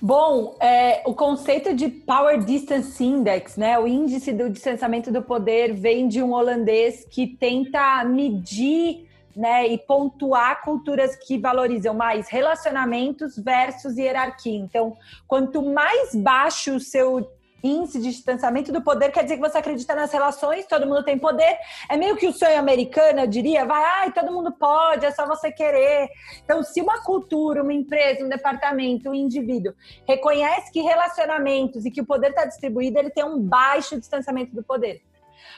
Bom, 0.00 0.56
é, 0.58 1.02
o 1.04 1.14
conceito 1.14 1.74
de 1.74 1.86
Power 1.88 2.42
Distance 2.42 3.04
Index, 3.04 3.58
né, 3.58 3.78
o 3.78 3.86
índice 3.86 4.32
do 4.32 4.48
distanciamento 4.48 5.12
do 5.12 5.20
poder, 5.20 5.74
vem 5.74 6.08
de 6.08 6.22
um 6.22 6.32
holandês 6.32 7.06
que 7.10 7.26
tenta 7.26 8.02
medir 8.04 9.06
né, 9.36 9.66
e 9.66 9.78
pontuar 9.78 10.62
culturas 10.62 11.16
que 11.16 11.38
valorizam 11.38 11.94
mais 11.94 12.28
relacionamentos 12.28 13.36
versus 13.36 13.96
hierarquia. 13.96 14.58
Então, 14.58 14.96
quanto 15.26 15.62
mais 15.62 16.14
baixo 16.14 16.76
o 16.76 16.80
seu 16.80 17.28
índice 17.64 17.98
de 17.98 18.10
distanciamento 18.10 18.70
do 18.70 18.82
poder 18.82 19.10
quer 19.10 19.22
dizer 19.22 19.36
que 19.36 19.40
você 19.40 19.58
acredita 19.58 19.94
nas 19.94 20.12
relações, 20.12 20.66
todo 20.66 20.86
mundo 20.86 21.02
tem 21.02 21.18
poder. 21.18 21.56
É 21.88 21.96
meio 21.96 22.16
que 22.16 22.26
o 22.26 22.32
sonho 22.32 22.58
americano, 22.58 23.20
eu 23.20 23.26
diria, 23.26 23.64
vai, 23.64 23.82
ai, 23.82 24.12
todo 24.12 24.30
mundo 24.30 24.52
pode, 24.52 25.06
é 25.06 25.10
só 25.10 25.26
você 25.26 25.50
querer. 25.50 26.08
Então, 26.44 26.62
se 26.62 26.80
uma 26.80 27.02
cultura, 27.02 27.62
uma 27.62 27.72
empresa, 27.72 28.24
um 28.24 28.28
departamento, 28.28 29.08
um 29.08 29.14
indivíduo 29.14 29.72
reconhece 30.06 30.70
que 30.70 30.82
relacionamentos 30.82 31.86
e 31.86 31.90
que 31.90 32.02
o 32.02 32.06
poder 32.06 32.30
está 32.30 32.44
distribuído, 32.44 32.98
ele 32.98 33.10
tem 33.10 33.24
um 33.24 33.40
baixo 33.40 33.98
distanciamento 33.98 34.54
do 34.54 34.62
poder. 34.62 35.02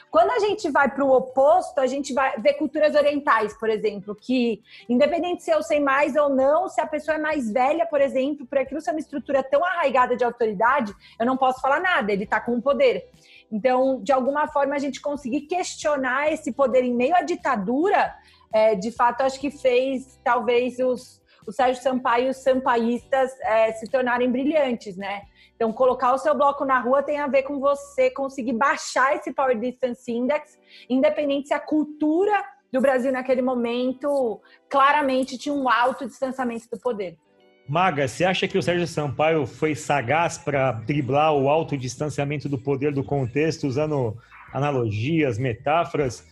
Quando 0.09 0.31
a 0.31 0.39
gente 0.39 0.69
vai 0.69 0.89
para 0.89 1.03
o 1.03 1.11
oposto, 1.11 1.79
a 1.79 1.87
gente 1.87 2.13
vai 2.13 2.39
ver 2.39 2.53
culturas 2.53 2.95
orientais, 2.95 3.53
por 3.57 3.69
exemplo, 3.69 4.15
que 4.15 4.61
independente 4.87 5.43
se 5.43 5.51
eu 5.51 5.61
sei 5.61 5.79
mais 5.79 6.15
ou 6.15 6.29
não, 6.29 6.69
se 6.69 6.79
a 6.79 6.87
pessoa 6.87 7.15
é 7.15 7.19
mais 7.19 7.51
velha, 7.51 7.85
por 7.85 7.99
exemplo, 7.99 8.45
por 8.45 8.57
aquilo 8.57 8.79
ser 8.79 8.91
uma 8.91 8.99
estrutura 8.99 9.43
tão 9.43 9.63
arraigada 9.63 10.15
de 10.15 10.23
autoridade, 10.23 10.93
eu 11.19 11.25
não 11.25 11.35
posso 11.35 11.59
falar 11.61 11.79
nada, 11.79 12.11
ele 12.11 12.23
está 12.23 12.39
com 12.39 12.55
o 12.55 12.61
poder. 12.61 13.09
Então, 13.51 14.01
de 14.01 14.11
alguma 14.11 14.47
forma, 14.47 14.75
a 14.75 14.79
gente 14.79 15.01
conseguir 15.01 15.41
questionar 15.41 16.31
esse 16.31 16.51
poder 16.51 16.83
em 16.83 16.93
meio 16.93 17.15
à 17.15 17.21
ditadura, 17.21 18.13
é, 18.53 18.75
de 18.75 18.91
fato, 18.91 19.21
acho 19.21 19.39
que 19.39 19.51
fez 19.51 20.19
talvez 20.23 20.79
os, 20.79 21.21
o 21.45 21.51
Sérgio 21.51 21.81
Sampaio 21.81 22.27
e 22.27 22.29
os 22.29 22.37
sampaístas 22.37 23.31
é, 23.41 23.71
se 23.73 23.87
tornarem 23.87 24.31
brilhantes, 24.31 24.97
né? 24.97 25.23
Então, 25.57 25.73
colocar 25.73 26.13
o 26.13 26.19
seu 26.19 26.35
bloco 26.35 26.63
na 26.63 26.79
rua 26.79 27.01
tem 27.01 27.19
a 27.19 27.25
ver 27.25 27.41
com 27.41 27.59
você 27.59 28.11
conseguir 28.11 28.53
baixar 28.53 29.15
esse 29.15 29.33
Power 29.33 29.59
Distance 29.59 30.09
Index, 30.09 30.57
independente 30.87 31.47
se 31.47 31.53
a 31.53 31.59
cultura 31.59 32.45
do 32.71 32.79
Brasil 32.79 33.11
naquele 33.11 33.41
momento 33.41 34.39
claramente 34.69 35.35
tinha 35.35 35.55
um 35.55 35.67
alto 35.67 36.05
distanciamento 36.05 36.67
do 36.71 36.79
poder. 36.79 37.17
Maga, 37.67 38.07
você 38.07 38.23
acha 38.23 38.47
que 38.47 38.57
o 38.57 38.61
Sérgio 38.61 38.85
Sampaio 38.85 39.47
foi 39.47 39.73
sagaz 39.73 40.37
para 40.37 40.71
driblar 40.71 41.33
o 41.33 41.49
alto 41.49 41.75
distanciamento 41.75 42.47
do 42.47 42.57
poder 42.57 42.93
do 42.93 43.03
contexto, 43.03 43.67
usando 43.67 44.15
analogias, 44.53 45.39
metáforas? 45.39 46.23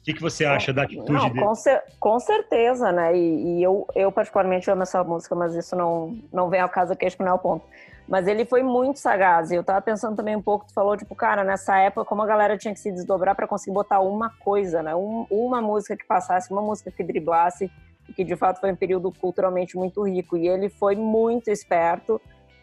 O 0.00 0.04
que, 0.04 0.14
que 0.14 0.20
você 0.20 0.44
acha 0.44 0.72
da 0.72 0.82
atitude 0.82 1.12
não, 1.12 1.28
dele? 1.28 1.44
Com, 1.44 1.54
cer 1.54 1.82
com 1.98 2.18
certeza, 2.20 2.90
né? 2.92 3.16
E, 3.16 3.58
e, 3.58 3.62
eu, 3.62 3.86
eu 3.94 4.10
particularmente 4.10 4.70
amo 4.70 4.82
essa 4.82 5.02
música, 5.04 5.34
mas 5.34 5.54
isso 5.54 5.76
não, 5.76 6.18
não 6.32 6.48
vem 6.48 6.60
ao 6.60 6.68
caso 6.68 6.92
aqui, 6.92 7.06
acho 7.06 7.16
que 7.16 7.22
não 7.22 7.32
é 7.32 7.34
o 7.34 7.38
ponto. 7.38 7.64
Mas 8.08 8.26
ele 8.26 8.44
foi 8.44 8.62
muito 8.62 8.98
sagaz. 8.98 9.50
E 9.50 9.54
eu 9.54 9.64
tava 9.64 9.80
pensando 9.80 10.16
também 10.16 10.36
um 10.36 10.42
pouco, 10.42 10.66
tu 10.66 10.74
falou, 10.74 10.96
tipo, 10.96 11.14
cara, 11.14 11.44
nessa 11.44 11.78
época, 11.78 12.04
como 12.04 12.22
a 12.22 12.26
galera 12.26 12.58
tinha 12.58 12.74
que 12.74 12.80
se 12.80 12.90
desdobrar 12.90 13.34
para 13.34 13.46
conseguir 13.46 13.72
botar 13.72 14.00
uma 14.00 14.30
coisa, 14.30 14.82
né? 14.82 14.94
Um, 14.94 15.26
uma 15.30 15.60
música 15.60 15.96
que 15.96 16.04
passasse, 16.06 16.52
uma 16.52 16.62
música 16.62 16.90
que 16.90 17.02
driblasse, 17.02 17.70
que 18.14 18.24
de 18.24 18.36
fato 18.36 18.60
foi 18.60 18.72
um 18.72 18.76
período 18.76 19.12
culturalmente 19.12 19.76
muito 19.76 20.02
rico. 20.02 20.36
E 20.36 20.48
ele 20.48 20.68
foi 20.68 20.96
muito 20.96 21.48
esperto 21.48 22.20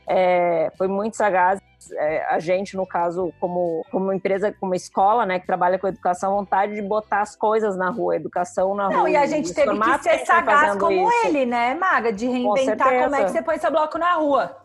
é, 0.10 0.72
foi 0.76 0.88
muito 0.88 1.15
sagaz. 1.15 1.60
É, 1.93 2.26
a 2.26 2.39
gente, 2.39 2.76
no 2.76 2.86
caso, 2.86 3.32
como, 3.39 3.86
como 3.91 4.12
empresa, 4.12 4.52
como 4.60 4.74
escola, 4.74 5.26
né, 5.26 5.39
que 5.39 5.45
trabalha 5.45 5.78
com 5.78 5.88
educação, 5.88 6.36
vontade 6.36 6.74
de 6.74 6.82
botar 6.82 7.22
as 7.22 7.36
coisas 7.36 7.78
na 7.78 7.89
rua, 7.89 8.15
educação 8.15 8.76
na 8.76 8.89
Não, 8.89 9.02
rua. 9.02 9.10
e 9.12 9.15
a 9.15 9.26
gente 9.28 9.54
teve 9.54 9.80
que 9.80 10.04
ser 10.04 10.26
sagaz 10.26 10.78
como 10.78 10.91
isso. 10.91 11.28
ele, 11.28 11.45
né, 11.45 11.76
Maga? 11.76 12.12
De 12.12 12.28
reinventar 12.28 13.04
como 13.04 13.15
é 13.15 13.24
que 13.24 13.32
você 13.32 13.41
põe 13.43 13.60
seu 13.60 13.72
bloco 13.72 13.98
na 14.00 14.15
rua. 14.15 14.58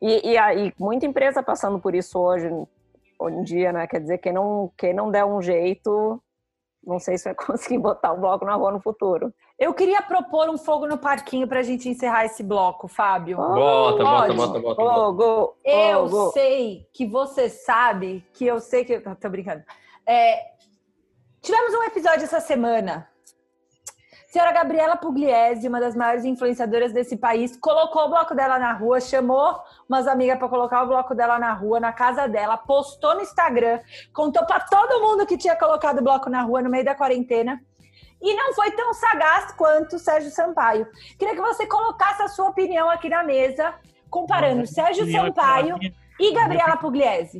E, 0.00 0.34
e, 0.34 0.36
e, 0.36 0.74
muita 0.78 1.06
empresa 1.06 1.42
passando 1.42 1.80
por 1.80 1.94
isso 1.94 2.18
hoje, 2.18 2.48
hoje 3.18 3.36
em 3.36 3.42
dia, 3.42 3.72
né? 3.72 3.86
Quer 3.86 4.00
dizer, 4.00 4.18
quem 4.18 4.32
não, 4.32 4.70
quem 4.76 4.94
não 4.94 5.10
der 5.10 5.24
um 5.24 5.42
jeito, 5.42 6.22
não 6.88 6.98
sei 6.98 7.18
se 7.18 7.24
vai 7.24 7.34
conseguir 7.46 7.78
botar 7.78 8.12
o 8.12 8.16
bloco 8.16 8.44
na 8.44 8.54
rua 8.54 8.72
no 8.72 8.80
futuro. 8.80 9.32
Eu 9.58 9.74
queria 9.74 10.00
propor 10.02 10.48
um 10.48 10.56
fogo 10.56 10.86
no 10.86 10.98
parquinho 10.98 11.46
para 11.46 11.60
a 11.60 11.62
gente 11.62 11.88
encerrar 11.88 12.24
esse 12.24 12.42
bloco, 12.42 12.88
Fábio. 12.88 13.36
Bota, 13.36 14.02
bota, 14.02 14.34
bota, 14.34 14.60
bota. 14.60 14.82
Fogo, 14.82 15.56
eu 15.64 16.08
fogo. 16.08 16.32
sei 16.32 16.88
que 16.92 17.06
você 17.06 17.48
sabe 17.48 18.24
que 18.32 18.46
eu 18.46 18.60
sei 18.60 18.84
que. 18.84 19.00
Tô 19.00 19.28
brincando. 19.28 19.62
É, 20.06 20.52
tivemos 21.42 21.74
um 21.74 21.82
episódio 21.82 22.24
essa 22.24 22.40
semana. 22.40 23.07
Senhora 24.28 24.52
Gabriela 24.52 24.94
Pugliese, 24.94 25.66
uma 25.66 25.80
das 25.80 25.96
maiores 25.96 26.22
influenciadoras 26.22 26.92
desse 26.92 27.16
país, 27.16 27.56
colocou 27.56 28.02
o 28.02 28.10
bloco 28.10 28.34
dela 28.34 28.58
na 28.58 28.74
rua, 28.74 29.00
chamou 29.00 29.58
umas 29.88 30.06
amigas 30.06 30.38
para 30.38 30.50
colocar 30.50 30.82
o 30.82 30.86
bloco 30.86 31.14
dela 31.14 31.38
na 31.38 31.54
rua, 31.54 31.80
na 31.80 31.94
casa 31.94 32.28
dela, 32.28 32.58
postou 32.58 33.14
no 33.14 33.22
Instagram, 33.22 33.80
contou 34.12 34.44
para 34.44 34.60
todo 34.60 35.00
mundo 35.00 35.26
que 35.26 35.38
tinha 35.38 35.56
colocado 35.56 36.00
o 36.00 36.04
bloco 36.04 36.28
na 36.28 36.42
rua 36.42 36.60
no 36.60 36.68
meio 36.68 36.84
da 36.84 36.94
quarentena 36.94 37.58
e 38.20 38.34
não 38.34 38.52
foi 38.52 38.70
tão 38.72 38.92
sagaz 38.92 39.52
quanto 39.52 39.96
o 39.96 39.98
Sérgio 39.98 40.30
Sampaio. 40.30 40.86
Queria 41.18 41.34
que 41.34 41.40
você 41.40 41.66
colocasse 41.66 42.20
a 42.20 42.28
sua 42.28 42.50
opinião 42.50 42.90
aqui 42.90 43.08
na 43.08 43.24
mesa, 43.24 43.76
comparando 44.10 44.66
Sérgio 44.66 45.10
Sampaio 45.10 45.78
e 46.20 46.34
Gabriela 46.34 46.76
Pugliese. 46.76 47.38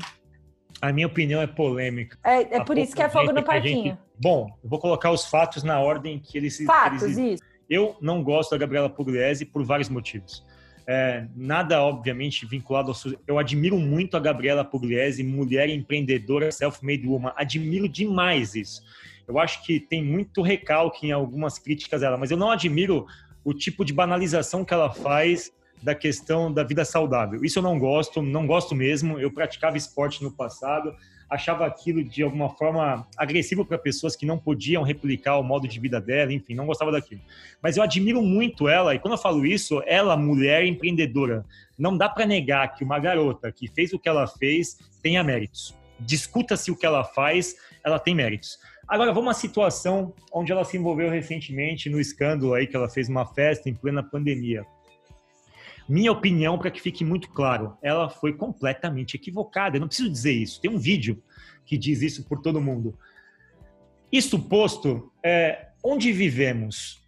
A 0.80 0.92
minha 0.92 1.06
opinião 1.06 1.42
é 1.42 1.46
polêmica. 1.46 2.18
É, 2.24 2.56
é 2.56 2.64
por 2.64 2.78
isso 2.78 2.94
que 2.94 3.02
é 3.02 3.08
fogo 3.08 3.32
no 3.32 3.42
parquinho. 3.42 3.84
Gente... 3.84 3.98
Bom, 4.20 4.48
eu 4.62 4.68
vou 4.68 4.78
colocar 4.78 5.10
os 5.10 5.24
fatos 5.26 5.62
na 5.62 5.80
ordem 5.80 6.18
que 6.18 6.38
eles... 6.38 6.58
Fatos, 6.64 7.02
eles... 7.02 7.18
isso. 7.18 7.42
Eu 7.68 7.96
não 8.00 8.22
gosto 8.22 8.50
da 8.50 8.58
Gabriela 8.58 8.88
Pugliese 8.88 9.44
por 9.44 9.64
vários 9.64 9.88
motivos. 9.88 10.44
É, 10.86 11.26
nada, 11.36 11.82
obviamente, 11.82 12.46
vinculado 12.46 12.90
ao... 12.90 12.96
Eu 13.26 13.38
admiro 13.38 13.76
muito 13.76 14.16
a 14.16 14.20
Gabriela 14.20 14.64
Pugliese, 14.64 15.22
mulher 15.22 15.68
empreendedora, 15.68 16.50
self-made 16.50 17.06
woman. 17.06 17.32
Admiro 17.36 17.88
demais 17.88 18.54
isso. 18.54 18.82
Eu 19.26 19.38
acho 19.38 19.62
que 19.64 19.78
tem 19.78 20.02
muito 20.02 20.40
recalque 20.40 21.06
em 21.06 21.12
algumas 21.12 21.58
críticas 21.58 22.00
dela, 22.00 22.16
mas 22.16 22.30
eu 22.30 22.36
não 22.38 22.50
admiro 22.50 23.04
o 23.44 23.52
tipo 23.52 23.84
de 23.84 23.92
banalização 23.92 24.64
que 24.64 24.72
ela 24.72 24.90
faz 24.90 25.52
da 25.82 25.94
questão 25.94 26.52
da 26.52 26.62
vida 26.62 26.84
saudável. 26.84 27.44
Isso 27.44 27.58
eu 27.58 27.62
não 27.62 27.78
gosto, 27.78 28.22
não 28.22 28.46
gosto 28.46 28.74
mesmo. 28.74 29.18
Eu 29.18 29.30
praticava 29.30 29.76
esporte 29.76 30.22
no 30.22 30.30
passado, 30.30 30.94
achava 31.28 31.66
aquilo 31.66 32.02
de 32.02 32.22
alguma 32.22 32.48
forma 32.50 33.06
agressivo 33.16 33.64
para 33.64 33.78
pessoas 33.78 34.16
que 34.16 34.24
não 34.24 34.38
podiam 34.38 34.82
replicar 34.82 35.38
o 35.38 35.42
modo 35.42 35.68
de 35.68 35.78
vida 35.78 36.00
dela, 36.00 36.32
enfim, 36.32 36.54
não 36.54 36.66
gostava 36.66 36.90
daquilo. 36.90 37.20
Mas 37.62 37.76
eu 37.76 37.82
admiro 37.82 38.22
muito 38.22 38.68
ela, 38.68 38.94
e 38.94 38.98
quando 38.98 39.14
eu 39.14 39.18
falo 39.18 39.44
isso, 39.44 39.82
ela, 39.86 40.16
mulher 40.16 40.64
empreendedora, 40.64 41.44
não 41.78 41.96
dá 41.96 42.08
para 42.08 42.26
negar 42.26 42.74
que 42.74 42.82
uma 42.82 42.98
garota 42.98 43.52
que 43.52 43.68
fez 43.68 43.92
o 43.92 43.98
que 43.98 44.08
ela 44.08 44.26
fez 44.26 44.78
tenha 45.02 45.22
méritos. 45.22 45.76
Discuta-se 46.00 46.70
o 46.70 46.76
que 46.76 46.86
ela 46.86 47.04
faz, 47.04 47.56
ela 47.84 47.98
tem 47.98 48.14
méritos. 48.14 48.58
Agora, 48.86 49.12
vamos 49.12 49.30
à 49.30 49.34
situação 49.34 50.14
onde 50.32 50.50
ela 50.50 50.64
se 50.64 50.78
envolveu 50.78 51.10
recentemente 51.10 51.90
no 51.90 52.00
escândalo 52.00 52.54
aí 52.54 52.66
que 52.66 52.74
ela 52.74 52.88
fez 52.88 53.08
uma 53.08 53.26
festa 53.26 53.68
em 53.68 53.74
plena 53.74 54.02
pandemia. 54.02 54.64
Minha 55.88 56.12
opinião, 56.12 56.58
para 56.58 56.70
que 56.70 56.82
fique 56.82 57.02
muito 57.04 57.30
claro, 57.30 57.76
ela 57.80 58.10
foi 58.10 58.34
completamente 58.34 59.14
equivocada. 59.14 59.76
Eu 59.76 59.80
não 59.80 59.88
preciso 59.88 60.10
dizer 60.10 60.32
isso. 60.32 60.60
Tem 60.60 60.70
um 60.70 60.78
vídeo 60.78 61.22
que 61.64 61.78
diz 61.78 62.02
isso 62.02 62.24
por 62.24 62.40
todo 62.42 62.60
mundo. 62.60 62.98
Isso 64.12 64.38
posto, 64.38 65.10
é, 65.22 65.68
onde 65.82 66.12
vivemos? 66.12 67.02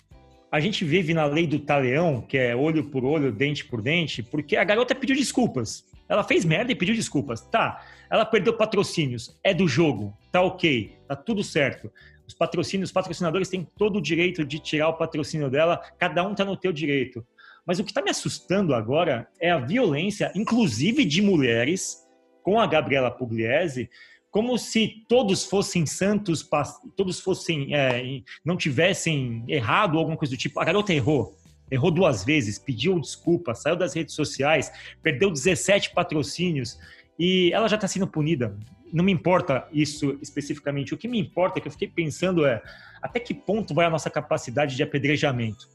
A 0.51 0.61
gente 0.61 0.85
vive 0.85 1.15
na 1.15 1.27
lei 1.27 1.47
do 1.47 1.59
taleão, 1.59 2.21
que 2.21 2.37
é 2.37 2.57
olho 2.57 2.85
por 2.85 3.05
olho, 3.05 3.31
dente 3.31 3.65
por 3.65 3.83
dente, 3.83 4.23
porque 4.23 4.57
a 4.57 4.65
garota 4.65 4.95
pediu 4.95 5.15
desculpas. 5.15 5.85
Ela 6.09 6.25
fez 6.25 6.45
merda 6.45 6.73
e 6.73 6.75
pediu 6.75 6.95
desculpas. 6.95 7.41
Tá, 7.41 7.85
ela 8.11 8.25
perdeu 8.25 8.57
patrocínios. 8.57 9.39
É 9.45 9.55
do 9.55 9.69
jogo. 9.69 10.13
Tá 10.33 10.43
ok. 10.43 10.97
Tá 11.07 11.15
tudo 11.15 11.45
certo. 11.45 11.91
Os 12.27 12.35
patrocínios, 12.35 12.89
os 12.89 12.93
patrocinadores 12.93 13.49
têm 13.49 13.67
todo 13.77 13.97
o 13.97 14.03
direito 14.03 14.45
de 14.45 14.59
tirar 14.59 14.89
o 14.89 14.95
patrocínio 14.95 15.49
dela. 15.49 15.79
Cada 15.99 16.27
um 16.27 16.35
tá 16.35 16.45
no 16.45 16.57
teu 16.57 16.73
direito. 16.73 17.25
Mas 17.67 17.79
o 17.79 17.85
que 17.85 17.91
está 17.91 18.03
me 18.03 18.11
assustando 18.11 18.75
agora 18.75 19.29
é 19.41 19.51
a 19.51 19.59
violência, 19.59 20.33
inclusive 20.35 21.05
de 21.05 21.23
mulheres, 21.23 21.99
com 22.43 22.59
a 22.59 22.67
Gabriela 22.67 23.11
Pugliese, 23.11 23.91
como 24.31 24.57
se 24.57 25.05
todos 25.09 25.45
fossem 25.45 25.85
santos, 25.85 26.49
todos 26.97 27.21
fossem 27.21 27.75
é, 27.75 28.23
não 28.45 28.57
tivessem 28.57 29.45
errado 29.49 29.99
alguma 29.99 30.17
coisa 30.17 30.35
do 30.35 30.39
tipo. 30.39 30.61
A 30.61 30.65
garota 30.65 30.93
errou 30.93 31.37
errou 31.71 31.91
duas 31.91 32.25
vezes, 32.25 32.59
pediu 32.59 32.99
desculpa, 32.99 33.55
saiu 33.55 33.77
das 33.77 33.95
redes 33.95 34.15
sociais, 34.15 34.73
perdeu 35.03 35.31
17 35.31 35.95
patrocínios 35.95 36.79
e 37.19 37.53
ela 37.53 37.69
já 37.69 37.77
está 37.77 37.87
sendo 37.87 38.09
punida. 38.09 38.59
Não 38.93 39.05
me 39.05 39.13
importa 39.13 39.69
isso 39.73 40.19
especificamente. 40.21 40.93
O 40.93 40.99
que 40.99 41.07
me 41.07 41.19
importa, 41.19 41.59
é 41.59 41.63
que 41.63 41.69
eu 41.69 41.73
fiquei 41.73 41.87
pensando 41.87 42.45
é 42.45 42.61
até 43.01 43.21
que 43.21 43.33
ponto 43.33 43.73
vai 43.73 43.87
a 43.87 43.91
nossa 43.91 44.11
capacidade 44.11 44.75
de 44.75 44.83
apedrejamento. 44.83 45.69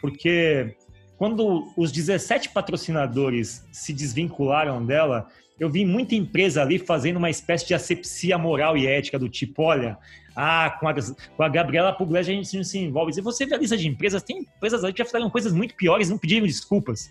Porque 0.00 0.76
quando 1.18 1.72
os 1.76 1.90
17 1.90 2.50
patrocinadores 2.50 3.66
se 3.72 3.92
desvincularam 3.92 4.84
dela, 4.84 5.28
eu 5.58 5.70
vi 5.70 5.84
muita 5.84 6.14
empresa 6.14 6.62
ali 6.62 6.78
fazendo 6.78 7.16
uma 7.16 7.30
espécie 7.30 7.66
de 7.66 7.74
asepsia 7.74 8.36
moral 8.36 8.76
e 8.76 8.86
ética 8.86 9.18
do 9.18 9.28
tipo, 9.28 9.62
olha, 9.62 9.96
ah, 10.34 10.76
com 10.78 10.86
a, 10.86 10.94
com 10.94 11.42
a 11.42 11.48
Gabriela 11.48 11.92
Pugliese 11.92 12.30
a 12.30 12.34
gente 12.34 12.56
não 12.56 12.64
se 12.64 12.78
envolve. 12.78 13.14
Se 13.14 13.22
você 13.22 13.46
vê 13.46 13.54
a 13.54 13.58
lista 13.58 13.76
de 13.76 13.88
empresas, 13.88 14.22
tem 14.22 14.40
empresas 14.40 14.84
ali 14.84 14.92
que 14.92 14.98
já 14.98 15.06
fizeram 15.06 15.30
coisas 15.30 15.52
muito 15.52 15.74
piores, 15.74 16.10
não 16.10 16.18
pediram 16.18 16.46
desculpas. 16.46 17.10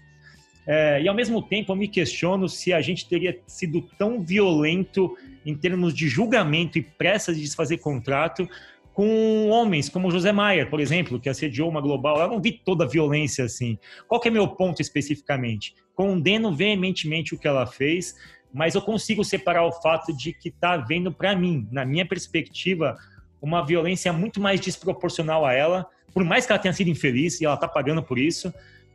É, 0.67 1.01
e 1.01 1.07
ao 1.07 1.15
mesmo 1.15 1.41
tempo 1.41 1.71
eu 1.71 1.75
me 1.75 1.87
questiono 1.87 2.47
se 2.47 2.73
a 2.73 2.81
gente 2.81 3.07
teria 3.07 3.39
sido 3.47 3.81
tão 3.97 4.23
violento 4.23 5.15
em 5.45 5.55
termos 5.55 5.93
de 5.93 6.07
julgamento 6.07 6.77
e 6.77 6.81
pressa 6.81 7.33
de 7.33 7.41
desfazer 7.41 7.77
contrato 7.77 8.47
com 8.95 9.49
homens, 9.49 9.89
como 9.89 10.09
José 10.09 10.31
Maier, 10.31 10.69
por 10.69 10.79
exemplo, 10.79 11.19
que 11.19 11.27
assediou 11.27 11.69
uma 11.69 11.81
global. 11.81 12.17
Eu 12.17 12.29
não 12.29 12.41
vi 12.41 12.53
toda 12.53 12.85
a 12.85 12.87
violência 12.87 13.43
assim. 13.43 13.77
Qual 14.07 14.21
é 14.23 14.29
meu 14.29 14.47
ponto 14.47 14.81
especificamente? 14.81 15.75
Condeno 15.93 16.55
veementemente 16.55 17.35
o 17.35 17.37
que 17.37 17.45
ela 17.45 17.67
fez, 17.67 18.15
mas 18.53 18.73
eu 18.73 18.81
consigo 18.81 19.21
separar 19.21 19.65
o 19.65 19.71
fato 19.73 20.15
de 20.15 20.31
que 20.31 20.47
está 20.47 20.77
vendo 20.77 21.11
para 21.11 21.35
mim, 21.35 21.67
na 21.73 21.83
minha 21.83 22.05
perspectiva, 22.05 22.95
uma 23.41 23.65
violência 23.65 24.13
muito 24.13 24.39
mais 24.39 24.61
desproporcional 24.61 25.45
a 25.45 25.51
ela, 25.51 25.85
por 26.13 26.23
mais 26.23 26.45
que 26.45 26.53
ela 26.53 26.59
tenha 26.59 26.73
sido 26.73 26.89
infeliz 26.89 27.41
e 27.41 27.45
ela 27.45 27.55
está 27.55 27.67
pagando 27.67 28.01
por 28.01 28.17
isso, 28.17 28.53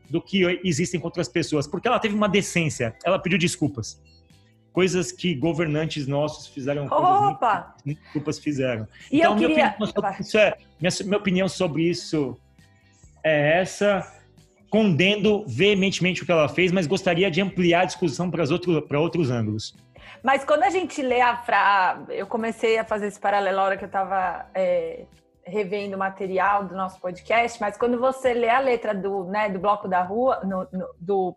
do 0.09 0.23
que 0.23 0.61
existem 0.65 0.99
com 0.99 1.09
outras 1.09 1.29
pessoas, 1.29 1.67
porque 1.67 1.87
ela 1.87 1.99
teve 1.99 2.15
uma 2.15 2.29
decência, 2.29 2.97
ela 3.05 3.19
pediu 3.19 3.39
desculpas 3.39 4.01
coisas 4.73 5.11
que 5.11 5.35
governantes 5.35 6.07
nossos 6.07 6.47
fizeram 6.47 6.87
Opa! 6.87 7.75
muito 7.85 8.01
desculpas 8.01 8.39
fizeram. 8.39 8.87
E 9.11 9.19
então, 9.19 9.35
minha, 9.35 9.49
queria... 9.49 9.67
opinião 9.69 9.87
sobre 9.89 10.21
isso 10.21 10.39
é, 10.39 10.57
minha, 10.81 10.93
minha 11.05 11.19
opinião 11.19 11.49
sobre 11.49 11.83
isso 11.83 12.41
é 13.23 13.61
essa. 13.61 14.17
Condendo 14.71 15.45
veementemente 15.49 16.23
o 16.23 16.27
que 16.27 16.31
ela 16.31 16.49
fez, 16.49 16.71
mas 16.71 16.87
gostaria 16.87 17.29
de 17.29 17.41
ampliar 17.41 17.81
a 17.81 17.85
discussão 17.85 18.31
para 18.31 18.45
outro, 18.45 18.87
outros 19.01 19.29
ângulos. 19.29 19.75
Mas 20.23 20.45
quando 20.45 20.63
a 20.63 20.71
gente 20.71 21.03
lê 21.03 21.21
a 21.21 21.37
frase, 21.39 22.05
eu 22.11 22.27
comecei 22.27 22.79
a 22.79 22.85
fazer 22.85 23.09
esse 23.09 23.19
paralelo 23.19 23.57
na 23.57 23.65
hora 23.65 23.77
que 23.77 23.85
eu 23.85 23.89
estava 23.89 24.47
é, 24.55 25.07
revendo 25.45 25.97
o 25.97 25.99
material 25.99 26.65
do 26.65 26.77
nosso 26.77 27.01
podcast, 27.01 27.61
mas 27.61 27.77
quando 27.77 27.99
você 27.99 28.33
lê 28.33 28.49
a 28.49 28.61
letra 28.61 28.95
do, 28.95 29.25
né, 29.25 29.49
do 29.49 29.59
bloco 29.59 29.89
da 29.89 30.03
rua, 30.03 30.41
no, 30.45 30.69
no, 30.73 30.95
do 31.01 31.37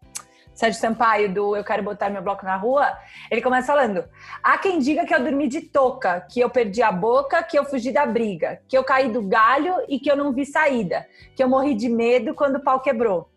Sérgio 0.54 0.80
Sampaio, 0.80 1.34
do 1.34 1.56
Eu 1.56 1.64
Quero 1.64 1.84
Botar 1.84 2.10
Meu 2.10 2.22
Bloco 2.22 2.46
na 2.46 2.56
Rua, 2.56 2.96
ele 3.30 3.42
começa 3.42 3.68
falando: 3.68 4.04
há 4.42 4.58
quem 4.58 4.80
diga 4.80 5.06
que 5.06 5.14
eu 5.14 5.24
dormi 5.24 5.48
de 5.48 5.62
touca, 5.62 6.22
que 6.22 6.40
eu 6.40 6.50
perdi 6.50 6.82
a 6.82 6.92
boca, 6.92 7.42
que 7.44 7.58
eu 7.58 7.66
fugi 7.66 7.92
da 7.92 8.06
briga, 8.06 8.62
que 8.68 8.78
eu 8.78 8.84
caí 8.84 9.10
do 9.10 9.22
galho 9.22 9.76
e 9.88 10.00
que 10.00 10.12
eu 10.12 10.16
não 10.16 10.32
vi 10.32 10.46
saída, 10.46 11.06
que 11.36 11.44
eu 11.44 11.50
morri 11.50 11.74
de 11.74 11.90
medo 11.90 12.34
quando 12.36 12.58
o 12.58 12.64
pau 12.64 12.80
quebrou. 12.80 13.30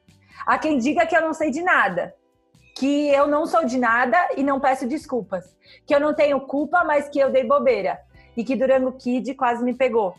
Há 0.47 0.59
quem 0.59 0.79
diga 0.79 1.07
que 1.07 1.17
eu 1.17 1.23
não 1.23 1.33
sei 1.33 1.51
de 1.51 1.63
nada, 1.63 2.15
que 2.77 3.09
eu 3.09 3.27
não 3.27 3.47
sou 3.47 3.65
de 3.65 3.79
nada 3.79 4.29
e 4.37 4.43
não 4.43 4.61
peço 4.61 4.87
desculpas, 4.87 5.57
que 5.87 5.95
eu 5.95 6.01
não 6.01 6.15
tenho 6.15 6.41
culpa, 6.41 6.85
mas 6.85 7.09
que 7.09 7.19
eu 7.19 7.31
dei 7.31 7.45
bobeira 7.45 7.99
e 8.37 8.45
que 8.45 8.55
Durango 8.55 8.93
Kid 8.93 9.35
quase 9.35 9.65
me 9.65 9.73
pegou. 9.73 10.15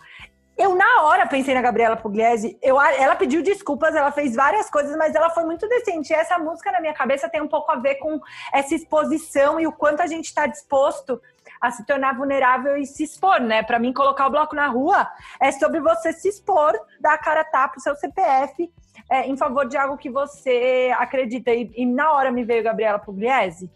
Eu, 0.57 0.73
na 0.73 1.03
hora, 1.03 1.27
pensei 1.27 1.53
na 1.53 1.61
Gabriela 1.61 1.95
Pugliese. 1.95 2.57
Eu, 2.63 2.81
ela 2.81 3.15
pediu 3.15 3.43
desculpas, 3.43 3.93
ela 3.93 4.11
fez 4.11 4.33
várias 4.33 4.67
coisas, 4.71 4.97
mas 4.97 5.13
ela 5.13 5.29
foi 5.29 5.45
muito 5.45 5.69
decente. 5.69 6.11
E 6.11 6.15
essa 6.15 6.39
música, 6.39 6.71
na 6.71 6.81
minha 6.81 6.95
cabeça, 6.95 7.29
tem 7.29 7.39
um 7.39 7.47
pouco 7.47 7.71
a 7.71 7.75
ver 7.75 7.95
com 7.95 8.19
essa 8.51 8.73
exposição 8.73 9.59
e 9.59 9.67
o 9.67 9.71
quanto 9.71 10.01
a 10.01 10.07
gente 10.07 10.25
está 10.25 10.47
disposto 10.47 11.21
a 11.61 11.69
se 11.69 11.85
tornar 11.85 12.17
vulnerável 12.17 12.75
e 12.75 12.87
se 12.87 13.03
expor, 13.03 13.39
né? 13.39 13.61
Para 13.61 13.77
mim, 13.77 13.93
colocar 13.93 14.25
o 14.25 14.31
bloco 14.31 14.55
na 14.55 14.67
rua 14.67 15.07
é 15.39 15.51
sobre 15.51 15.79
você 15.79 16.11
se 16.11 16.27
expor, 16.27 16.73
dar 16.99 17.13
a 17.13 17.17
cara 17.19 17.43
tapa, 17.43 17.75
o 17.77 17.81
seu 17.81 17.95
CPF, 17.95 18.71
é, 19.11 19.27
em 19.27 19.37
favor 19.37 19.67
de 19.67 19.77
algo 19.77 19.95
que 19.95 20.09
você 20.09 20.91
acredita. 20.97 21.51
E, 21.51 21.71
e 21.75 21.85
na 21.85 22.13
hora 22.13 22.31
me 22.31 22.43
veio 22.43 22.63
Gabriela 22.63 22.97
Pugliese. 22.97 23.69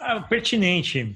Ah, 0.00 0.20
pertinente. 0.20 1.14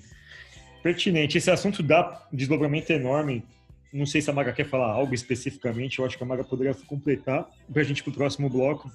Pertinente. 0.82 1.38
Esse 1.38 1.50
assunto 1.50 1.82
dá 1.82 2.26
desdobramento 2.30 2.92
enorme 2.92 3.46
não 3.92 4.06
sei 4.06 4.20
se 4.20 4.30
a 4.30 4.32
Maga 4.32 4.52
quer 4.52 4.64
falar 4.64 4.90
algo 4.90 5.14
especificamente, 5.14 5.98
eu 5.98 6.06
acho 6.06 6.16
que 6.16 6.24
a 6.24 6.26
Maga 6.26 6.42
poderia 6.42 6.74
completar 6.86 7.46
para 7.70 7.82
a 7.82 7.84
gente 7.84 8.06
o 8.08 8.12
próximo 8.12 8.48
bloco. 8.48 8.90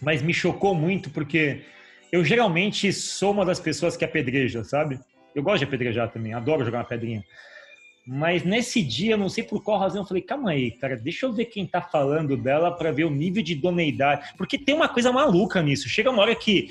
Mas 0.00 0.22
me 0.22 0.34
chocou 0.34 0.74
muito 0.74 1.10
porque 1.10 1.62
eu 2.12 2.24
geralmente 2.24 2.92
sou 2.92 3.32
uma 3.32 3.44
das 3.44 3.60
pessoas 3.60 3.96
que 3.96 4.04
apedreja, 4.04 4.64
sabe? 4.64 4.98
Eu 5.34 5.42
gosto 5.42 5.58
de 5.58 5.64
apedrejar 5.64 6.10
também, 6.10 6.34
adoro 6.34 6.64
jogar 6.64 6.78
uma 6.78 6.84
pedrinha. 6.84 7.24
Mas 8.06 8.42
nesse 8.42 8.82
dia, 8.82 9.16
não 9.16 9.28
sei 9.28 9.44
por 9.44 9.62
qual 9.62 9.78
razão, 9.78 10.02
eu 10.02 10.06
falei, 10.06 10.22
calma 10.22 10.50
aí, 10.50 10.70
cara, 10.70 10.96
deixa 10.96 11.26
eu 11.26 11.32
ver 11.32 11.44
quem 11.44 11.66
tá 11.66 11.80
falando 11.80 12.36
dela 12.36 12.72
para 12.72 12.90
ver 12.90 13.04
o 13.04 13.10
nível 13.10 13.42
de 13.42 13.52
idoneidade. 13.52 14.34
Porque 14.36 14.58
tem 14.58 14.74
uma 14.74 14.88
coisa 14.88 15.12
maluca 15.12 15.62
nisso. 15.62 15.88
Chega 15.88 16.10
uma 16.10 16.22
hora 16.22 16.34
que 16.34 16.70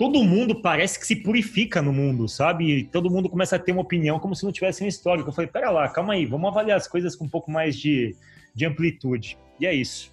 todo 0.00 0.24
mundo 0.24 0.62
parece 0.62 0.98
que 0.98 1.06
se 1.06 1.14
purifica 1.14 1.82
no 1.82 1.92
mundo, 1.92 2.26
sabe? 2.26 2.78
E 2.78 2.84
todo 2.84 3.10
mundo 3.10 3.28
começa 3.28 3.56
a 3.56 3.58
ter 3.58 3.72
uma 3.72 3.82
opinião 3.82 4.18
como 4.18 4.34
se 4.34 4.46
não 4.46 4.50
tivesse 4.50 4.82
uma 4.82 4.88
história. 4.88 5.20
Eu 5.20 5.30
falei, 5.30 5.50
pera 5.50 5.68
lá, 5.68 5.86
calma 5.90 6.14
aí, 6.14 6.24
vamos 6.24 6.48
avaliar 6.48 6.78
as 6.78 6.88
coisas 6.88 7.14
com 7.14 7.26
um 7.26 7.28
pouco 7.28 7.50
mais 7.50 7.76
de, 7.76 8.16
de 8.54 8.64
amplitude. 8.64 9.38
E 9.60 9.66
é 9.66 9.74
isso. 9.74 10.10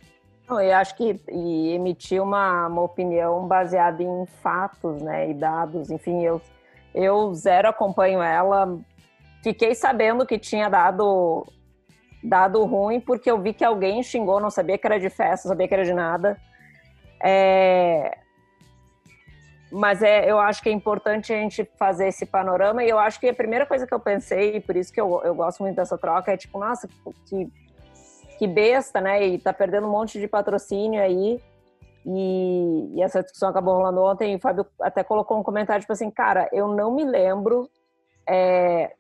Eu 0.49 0.75
acho 0.75 0.93
que 0.97 1.17
emitir 1.29 2.21
uma, 2.21 2.67
uma 2.67 2.81
opinião 2.81 3.47
baseada 3.47 4.03
em 4.03 4.25
fatos, 4.43 5.01
né, 5.01 5.29
e 5.29 5.33
dados. 5.33 5.89
Enfim, 5.89 6.21
eu, 6.21 6.41
eu 6.93 7.33
zero 7.33 7.69
acompanho 7.69 8.21
ela. 8.21 8.77
Fiquei 9.41 9.73
sabendo 9.73 10.25
que 10.25 10.37
tinha 10.37 10.67
dado 10.67 11.47
dado 12.21 12.61
ruim 12.65 12.99
porque 12.99 13.31
eu 13.31 13.41
vi 13.41 13.53
que 13.53 13.63
alguém 13.63 14.03
xingou, 14.03 14.41
não 14.41 14.49
sabia 14.49 14.77
que 14.77 14.85
era 14.85 14.99
de 14.99 15.09
festa, 15.09 15.47
sabia 15.47 15.65
que 15.65 15.73
era 15.73 15.85
de 15.85 15.93
nada. 15.93 16.37
É, 17.23 18.17
mas 19.71 20.01
é, 20.01 20.29
eu 20.29 20.39
acho 20.39 20.63
que 20.63 20.69
é 20.69 20.71
importante 20.71 21.33
a 21.33 21.35
gente 21.35 21.69
fazer 21.77 22.07
esse 22.07 22.25
panorama 22.25 22.83
e 22.83 22.89
eu 22.89 22.97
acho 22.97 23.19
que 23.19 23.27
a 23.27 23.33
primeira 23.33 23.65
coisa 23.65 23.85
que 23.85 23.93
eu 23.93 23.99
pensei, 23.99 24.61
por 24.61 24.75
isso 24.75 24.93
que 24.93 24.99
eu, 24.99 25.21
eu 25.23 25.35
gosto 25.35 25.61
muito 25.61 25.75
dessa 25.75 25.97
troca, 25.97 26.31
é 26.31 26.37
tipo, 26.37 26.57
nossa, 26.57 26.87
que, 27.25 27.51
que 28.39 28.47
besta, 28.47 29.01
né? 29.01 29.25
E 29.25 29.37
tá 29.37 29.51
perdendo 29.51 29.87
um 29.87 29.91
monte 29.91 30.19
de 30.19 30.27
patrocínio 30.27 31.01
aí. 31.01 31.41
E, 32.05 32.93
e 32.95 33.01
essa 33.01 33.21
discussão 33.21 33.49
acabou 33.49 33.75
rolando 33.75 34.01
ontem 34.01 34.31
e 34.31 34.35
o 34.37 34.39
Fábio 34.39 34.65
até 34.81 35.03
colocou 35.03 35.37
um 35.37 35.43
comentário, 35.43 35.81
tipo 35.81 35.91
assim, 35.91 36.09
cara, 36.09 36.47
eu 36.53 36.69
não 36.69 36.89
me 36.95 37.03
lembro. 37.03 37.69
É, 38.25 38.93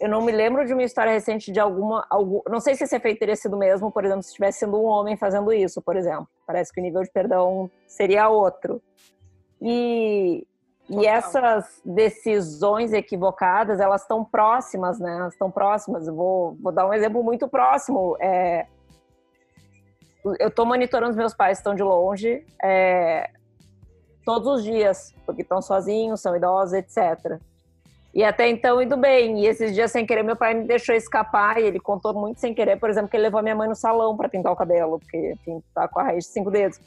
eu 0.00 0.08
não 0.08 0.22
me 0.22 0.32
lembro 0.32 0.64
de 0.64 0.72
uma 0.72 0.82
história 0.82 1.12
recente 1.12 1.52
de 1.52 1.60
alguma. 1.60 2.06
Algum, 2.08 2.40
não 2.48 2.60
sei 2.60 2.74
se 2.74 2.84
esse 2.84 2.96
efeito 2.96 3.18
teria 3.18 3.36
sido 3.36 3.56
mesmo, 3.58 3.90
por 3.90 4.04
exemplo, 4.04 4.22
se 4.22 4.32
tivesse 4.32 4.60
sido 4.60 4.78
um 4.80 4.84
homem 4.84 5.16
fazendo 5.16 5.52
isso, 5.52 5.82
por 5.82 5.96
exemplo. 5.96 6.28
Parece 6.46 6.72
que 6.72 6.80
o 6.80 6.82
nível 6.82 7.02
de 7.02 7.10
perdão 7.10 7.70
seria 7.86 8.28
outro. 8.28 8.80
E, 9.60 10.46
e 10.88 11.06
essas 11.06 11.80
decisões 11.84 12.92
equivocadas, 12.92 13.80
elas 13.80 14.02
estão 14.02 14.24
próximas, 14.24 14.98
né? 14.98 15.16
Elas 15.16 15.32
estão 15.32 15.50
próximas. 15.50 16.06
Eu 16.06 16.14
vou, 16.14 16.56
vou 16.60 16.72
dar 16.72 16.86
um 16.86 16.92
exemplo 16.92 17.22
muito 17.22 17.48
próximo. 17.48 18.16
É, 18.20 18.66
eu 20.38 20.48
estou 20.48 20.66
monitorando 20.66 21.10
os 21.10 21.16
meus 21.16 21.34
pais, 21.34 21.58
estão 21.58 21.74
de 21.74 21.82
longe, 21.82 22.44
é, 22.62 23.30
todos 24.24 24.58
os 24.58 24.64
dias, 24.64 25.14
porque 25.24 25.42
estão 25.42 25.62
sozinhos, 25.62 26.20
são 26.20 26.36
idosos, 26.36 26.74
etc. 26.74 27.40
E 28.16 28.24
até 28.24 28.48
então 28.48 28.80
indo 28.80 28.96
bem. 28.96 29.40
E 29.40 29.46
esses 29.46 29.74
dias, 29.74 29.92
sem 29.92 30.06
querer, 30.06 30.22
meu 30.22 30.36
pai 30.36 30.54
me 30.54 30.64
deixou 30.64 30.94
escapar. 30.94 31.58
E 31.58 31.64
ele 31.64 31.78
contou 31.78 32.14
muito 32.14 32.40
sem 32.40 32.54
querer, 32.54 32.78
por 32.80 32.88
exemplo, 32.88 33.10
que 33.10 33.16
ele 33.16 33.24
levou 33.24 33.40
a 33.40 33.42
minha 33.42 33.54
mãe 33.54 33.68
no 33.68 33.76
salão 33.76 34.16
para 34.16 34.26
pintar 34.28 34.52
o 34.52 34.56
cabelo, 34.56 34.98
porque, 34.98 35.32
enfim, 35.32 35.62
tá 35.74 35.86
com 35.86 36.00
a 36.00 36.04
raiz 36.04 36.24
de 36.24 36.30
cinco 36.30 36.50
dedos. 36.50 36.80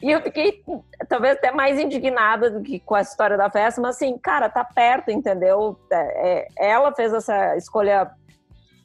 E 0.00 0.10
eu 0.12 0.22
fiquei 0.22 0.62
talvez 1.08 1.36
até 1.36 1.50
mais 1.50 1.78
indignada 1.78 2.50
do 2.50 2.62
que 2.62 2.78
com 2.78 2.94
a 2.94 3.00
história 3.00 3.36
da 3.36 3.50
festa, 3.50 3.80
mas 3.80 3.96
assim, 3.96 4.16
cara, 4.16 4.48
tá 4.48 4.64
perto, 4.64 5.10
entendeu? 5.10 5.76
É, 5.90 6.46
é, 6.56 6.70
ela 6.70 6.94
fez 6.94 7.12
essa 7.12 7.56
escolha, 7.56 8.08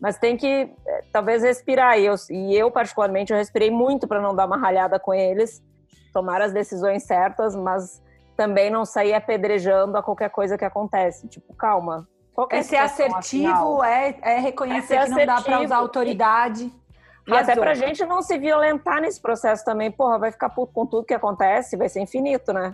mas 0.02 0.18
tem 0.18 0.36
que 0.36 0.72
é, 0.86 1.04
talvez 1.12 1.44
respirar. 1.44 2.00
E 2.00 2.06
eu, 2.06 2.16
e 2.32 2.56
eu 2.56 2.72
particularmente, 2.72 3.32
eu 3.32 3.38
respirei 3.38 3.70
muito 3.70 4.08
para 4.08 4.22
não 4.22 4.36
dar 4.36 4.48
uma 4.48 4.58
ralhada 4.58 5.00
com 5.00 5.14
eles, 5.14 5.62
tomar 6.12 6.42
as 6.42 6.52
decisões 6.52 7.04
certas, 7.04 7.56
mas 7.56 8.02
também 8.36 8.72
não 8.72 8.84
sair 8.84 9.14
apedrejando 9.14 9.96
a 9.96 10.02
qualquer 10.02 10.32
coisa 10.32 10.58
que 10.58 10.66
acontece. 10.66 11.28
Tipo, 11.28 11.54
calma. 11.54 12.08
É, 12.50 12.58
é 12.58 12.64
ser 12.64 12.78
assertivo, 12.78 13.84
é, 13.84 14.18
é 14.24 14.40
reconhecer 14.40 14.96
é 14.96 15.04
que 15.04 15.10
não 15.12 15.26
dá 15.26 15.42
para 15.42 15.62
usar 15.62 15.76
autoridade. 15.76 16.72
E 17.26 17.32
Razão. 17.32 17.54
até 17.54 17.62
pra 17.62 17.74
gente 17.74 18.06
não 18.06 18.22
se 18.22 18.38
violentar 18.38 19.02
nesse 19.02 19.22
processo 19.22 19.64
também, 19.64 19.90
porra, 19.90 20.20
vai 20.20 20.32
ficar 20.32 20.50
puto 20.50 20.74
com 20.74 20.86
tudo 20.86 21.06
que 21.06 21.14
acontece, 21.14 21.78
vai 21.78 21.88
ser 21.88 22.02
infinito, 22.02 22.52
né? 22.52 22.74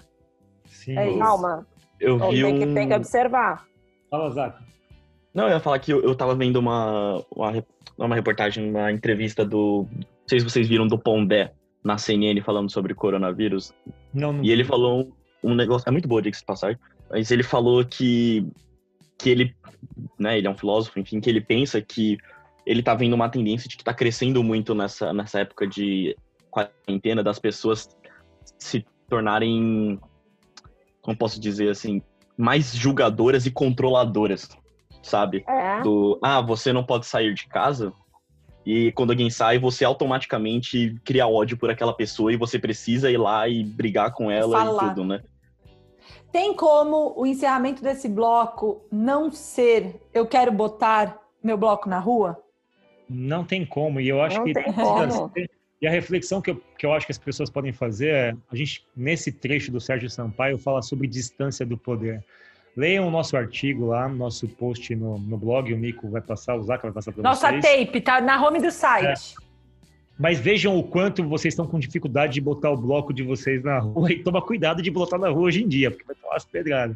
Sim. 0.65 0.97
É 0.97 1.09
isso. 1.09 1.19
Calma. 1.19 1.67
Eu 1.99 2.15
então, 2.15 2.31
vi 2.31 2.41
tem, 2.41 2.53
um... 2.53 2.59
que, 2.59 2.73
tem 2.73 2.87
que 2.87 2.93
observar. 2.95 3.65
Fala, 4.09 4.29
Zac. 4.31 4.57
Não, 5.33 5.45
eu 5.45 5.51
ia 5.51 5.59
falar 5.59 5.79
que 5.79 5.93
eu, 5.93 6.01
eu 6.01 6.15
tava 6.15 6.35
vendo 6.35 6.57
uma, 6.57 7.23
uma, 7.35 7.63
uma 7.97 8.15
reportagem, 8.15 8.69
uma 8.69 8.91
entrevista 8.91 9.45
do. 9.45 9.87
Não 9.91 10.03
sei 10.27 10.39
se 10.39 10.45
vocês 10.45 10.67
viram 10.67 10.87
do 10.87 10.97
Pondé 10.97 11.53
na 11.83 11.97
CNN 11.97 12.41
falando 12.41 12.71
sobre 12.71 12.95
coronavírus. 12.95 13.73
Não, 14.13 14.33
não. 14.33 14.43
E 14.43 14.51
ele 14.51 14.63
falou 14.63 15.01
um, 15.43 15.51
um 15.51 15.55
negócio. 15.55 15.87
É 15.87 15.91
muito 15.91 16.07
boa, 16.07 16.21
de 16.21 16.31
passagem. 16.43 16.79
Mas 17.09 17.29
ele 17.29 17.43
falou 17.43 17.85
que. 17.85 18.47
Que 19.17 19.29
ele. 19.29 19.55
Né, 20.17 20.37
ele 20.37 20.47
é 20.47 20.49
um 20.49 20.57
filósofo, 20.57 20.99
enfim, 20.99 21.19
que 21.19 21.29
ele 21.29 21.41
pensa 21.41 21.81
que 21.81 22.17
ele 22.69 22.83
tá 22.83 22.93
vendo 22.93 23.13
uma 23.13 23.27
tendência 23.27 23.67
de 23.67 23.75
que 23.75 23.83
tá 23.83 23.91
crescendo 23.91 24.43
muito 24.43 24.75
nessa, 24.75 25.11
nessa 25.11 25.39
época 25.39 25.65
de 25.65 26.15
quarentena, 26.51 27.23
das 27.23 27.39
pessoas 27.39 27.89
se 28.59 28.85
tornarem, 29.09 29.99
como 31.01 31.17
posso 31.17 31.39
dizer 31.39 31.71
assim, 31.71 31.99
mais 32.37 32.71
julgadoras 32.71 33.47
e 33.47 33.51
controladoras, 33.51 34.47
sabe? 35.01 35.43
É. 35.47 35.81
Do, 35.81 36.19
ah, 36.21 36.41
você 36.41 36.71
não 36.71 36.83
pode 36.83 37.07
sair 37.07 37.33
de 37.33 37.47
casa, 37.47 37.91
e 38.63 38.91
quando 38.91 39.09
alguém 39.09 39.31
sai, 39.31 39.57
você 39.57 39.83
automaticamente 39.83 40.95
cria 41.03 41.27
ódio 41.27 41.57
por 41.57 41.71
aquela 41.71 41.91
pessoa 41.91 42.31
e 42.31 42.37
você 42.37 42.59
precisa 42.59 43.09
ir 43.09 43.17
lá 43.17 43.49
e 43.49 43.63
brigar 43.63 44.13
com 44.13 44.29
ela 44.29 44.59
Falar. 44.59 44.83
e 44.83 44.89
tudo, 44.89 45.05
né? 45.05 45.23
Tem 46.31 46.53
como 46.53 47.15
o 47.17 47.25
encerramento 47.25 47.81
desse 47.81 48.07
bloco 48.07 48.85
não 48.91 49.31
ser 49.31 49.99
eu 50.13 50.27
quero 50.27 50.51
botar 50.51 51.19
meu 51.43 51.57
bloco 51.57 51.89
na 51.89 51.97
rua? 51.97 52.43
Não 53.09 53.43
tem 53.43 53.65
como. 53.65 53.99
E 53.99 54.07
eu 54.07 54.21
acho 54.21 54.37
Não 54.37 54.45
que. 54.45 54.53
tem 54.53 54.71
como. 54.71 55.31
E 55.81 55.87
a 55.87 55.91
reflexão 55.91 56.41
que 56.41 56.51
eu, 56.51 56.61
que 56.77 56.85
eu 56.85 56.93
acho 56.93 57.05
que 57.05 57.11
as 57.11 57.17
pessoas 57.17 57.49
podem 57.49 57.71
fazer 57.71 58.09
é: 58.09 58.35
a 58.51 58.55
gente, 58.55 58.85
nesse 58.95 59.31
trecho 59.31 59.71
do 59.71 59.79
Sérgio 59.79 60.09
Sampaio, 60.09 60.57
fala 60.57 60.81
sobre 60.81 61.07
distância 61.07 61.65
do 61.65 61.77
poder. 61.77 62.23
Leiam 62.75 63.07
o 63.07 63.11
nosso 63.11 63.35
artigo 63.35 63.87
lá, 63.87 64.07
nosso 64.07 64.47
post 64.47 64.95
no, 64.95 65.17
no 65.17 65.37
blog, 65.37 65.73
o 65.73 65.77
Nico 65.77 66.07
vai 66.09 66.21
passar, 66.21 66.55
o 66.55 66.63
Zaca 66.63 66.83
vai 66.83 66.91
passar 66.91 67.11
para 67.11 67.23
Nossa 67.23 67.49
vocês. 67.49 67.65
tape, 67.65 67.99
tá 68.01 68.21
na 68.21 68.45
home 68.45 68.61
do 68.61 68.71
site. 68.71 69.35
Mas 70.17 70.37
vejam 70.37 70.77
o 70.77 70.83
quanto 70.83 71.23
vocês 71.23 71.53
estão 71.53 71.65
com 71.65 71.79
dificuldade 71.79 72.33
de 72.33 72.41
botar 72.41 72.69
o 72.69 72.77
bloco 72.77 73.13
de 73.13 73.23
vocês 73.23 73.63
na 73.63 73.79
rua 73.79 74.11
e 74.11 74.21
toma 74.21 74.41
cuidado 74.41 74.81
de 74.81 74.91
botar 74.91 75.17
na 75.17 75.29
rua 75.29 75.43
hoje 75.43 75.63
em 75.63 75.67
dia, 75.67 75.89
porque 75.89 76.05
vai 76.05 76.15
tomar 76.15 76.35
as 76.35 76.45
pedradas. 76.45 76.95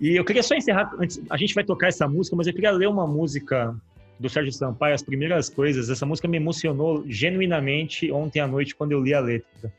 E 0.00 0.14
eu 0.14 0.24
queria 0.24 0.42
só 0.42 0.54
encerrar, 0.54 0.94
antes, 0.98 1.20
a 1.28 1.36
gente 1.36 1.54
vai 1.54 1.64
tocar 1.64 1.88
essa 1.88 2.06
música, 2.06 2.36
mas 2.36 2.46
eu 2.46 2.52
queria 2.52 2.70
ler 2.70 2.88
uma 2.88 3.06
música 3.06 3.74
do 4.18 4.28
Sérgio 4.28 4.52
Sampaio, 4.52 4.94
as 4.94 5.02
primeiras 5.02 5.48
coisas. 5.48 5.88
Essa 5.88 6.04
música 6.04 6.26
me 6.26 6.36
emocionou 6.36 7.04
genuinamente 7.06 8.10
ontem 8.10 8.40
à 8.40 8.46
noite 8.46 8.74
quando 8.74 8.92
eu 8.92 9.02
li 9.02 9.14
a 9.14 9.20
letra. 9.20 9.72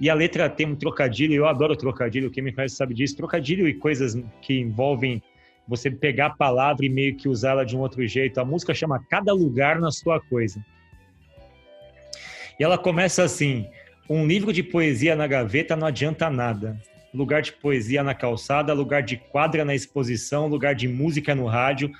E 0.00 0.08
a 0.08 0.14
letra 0.14 0.48
tem 0.48 0.66
um 0.66 0.76
trocadilho, 0.76 1.34
eu 1.34 1.46
adoro 1.46 1.76
trocadilho, 1.76 2.30
quem 2.30 2.42
me 2.42 2.52
conhece 2.52 2.76
sabe 2.76 2.94
disso. 2.94 3.16
Trocadilho 3.16 3.68
e 3.68 3.74
coisas 3.74 4.16
que 4.40 4.58
envolvem 4.58 5.22
você 5.66 5.90
pegar 5.90 6.26
a 6.26 6.30
palavra 6.30 6.86
e 6.86 6.88
meio 6.88 7.16
que 7.16 7.28
usá-la 7.28 7.64
de 7.64 7.76
um 7.76 7.80
outro 7.80 8.06
jeito. 8.06 8.38
A 8.38 8.44
música 8.44 8.72
chama 8.72 9.04
Cada 9.10 9.32
Lugar 9.32 9.78
na 9.80 9.90
Sua 9.90 10.20
Coisa. 10.20 10.64
E 12.58 12.64
ela 12.64 12.78
começa 12.78 13.22
assim: 13.22 13.66
um 14.08 14.26
livro 14.26 14.52
de 14.52 14.62
poesia 14.62 15.14
na 15.14 15.26
gaveta 15.26 15.76
não 15.76 15.86
adianta 15.86 16.30
nada. 16.30 16.80
Lugar 17.12 17.42
de 17.42 17.52
poesia 17.52 18.02
na 18.02 18.14
calçada, 18.14 18.72
lugar 18.72 19.02
de 19.02 19.16
quadra 19.16 19.64
na 19.64 19.74
exposição, 19.74 20.46
lugar 20.46 20.74
de 20.74 20.86
música 20.86 21.34
no 21.34 21.46
rádio, 21.46 21.90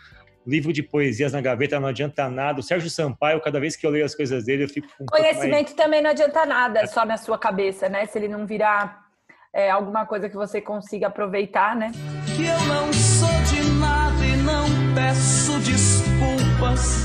livro 0.49 0.73
de 0.73 0.83
poesias 0.83 1.33
na 1.33 1.41
gaveta 1.41 1.79
não 1.79 1.89
adianta 1.89 2.29
nada. 2.29 2.61
O 2.61 2.63
Sérgio 2.63 2.89
Sampaio, 2.89 3.41
cada 3.41 3.61
vez 3.61 3.77
que 3.77 3.87
eu 3.87 3.91
leio 3.91 4.05
as 4.05 4.15
coisas 4.15 4.45
dele, 4.45 4.65
eu 4.65 4.69
fico 4.69 4.89
com 4.97 5.05
um 5.05 5.07
pouco 5.07 5.23
mais- 5.23 5.37
Conhecimento 5.37 5.75
também 5.77 6.01
não 6.03 6.11
adianta 6.11 6.47
nada, 6.47 6.87
só 6.87 7.05
na 7.05 7.17
sua 7.17 7.39
cabeça, 7.39 7.89
né? 7.89 8.07
Se 8.07 8.19
ele 8.19 8.29
não 8.29 8.47
virar 8.47 9.07
é, 9.53 9.71
alguma 9.71 10.05
coisa 10.07 10.29
que 10.29 10.37
você 10.37 10.61
consiga 10.61 11.07
aproveitar, 11.09 11.75
né? 11.75 11.91
que 12.37 12.45
eu 12.45 12.61
não 12.67 12.93
sou 12.93 13.29
de 13.51 13.63
nada 13.81 14.25
e 14.25 14.37
não 14.43 14.95
peço 14.95 15.59
desculpas, 15.61 17.05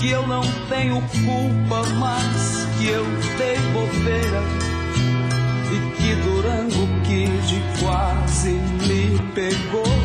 que 0.00 0.10
eu 0.10 0.26
não 0.26 0.42
tenho 0.68 0.96
culpa, 1.24 1.88
mas 2.00 2.66
que 2.78 2.88
eu 2.88 3.04
dei 3.38 3.56
bobeira 3.72 4.40
e 5.70 5.96
que 5.96 6.14
Durango 6.22 6.88
Kid 7.04 7.62
quase 7.80 8.50
me 8.52 9.18
pegou. 9.34 10.03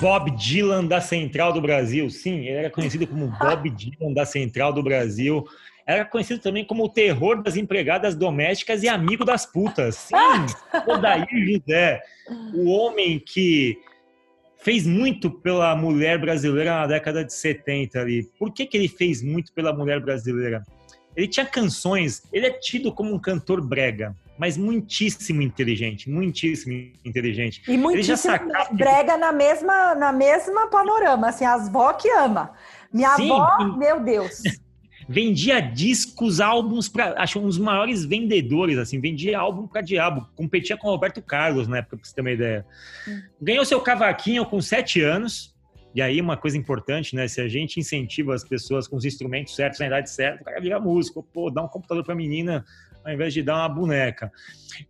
Bob 0.00 0.30
Dylan 0.30 0.86
da 0.86 1.00
Central 1.00 1.52
do 1.52 1.60
Brasil. 1.60 2.10
Sim, 2.10 2.38
ele 2.40 2.56
era 2.56 2.70
conhecido 2.70 3.06
como 3.06 3.28
Bob 3.28 3.70
Dylan 3.70 4.12
da 4.12 4.24
Central 4.24 4.72
do 4.72 4.82
Brasil. 4.82 5.46
Era 5.90 6.04
conhecido 6.04 6.40
também 6.40 6.64
como 6.64 6.84
o 6.84 6.88
terror 6.88 7.42
das 7.42 7.56
empregadas 7.56 8.14
domésticas 8.14 8.82
e 8.82 8.88
amigo 8.88 9.24
das 9.24 9.44
putas. 9.44 9.96
Sim, 9.96 10.14
Odair 10.86 11.26
José, 11.28 12.00
o 12.54 12.70
homem 12.70 13.18
que 13.18 13.76
fez 14.58 14.86
muito 14.86 15.30
pela 15.30 15.74
mulher 15.74 16.18
brasileira 16.18 16.80
na 16.80 16.86
década 16.86 17.24
de 17.24 17.32
70 17.32 17.98
ali. 17.98 18.22
Por 18.38 18.52
que, 18.52 18.66
que 18.66 18.76
ele 18.76 18.88
fez 18.88 19.22
muito 19.22 19.52
pela 19.52 19.72
mulher 19.72 20.00
brasileira? 20.00 20.62
Ele 21.16 21.26
tinha 21.26 21.44
canções, 21.44 22.22
ele 22.32 22.46
é 22.46 22.50
tido 22.50 22.92
como 22.92 23.12
um 23.12 23.18
cantor 23.18 23.60
brega, 23.60 24.14
mas 24.38 24.56
muitíssimo 24.56 25.42
inteligente, 25.42 26.08
muitíssimo 26.08 26.92
inteligente. 27.04 27.62
E 27.66 27.76
muitíssimo 27.76 28.34
brega 28.72 29.16
na 29.16 29.32
mesma, 29.32 29.94
na 29.96 30.12
mesma 30.12 30.68
panorama, 30.68 31.30
assim, 31.30 31.44
as 31.44 31.68
vó 31.68 31.92
que 31.94 32.08
ama. 32.10 32.52
Minha 32.92 33.16
Sim, 33.16 33.32
avó, 33.32 33.76
meu 33.76 34.00
Deus. 34.00 34.40
Vendia 35.12 35.58
discos, 35.58 36.40
álbuns 36.40 36.88
para, 36.88 37.20
acho 37.20 37.40
um 37.40 37.42
dos 37.42 37.58
maiores 37.58 38.04
vendedores, 38.04 38.78
assim, 38.78 39.00
vendia 39.00 39.40
álbum 39.40 39.66
para 39.66 39.80
diabo, 39.80 40.24
competia 40.36 40.76
com 40.76 40.86
o 40.86 40.90
Roberto 40.92 41.20
Carlos 41.20 41.66
na 41.66 41.78
época, 41.78 41.96
pra 41.96 42.06
você 42.06 42.14
ter 42.14 42.20
uma 42.20 42.30
ideia. 42.30 42.64
Ganhou 43.42 43.64
seu 43.64 43.80
cavaquinho 43.80 44.46
com 44.46 44.60
sete 44.62 45.02
anos, 45.02 45.52
e 45.92 46.00
aí 46.00 46.20
uma 46.20 46.36
coisa 46.36 46.56
importante, 46.56 47.16
né, 47.16 47.26
se 47.26 47.40
a 47.40 47.48
gente 47.48 47.80
incentiva 47.80 48.32
as 48.32 48.44
pessoas 48.44 48.86
com 48.86 48.94
os 48.94 49.04
instrumentos 49.04 49.56
certos 49.56 49.80
na 49.80 49.86
idade 49.86 50.10
certa, 50.10 50.42
o 50.42 50.44
cara 50.44 50.60
vira 50.60 50.78
músico, 50.78 51.26
pô, 51.32 51.50
dá 51.50 51.60
um 51.60 51.68
computador 51.68 52.04
pra 52.04 52.14
menina 52.14 52.64
ao 53.04 53.12
invés 53.12 53.34
de 53.34 53.42
dar 53.42 53.56
uma 53.56 53.68
boneca. 53.68 54.30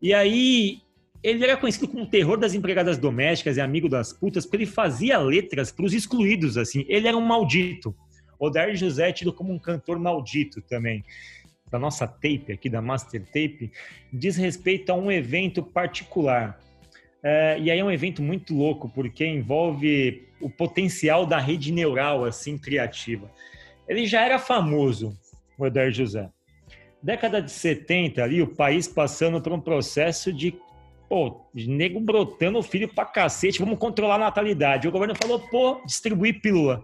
E 0.02 0.12
aí 0.12 0.82
ele 1.22 1.42
era 1.42 1.56
conhecido 1.56 1.88
como 1.88 2.02
o 2.02 2.06
terror 2.06 2.36
das 2.36 2.52
empregadas 2.52 2.98
domésticas 2.98 3.56
e 3.56 3.60
amigo 3.62 3.88
das 3.88 4.12
putas, 4.12 4.44
porque 4.44 4.58
ele 4.58 4.66
fazia 4.66 5.16
letras 5.16 5.72
para 5.72 5.86
os 5.86 5.94
excluídos, 5.94 6.58
assim, 6.58 6.84
ele 6.88 7.08
era 7.08 7.16
um 7.16 7.24
maldito. 7.24 7.96
Odair 8.40 8.74
José 8.74 9.10
é 9.10 9.12
tido 9.12 9.32
como 9.32 9.52
um 9.52 9.58
cantor 9.58 9.98
maldito 9.98 10.62
também. 10.62 11.04
Da 11.70 11.78
nossa 11.78 12.06
tape 12.06 12.52
aqui, 12.52 12.68
da 12.68 12.82
Master 12.82 13.22
Tape, 13.26 13.70
diz 14.12 14.36
respeito 14.36 14.90
a 14.90 14.94
um 14.94 15.12
evento 15.12 15.62
particular. 15.62 16.58
É, 17.22 17.58
e 17.60 17.70
aí 17.70 17.78
é 17.78 17.84
um 17.84 17.92
evento 17.92 18.22
muito 18.22 18.54
louco, 18.54 18.88
porque 18.88 19.24
envolve 19.26 20.26
o 20.40 20.48
potencial 20.48 21.26
da 21.26 21.38
rede 21.38 21.70
neural, 21.70 22.24
assim, 22.24 22.56
criativa. 22.56 23.30
Ele 23.86 24.06
já 24.06 24.24
era 24.24 24.38
famoso, 24.38 25.16
o 25.58 25.64
Odair 25.64 25.92
José. 25.92 26.28
Década 27.02 27.40
de 27.40 27.50
70, 27.50 28.22
ali, 28.22 28.42
o 28.42 28.46
país 28.46 28.88
passando 28.88 29.40
por 29.40 29.52
um 29.52 29.60
processo 29.60 30.32
de, 30.32 30.54
pô, 31.08 31.46
nego 31.54 32.00
brotando 32.00 32.58
o 32.58 32.62
filho 32.62 32.88
pra 32.88 33.04
cacete, 33.04 33.60
vamos 33.60 33.78
controlar 33.78 34.16
a 34.16 34.18
natalidade. 34.18 34.88
O 34.88 34.92
governo 34.92 35.14
falou, 35.14 35.38
pô, 35.38 35.82
distribuir 35.84 36.40
pílula. 36.40 36.82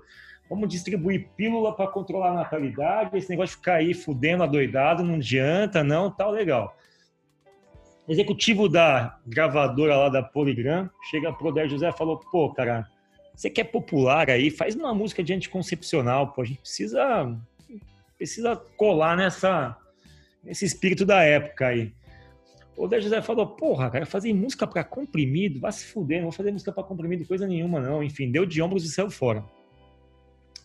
Vamos 0.49 0.69
distribuir 0.69 1.29
pílula 1.37 1.75
para 1.75 1.91
controlar 1.91 2.31
a 2.31 2.35
natalidade. 2.35 3.17
Esse 3.17 3.29
negócio 3.29 3.55
de 3.55 3.59
ficar 3.59 3.75
aí 3.75 3.93
fudendo 3.93 4.45
adoidado 4.45 5.03
não 5.03 5.17
adianta, 5.17 5.83
não, 5.83 6.11
tal, 6.11 6.31
legal. 6.31 6.77
Executivo 8.09 8.69
da 8.69 9.19
gravadora 9.27 9.97
lá 9.97 10.09
da 10.09 10.23
Polygram 10.23 10.89
chega 11.11 11.33
pro 11.33 11.49
Odair 11.49 11.69
José 11.69 11.89
e 11.89 11.93
falou: 11.93 12.19
pô, 12.31 12.53
cara, 12.53 12.89
você 13.35 13.51
quer 13.51 13.65
popular 13.65 14.31
aí, 14.31 14.49
faz 14.49 14.77
uma 14.77 14.95
música 14.95 15.25
de 15.25 15.33
anticoncepcional, 15.33 16.33
pô, 16.33 16.43
a 16.43 16.45
gente 16.45 16.61
precisa, 16.61 17.37
precisa 18.17 18.55
colar 18.77 19.17
nessa, 19.17 19.77
nesse 20.45 20.65
espírito 20.65 21.05
da 21.05 21.25
época 21.25 21.67
aí. 21.67 21.93
O 22.77 22.85
Odair 22.85 23.03
José 23.03 23.21
falou: 23.21 23.49
porra, 23.49 23.91
cara, 23.91 24.07
fazer 24.07 24.33
música 24.33 24.65
para 24.65 24.85
comprimido, 24.85 25.59
vai 25.59 25.73
se 25.73 25.87
fuder, 25.87 26.19
não 26.19 26.27
vou 26.27 26.33
fazer 26.33 26.53
música 26.53 26.71
para 26.71 26.85
comprimido 26.85 27.27
coisa 27.27 27.49
nenhuma, 27.49 27.81
não. 27.81 28.01
Enfim, 28.01 28.31
deu 28.31 28.47
de 28.47 28.63
ombros 28.63 28.85
e 28.85 28.89
saiu 28.89 29.11
fora 29.11 29.45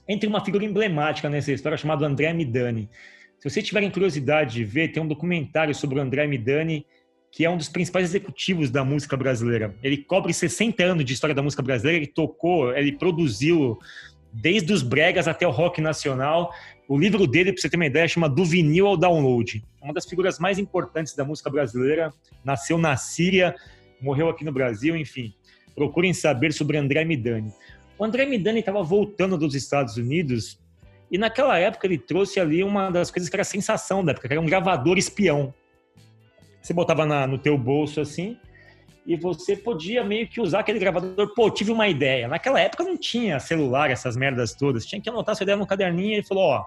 entre 0.07 0.27
uma 0.27 0.43
figura 0.43 0.65
emblemática 0.65 1.29
nessa 1.29 1.51
história 1.51 1.77
chamada 1.77 2.05
André 2.05 2.33
Midani. 2.33 2.89
Se 3.39 3.49
vocês 3.49 3.65
tiverem 3.65 3.89
curiosidade 3.89 4.53
de 4.53 4.63
ver, 4.63 4.91
tem 4.91 5.01
um 5.01 5.07
documentário 5.07 5.73
sobre 5.73 5.97
o 5.97 6.01
André 6.01 6.27
Midani, 6.27 6.85
que 7.31 7.45
é 7.45 7.49
um 7.49 7.57
dos 7.57 7.69
principais 7.69 8.09
executivos 8.09 8.69
da 8.69 8.83
música 8.83 9.15
brasileira. 9.15 9.73
Ele 9.81 9.97
cobre 9.97 10.33
60 10.33 10.83
anos 10.83 11.05
de 11.05 11.13
história 11.13 11.33
da 11.33 11.41
música 11.41 11.63
brasileira, 11.63 11.97
ele 11.97 12.07
tocou, 12.07 12.75
ele 12.75 12.91
produziu 12.91 13.79
desde 14.33 14.73
os 14.73 14.83
bregas 14.83 15.27
até 15.27 15.47
o 15.47 15.51
rock 15.51 15.81
nacional. 15.81 16.53
O 16.87 16.97
livro 16.97 17.25
dele, 17.25 17.51
para 17.53 17.61
você 17.61 17.69
ter 17.69 17.77
uma 17.77 17.85
ideia, 17.85 18.07
chama 18.07 18.29
Do 18.29 18.45
Vinil 18.45 18.85
ao 18.85 18.97
Download. 18.97 19.63
Uma 19.81 19.93
das 19.93 20.05
figuras 20.05 20.39
mais 20.39 20.59
importantes 20.59 21.15
da 21.15 21.23
música 21.23 21.49
brasileira, 21.49 22.13
nasceu 22.43 22.77
na 22.77 22.95
Síria, 22.97 23.55
morreu 24.01 24.29
aqui 24.29 24.43
no 24.43 24.51
Brasil, 24.51 24.95
enfim. 24.95 25.33
Procurem 25.73 26.13
saber 26.13 26.51
sobre 26.51 26.77
André 26.77 27.05
Midani. 27.05 27.51
O 28.01 28.03
André 28.03 28.25
Midani 28.25 28.61
estava 28.61 28.81
voltando 28.81 29.37
dos 29.37 29.53
Estados 29.53 29.95
Unidos 29.95 30.59
e 31.11 31.19
naquela 31.19 31.59
época 31.59 31.85
ele 31.85 31.99
trouxe 31.99 32.39
ali 32.39 32.63
uma 32.63 32.89
das 32.89 33.11
coisas 33.11 33.29
que 33.29 33.35
era 33.35 33.43
sensação 33.43 34.03
da 34.03 34.11
época, 34.11 34.27
que 34.27 34.33
era 34.33 34.41
um 34.41 34.45
gravador 34.47 34.97
espião. 34.97 35.53
Você 36.59 36.73
botava 36.73 37.05
na, 37.05 37.27
no 37.27 37.37
teu 37.37 37.55
bolso 37.55 38.01
assim 38.01 38.39
e 39.05 39.15
você 39.15 39.55
podia 39.55 40.03
meio 40.03 40.27
que 40.27 40.41
usar 40.41 40.61
aquele 40.61 40.79
gravador. 40.79 41.31
Pô, 41.35 41.51
tive 41.51 41.71
uma 41.71 41.87
ideia. 41.87 42.27
Naquela 42.27 42.59
época 42.59 42.83
não 42.83 42.97
tinha 42.97 43.39
celular, 43.39 43.91
essas 43.91 44.17
merdas 44.17 44.55
todas. 44.55 44.83
Tinha 44.83 44.99
que 44.99 45.07
anotar 45.07 45.35
sua 45.35 45.43
ideia 45.43 45.55
no 45.55 45.67
caderninho 45.67 46.09
e 46.09 46.13
ele 46.15 46.23
falou, 46.23 46.45
ó, 46.45 46.65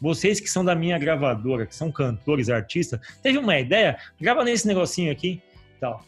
vocês 0.00 0.40
que 0.40 0.48
são 0.48 0.64
da 0.64 0.74
minha 0.74 0.98
gravadora, 0.98 1.66
que 1.66 1.76
são 1.76 1.92
cantores, 1.92 2.48
artistas, 2.48 2.98
teve 3.22 3.36
uma 3.36 3.58
ideia? 3.58 3.98
Grava 4.18 4.42
nesse 4.44 4.66
negocinho 4.66 5.12
aqui, 5.12 5.42
tal. 5.78 6.02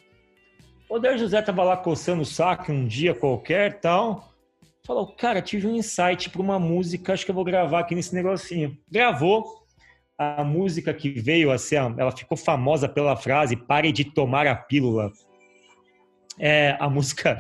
O 0.89 0.95
Odair 0.95 1.19
José 1.19 1.43
tava 1.43 1.63
lá 1.63 1.77
coçando 1.77 2.23
o 2.23 2.27
saco 2.27 2.73
um 2.73 2.87
dia 2.87 3.15
qualquer, 3.15 3.79
tal 3.79 4.32
falou, 4.93 5.07
cara, 5.07 5.41
tive 5.41 5.67
um 5.67 5.75
insight 5.75 6.29
para 6.29 6.43
uma 6.43 6.59
música, 6.59 7.15
acho 7.15 7.25
que 7.25 7.31
eu 7.31 7.35
vou 7.35 7.45
gravar 7.45 7.81
aqui 7.81 7.95
nesse 7.95 8.15
negocinho. 8.15 8.77
Gravou 8.91 9.45
a 10.19 10.45
música 10.45 10.93
que 10.93 11.09
veio 11.09 11.51
a 11.51 11.57
ser, 11.57 11.77
ela 11.77 12.13
ficou 12.13 12.37
famosa 12.37 12.89
pela 12.89 13.17
frase 13.17 13.57
"Pare 13.57 13.91
de 13.91 14.05
tomar 14.05 14.47
a 14.47 14.55
pílula". 14.55 15.11
é, 16.39 16.77
a 16.79 16.89
música 16.91 17.39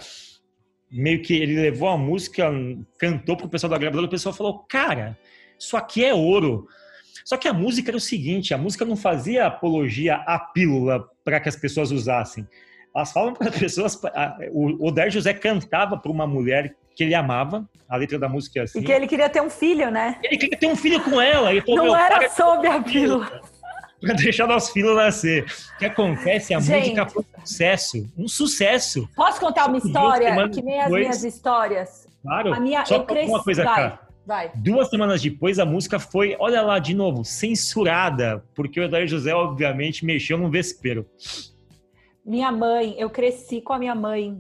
meio 0.90 1.22
que 1.22 1.34
ele 1.34 1.61
levou 1.61 1.88
a 1.88 1.96
música, 1.96 2.50
cantou 2.98 3.36
pro 3.36 3.48
pessoal 3.48 3.70
da 3.70 3.78
gravadora, 3.78 4.07
o 4.07 4.11
pessoal 4.11 4.34
falou, 4.34 4.61
cara, 4.68 5.18
isso 5.59 5.76
aqui 5.76 6.05
é 6.05 6.12
ouro. 6.12 6.66
Só 7.24 7.36
que 7.36 7.48
a 7.48 7.53
música 7.53 7.90
era 7.90 7.96
o 7.96 8.00
seguinte, 8.00 8.53
a 8.53 8.59
música 8.59 8.84
não 8.84 8.96
fazia 8.96 9.46
apologia 9.46 10.16
à 10.16 10.38
pílula 10.38 11.09
para 11.24 11.40
que 11.40 11.48
as 11.48 11.57
pessoas 11.57 11.90
usassem. 11.90 12.46
Elas 12.94 13.12
falam 13.12 13.32
para 13.32 13.48
as 13.48 13.57
pessoas, 13.59 13.98
o 14.53 14.86
Odair 14.86 15.11
José 15.11 15.32
cantava 15.32 15.96
para 15.96 16.12
uma 16.12 16.26
mulher 16.26 16.76
que 16.95 17.05
ele 17.05 17.14
amava, 17.14 17.68
a 17.88 17.97
letra 17.97 18.18
da 18.18 18.28
música 18.28 18.61
é 18.61 18.62
assim. 18.62 18.80
E 18.80 18.82
que 18.84 18.93
ele 18.93 19.07
queria 19.07 19.28
ter 19.28 19.40
um 19.40 19.51
filho, 19.51 19.90
né? 19.90 20.18
Ele 20.22 20.36
queria 20.36 20.59
ter 20.59 20.66
um 20.66 20.76
filho 20.76 21.01
com 21.03 21.20
ela. 21.20 21.51
Falou, 21.62 21.86
não 21.86 21.97
era 21.97 22.28
sobre 22.30 22.68
a 22.68 22.80
pílula 22.80 23.43
para 24.03 24.14
deixar 24.14 24.47
nosso 24.47 24.72
filho 24.72 24.95
nascer. 24.95 25.47
O 25.74 25.78
que 25.78 25.86
acontece? 25.86 26.53
A 26.53 26.61
Gente, 26.61 26.90
música 26.90 27.07
foi 27.07 27.22
um 27.22 27.40
sucesso. 27.40 28.12
Um 28.18 28.28
sucesso. 28.28 29.09
Posso 29.14 29.40
contar 29.40 29.68
uma 29.68 29.78
história? 29.78 30.49
Que 30.49 30.61
nem 30.61 30.80
as 30.80 30.90
minhas 30.90 31.24
histórias. 31.24 32.09
Claro. 32.22 32.53
A 32.53 32.61
minha, 32.61 32.84
Só 32.84 32.97
eu 32.97 33.05
cresci... 33.05 33.30
uma 33.30 33.43
coisa, 33.43 33.64
vai, 33.64 33.74
cara. 33.74 34.01
Vai. 34.26 34.53
Duas 34.55 34.88
semanas 34.88 35.22
depois, 35.22 35.59
a 35.59 35.64
música 35.64 35.99
foi, 35.99 36.36
olha 36.38 36.62
lá, 36.62 36.78
de 36.78 36.95
novo, 36.95 37.24
censurada, 37.24 38.45
porque 38.55 38.78
o 38.78 38.84
Edair 38.84 39.07
José, 39.07 39.34
obviamente, 39.34 40.05
mexeu 40.05 40.36
no 40.36 40.51
vespeiro. 40.51 41.07
Minha 42.24 42.53
mãe, 42.53 42.95
eu 42.99 43.11
cresci 43.11 43.61
com 43.61 43.72
a 43.72 43.78
minha 43.78 43.95
mãe 43.95 44.38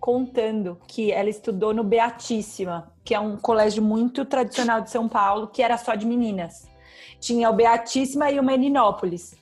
contando 0.00 0.78
que 0.88 1.12
ela 1.12 1.28
estudou 1.28 1.74
no 1.74 1.84
Beatíssima, 1.84 2.92
que 3.04 3.14
é 3.14 3.20
um 3.20 3.36
colégio 3.36 3.82
muito 3.82 4.24
tradicional 4.24 4.80
de 4.80 4.90
São 4.90 5.08
Paulo, 5.08 5.48
que 5.48 5.62
era 5.62 5.76
só 5.76 5.94
de 5.94 6.06
meninas 6.06 6.70
tinha 7.20 7.50
o 7.50 7.52
Beatíssima 7.52 8.30
e 8.30 8.40
o 8.40 8.42
Meninópolis, 8.42 9.36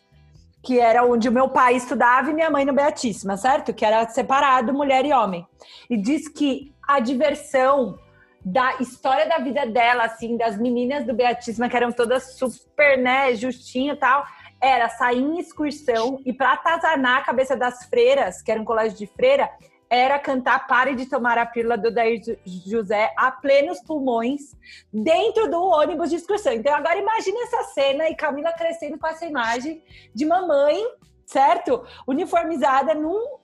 que 0.62 0.80
era 0.80 1.04
onde 1.04 1.28
o 1.28 1.32
meu 1.32 1.48
pai 1.48 1.76
estudava 1.76 2.30
e 2.30 2.34
minha 2.34 2.50
mãe 2.50 2.64
no 2.64 2.72
Beatíssima, 2.72 3.36
certo? 3.36 3.72
Que 3.72 3.84
era 3.84 4.06
separado 4.09 4.74
mulher 4.74 5.06
e 5.06 5.12
homem. 5.12 5.46
E 5.88 5.96
diz 5.96 6.28
que 6.28 6.74
a 6.86 6.98
diversão 6.98 7.96
da 8.44 8.76
história 8.80 9.28
da 9.28 9.38
vida 9.38 9.66
dela, 9.66 10.04
assim, 10.04 10.36
das 10.36 10.59
meninas 10.59 11.06
do 11.06 11.14
Beatíssima, 11.14 11.68
que 11.68 11.76
eram 11.76 11.92
todas 11.92 12.36
super, 12.36 12.98
né, 12.98 13.34
justinho 13.34 13.94
e 13.94 13.96
tal, 13.96 14.24
era 14.61 14.88
sair 14.88 15.20
em 15.20 15.38
excursão 15.38 16.20
e 16.26 16.32
para 16.32 16.54
atazanar 16.54 17.18
a 17.18 17.24
cabeça 17.24 17.56
das 17.56 17.84
freiras, 17.84 18.42
que 18.42 18.50
era 18.50 18.61
um 18.61 18.64
colégio 18.64 18.98
de 18.98 19.06
freira, 19.06 19.48
era 19.91 20.18
cantar 20.18 20.66
Pare 20.66 20.95
de 20.95 21.07
Tomar 21.07 21.39
a 21.39 21.47
Pílula 21.47 21.78
do 21.78 21.91
Dair 21.91 22.20
José 22.45 23.12
a 23.16 23.30
plenos 23.30 23.80
pulmões 23.80 24.57
dentro 24.93 25.51
do 25.51 25.62
ônibus 25.62 26.11
de 26.11 26.16
excursão. 26.16 26.53
Então 26.53 26.74
agora 26.74 26.99
imagine 26.99 27.39
essa 27.41 27.62
cena 27.64 28.09
e 28.09 28.14
Camila 28.14 28.53
crescendo 28.53 28.99
com 28.99 29.07
essa 29.07 29.24
imagem 29.24 29.82
de 30.14 30.26
mamãe, 30.26 30.76
certo? 31.24 31.84
Uniformizada 32.07 32.95
num 32.95 33.39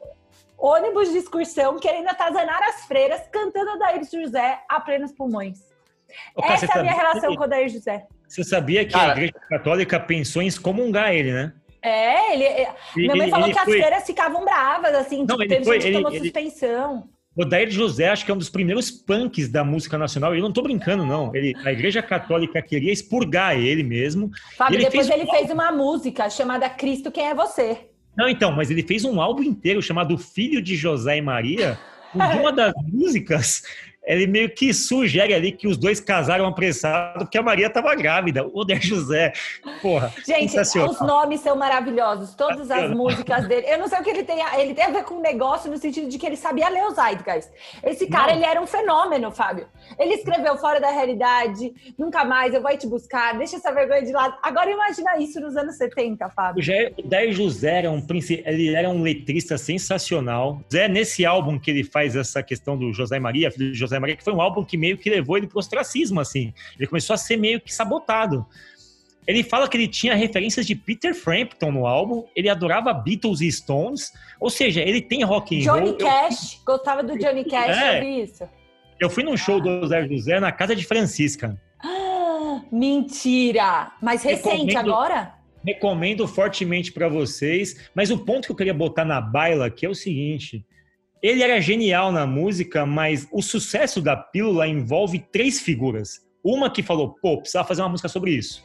ônibus 0.59 1.11
de 1.11 1.19
excursão 1.19 1.79
querendo 1.79 2.09
atazanar 2.09 2.63
as 2.65 2.85
freiras 2.85 3.23
cantando 3.31 3.79
Dair 3.79 4.03
José 4.05 4.61
a 4.69 4.81
plenos 4.81 5.13
pulmões. 5.13 5.73
Essa 6.41 6.67
é 6.67 6.79
a 6.79 6.83
minha 6.83 6.95
relação 6.95 7.35
com 7.35 7.45
o 7.45 7.49
Dair 7.49 7.69
José. 7.69 8.07
Você 8.29 8.45
sabia 8.45 8.85
que 8.85 8.93
Cara, 8.93 9.13
a 9.13 9.17
Igreja 9.17 9.33
Católica 9.49 9.99
pensou 9.99 10.43
em 10.43 10.47
excomungar 10.47 11.13
ele, 11.13 11.33
né? 11.33 11.53
É, 11.85 12.33
ele. 12.33 12.45
É, 12.45 12.75
minha 12.97 13.15
mãe 13.15 13.29
falou 13.29 13.53
que 13.53 13.59
as 13.59 13.65
freiras 13.65 14.07
ficavam 14.07 14.43
bravas, 14.43 14.95
assim, 14.95 15.19
não, 15.19 15.37
tipo, 15.37 15.47
teve 15.47 15.65
foi, 15.67 15.79
gente 15.79 15.93
que 15.93 15.97
tomou 15.99 16.11
ele, 16.11 16.25
suspensão. 16.25 17.09
O 17.37 17.45
Dair 17.45 17.69
José, 17.69 18.09
acho 18.09 18.25
que 18.25 18.31
é 18.31 18.35
um 18.35 18.39
dos 18.39 18.49
primeiros 18.49 18.91
punks 18.91 19.49
da 19.49 19.63
música 19.63 19.99
nacional. 19.99 20.35
E 20.35 20.39
eu 20.39 20.43
não 20.43 20.53
tô 20.53 20.63
brincando, 20.63 21.05
não. 21.05 21.35
Ele, 21.35 21.53
a 21.65 21.73
Igreja 21.73 22.01
Católica 22.01 22.63
queria 22.63 22.93
expurgar 22.93 23.59
ele 23.59 23.83
mesmo. 23.83 24.31
Fábio, 24.57 24.77
ele 24.77 24.85
depois 24.85 25.09
fez... 25.09 25.21
ele 25.21 25.31
fez 25.31 25.51
uma 25.51 25.71
música 25.73 26.31
chamada 26.31 26.71
Cristo, 26.71 27.11
Quem 27.11 27.27
é 27.27 27.35
Você? 27.35 27.79
Não, 28.17 28.29
então, 28.29 28.53
mas 28.53 28.71
ele 28.71 28.85
fez 28.85 29.05
um 29.05 29.21
álbum 29.21 29.43
inteiro 29.43 29.83
chamado 29.83 30.17
Filho 30.17 30.63
de 30.63 30.77
José 30.77 31.19
e 31.19 31.21
Maria. 31.21 31.77
uma 32.15 32.53
das 32.53 32.73
músicas 32.87 33.65
ele 34.07 34.27
meio 34.27 34.51
que 34.51 34.73
sugere 34.73 35.33
ali 35.35 35.53
que 35.53 35.67
os 35.67 35.77
dois 35.77 36.01
casaram 36.01 36.47
apressado 36.47 37.25
porque 37.25 37.39
a 37.39 37.43
Maria 37.43 37.67
estava 37.67 37.95
grávida. 37.95 38.47
O 38.47 38.65
Oder 38.65 38.81
José, 38.81 39.33
porra. 39.83 40.13
Gente, 40.27 40.59
os 40.59 41.01
nomes 41.01 41.41
são 41.41 41.57
maravilhosos, 41.57 42.35
todas 42.35 42.71
as 42.71 42.91
músicas 42.91 43.47
dele. 43.47 43.67
Eu 43.69 43.79
não 43.79 43.89
sei 43.89 43.99
o 43.99 44.03
que 44.03 44.11
ele 44.11 44.25
tem. 44.25 44.39
Ele 44.59 44.75
tem 44.75 44.85
a 44.85 44.91
ver 44.91 45.05
com 45.05 45.17
um 45.17 45.21
negócio 45.21 45.71
no 45.71 45.77
sentido 45.77 46.09
de 46.09 46.19
que 46.19 46.27
ele 46.27 46.37
sabia 46.37 46.69
ler 46.69 46.85
os 46.85 46.95
Zeitgeist. 46.95 47.51
Esse 47.83 48.07
cara, 48.07 48.29
não. 48.29 48.37
ele 48.37 48.45
era 48.45 48.61
um 48.61 48.67
fenômeno, 48.67 49.31
Fábio. 49.31 49.67
Ele 49.99 50.15
escreveu 50.15 50.57
Fora 50.57 50.81
da 50.81 50.91
Realidade, 50.91 51.73
Nunca 51.99 52.25
Mais, 52.25 52.55
Eu 52.55 52.63
Vou 52.63 52.77
Te 52.77 52.87
Buscar, 52.87 53.37
Deixa 53.37 53.57
Essa 53.57 53.73
Vergonha 53.73 54.03
de 54.03 54.13
Lado. 54.13 54.37
Agora 54.43 54.71
imagina 54.71 55.19
isso 55.19 55.41
nos 55.41 55.57
anos 55.57 55.77
70, 55.77 56.29
Fábio. 56.31 56.63
O 56.99 57.09
Dair 57.09 57.33
José 57.33 57.79
era 57.79 57.91
um, 57.91 58.05
ele 58.45 58.75
era 58.75 58.89
um 58.89 59.03
letrista 59.03 59.59
sensacional. 59.59 60.61
Zé, 60.73 60.89
nesse 60.89 61.25
álbum 61.25 61.59
que 61.59 61.71
ele 61.71 61.85
faz 61.85 62.17
essa 62.17 62.43
questão 62.43 62.77
do 62.77 62.93
José 62.93 63.19
Maria, 63.19 63.51
filho 63.51 63.73
de 63.73 63.79
José 63.79 63.94
José 63.95 63.99
Maria, 64.01 64.17
que 64.17 64.25
foi 64.25 64.33
um 64.33 64.41
álbum 64.41 64.65
que 64.65 64.77
meio 64.77 64.99
que 64.99 65.09
levou 65.09 65.37
ele 65.37 65.47
pro 65.47 65.59
ostracismo, 65.59 66.21
assim. 66.21 66.53
Ele 66.79 66.87
começou 66.87 67.15
a 67.15 67.17
ser 67.17 67.37
meio 67.37 67.61
que 67.61 67.73
sabotado. 67.73 68.47
Ele 69.27 69.43
fala 69.43 69.69
que 69.69 69.77
ele 69.77 69.89
tinha 69.89 70.15
referências 70.15 70.67
de 70.67 70.75
Peter 70.75 71.15
Frampton 71.15 71.73
no 71.73 71.87
álbum, 71.87 72.25
ele 72.37 72.49
adorava 72.49 72.93
Beatles 72.93 73.41
e 73.41 73.51
Stones, 73.51 74.13
ou 74.39 74.51
seja, 74.51 74.83
ele 74.83 75.01
tem 75.01 75.23
rock 75.23 75.57
and 75.57 75.61
Johnny 75.61 75.89
roll. 75.89 75.97
Johnny 75.97 76.11
Cash, 76.11 76.55
eu... 76.55 76.61
gostava 76.67 77.03
do 77.03 77.19
Johnny 77.19 77.45
Cash, 77.45 77.77
é, 77.77 77.99
eu 77.99 78.03
vi 78.03 78.23
isso. 78.23 78.45
Eu 79.01 79.09
fui 79.09 79.23
num 79.23 79.37
show 79.37 79.61
do 79.61 79.87
Zé 79.87 80.07
José 80.07 80.39
na 80.39 80.53
casa 80.53 80.77
de 80.77 80.85
Francisca. 80.85 81.59
Ah, 81.83 82.61
mentira! 82.71 83.93
Mas 84.03 84.23
recente 84.23 84.75
recomendo, 84.75 84.77
agora? 84.77 85.35
Recomendo 85.65 86.29
fortemente 86.29 86.93
para 86.93 87.09
vocês, 87.09 87.89
mas 87.95 88.11
o 88.11 88.19
ponto 88.19 88.45
que 88.45 88.53
eu 88.53 88.57
queria 88.57 88.75
botar 88.75 89.07
na 89.07 89.23
baila 89.23 89.67
aqui 89.67 89.87
é 89.87 89.89
o 89.89 89.95
seguinte: 89.95 90.67
ele 91.25 91.43
era 91.43 91.59
genial 91.59 92.13
na 92.13 92.27
música, 92.27 92.85
mas 92.85 93.27
o 93.33 93.41
sucesso 93.41 94.03
da 94.03 94.15
pílula 94.15 94.69
envolve 94.69 95.19
três 95.33 95.59
figuras. 95.59 96.21
Uma 96.45 96.71
que 96.71 96.83
falou, 96.83 97.15
pô, 97.15 97.39
precisava 97.39 97.67
fazer 97.67 97.81
uma 97.81 97.89
música 97.89 98.11
sobre 98.11 98.33
isso. 98.33 98.63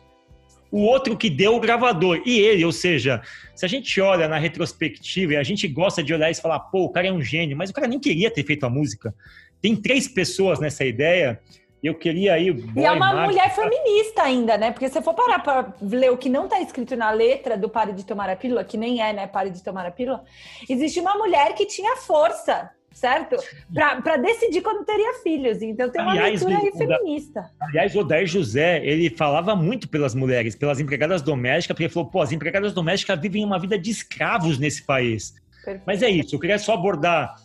O 0.69 0.81
outro 0.81 1.15
que 1.15 1.29
deu 1.29 1.55
o 1.55 1.59
gravador. 1.61 2.21
E 2.25 2.37
ele, 2.37 2.65
ou 2.65 2.73
seja, 2.73 3.21
se 3.55 3.63
a 3.63 3.69
gente 3.69 4.01
olha 4.01 4.27
na 4.27 4.37
retrospectiva 4.37 5.33
e 5.33 5.37
a 5.37 5.43
gente 5.43 5.69
gosta 5.69 6.03
de 6.03 6.13
olhar 6.13 6.29
e 6.29 6.35
falar, 6.35 6.59
pô, 6.59 6.83
o 6.83 6.89
cara 6.89 7.07
é 7.07 7.13
um 7.13 7.21
gênio, 7.21 7.55
mas 7.55 7.69
o 7.69 7.73
cara 7.73 7.87
nem 7.87 7.97
queria 7.97 8.29
ter 8.29 8.43
feito 8.43 8.65
a 8.65 8.69
música. 8.69 9.15
Tem 9.61 9.73
três 9.73 10.09
pessoas 10.09 10.59
nessa 10.59 10.83
ideia 10.83 11.39
eu 11.87 11.95
queria 11.95 12.33
aí. 12.33 12.49
E 12.75 12.85
é 12.85 12.91
uma 12.91 13.25
mulher 13.25 13.53
feminista 13.53 14.23
ainda, 14.23 14.57
né? 14.57 14.71
Porque 14.71 14.89
se 14.89 15.01
for 15.01 15.13
parar 15.13 15.39
para 15.39 15.73
ler 15.81 16.11
o 16.11 16.17
que 16.17 16.29
não 16.29 16.45
está 16.45 16.59
escrito 16.59 16.95
na 16.95 17.11
letra 17.11 17.57
do 17.57 17.69
Pare 17.69 17.93
de 17.93 18.05
Tomar 18.05 18.29
a 18.29 18.35
Pílula, 18.35 18.63
que 18.63 18.77
nem 18.77 19.01
é, 19.01 19.13
né? 19.13 19.27
Pare 19.27 19.49
de 19.49 19.63
Tomar 19.63 19.85
a 19.85 19.91
Pílula, 19.91 20.23
existe 20.69 20.99
uma 20.99 21.15
mulher 21.15 21.53
que 21.55 21.65
tinha 21.65 21.95
força, 21.95 22.69
certo? 22.91 23.37
Para 23.73 24.17
decidir 24.17 24.61
quando 24.61 24.85
teria 24.85 25.13
filhos. 25.23 25.61
Então 25.61 25.89
tem 25.89 26.01
uma 26.01 26.11
aliás, 26.11 26.41
leitura 26.41 26.65
aí 26.65 26.77
feminista. 26.77 27.49
Aliás, 27.61 27.95
o 27.95 27.99
Odair 27.99 28.27
José, 28.27 28.85
ele 28.85 29.09
falava 29.09 29.55
muito 29.55 29.87
pelas 29.87 30.13
mulheres, 30.13 30.55
pelas 30.55 30.79
empregadas 30.79 31.21
domésticas, 31.21 31.75
porque 31.75 31.83
ele 31.83 31.93
falou, 31.93 32.09
pô, 32.09 32.21
as 32.21 32.31
empregadas 32.31 32.73
domésticas 32.73 33.19
vivem 33.19 33.45
uma 33.45 33.59
vida 33.59 33.79
de 33.79 33.89
escravos 33.89 34.57
nesse 34.59 34.83
país. 34.85 35.33
Perfeito. 35.63 35.83
Mas 35.85 36.01
é 36.01 36.09
isso, 36.09 36.35
eu 36.35 36.39
queria 36.39 36.57
só 36.57 36.73
abordar 36.73 37.35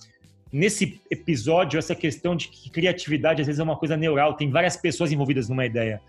nesse 0.54 1.00
episódio 1.10 1.78
essa 1.78 1.96
questão 1.96 2.36
de 2.36 2.46
que 2.46 2.70
criatividade 2.70 3.40
às 3.40 3.46
vezes 3.48 3.58
é 3.58 3.62
uma 3.64 3.76
coisa 3.76 3.96
neural, 3.96 4.34
tem 4.34 4.48
várias 4.48 4.76
pessoas 4.76 5.10
envolvidas 5.10 5.48
numa 5.48 5.66
ideia. 5.66 6.00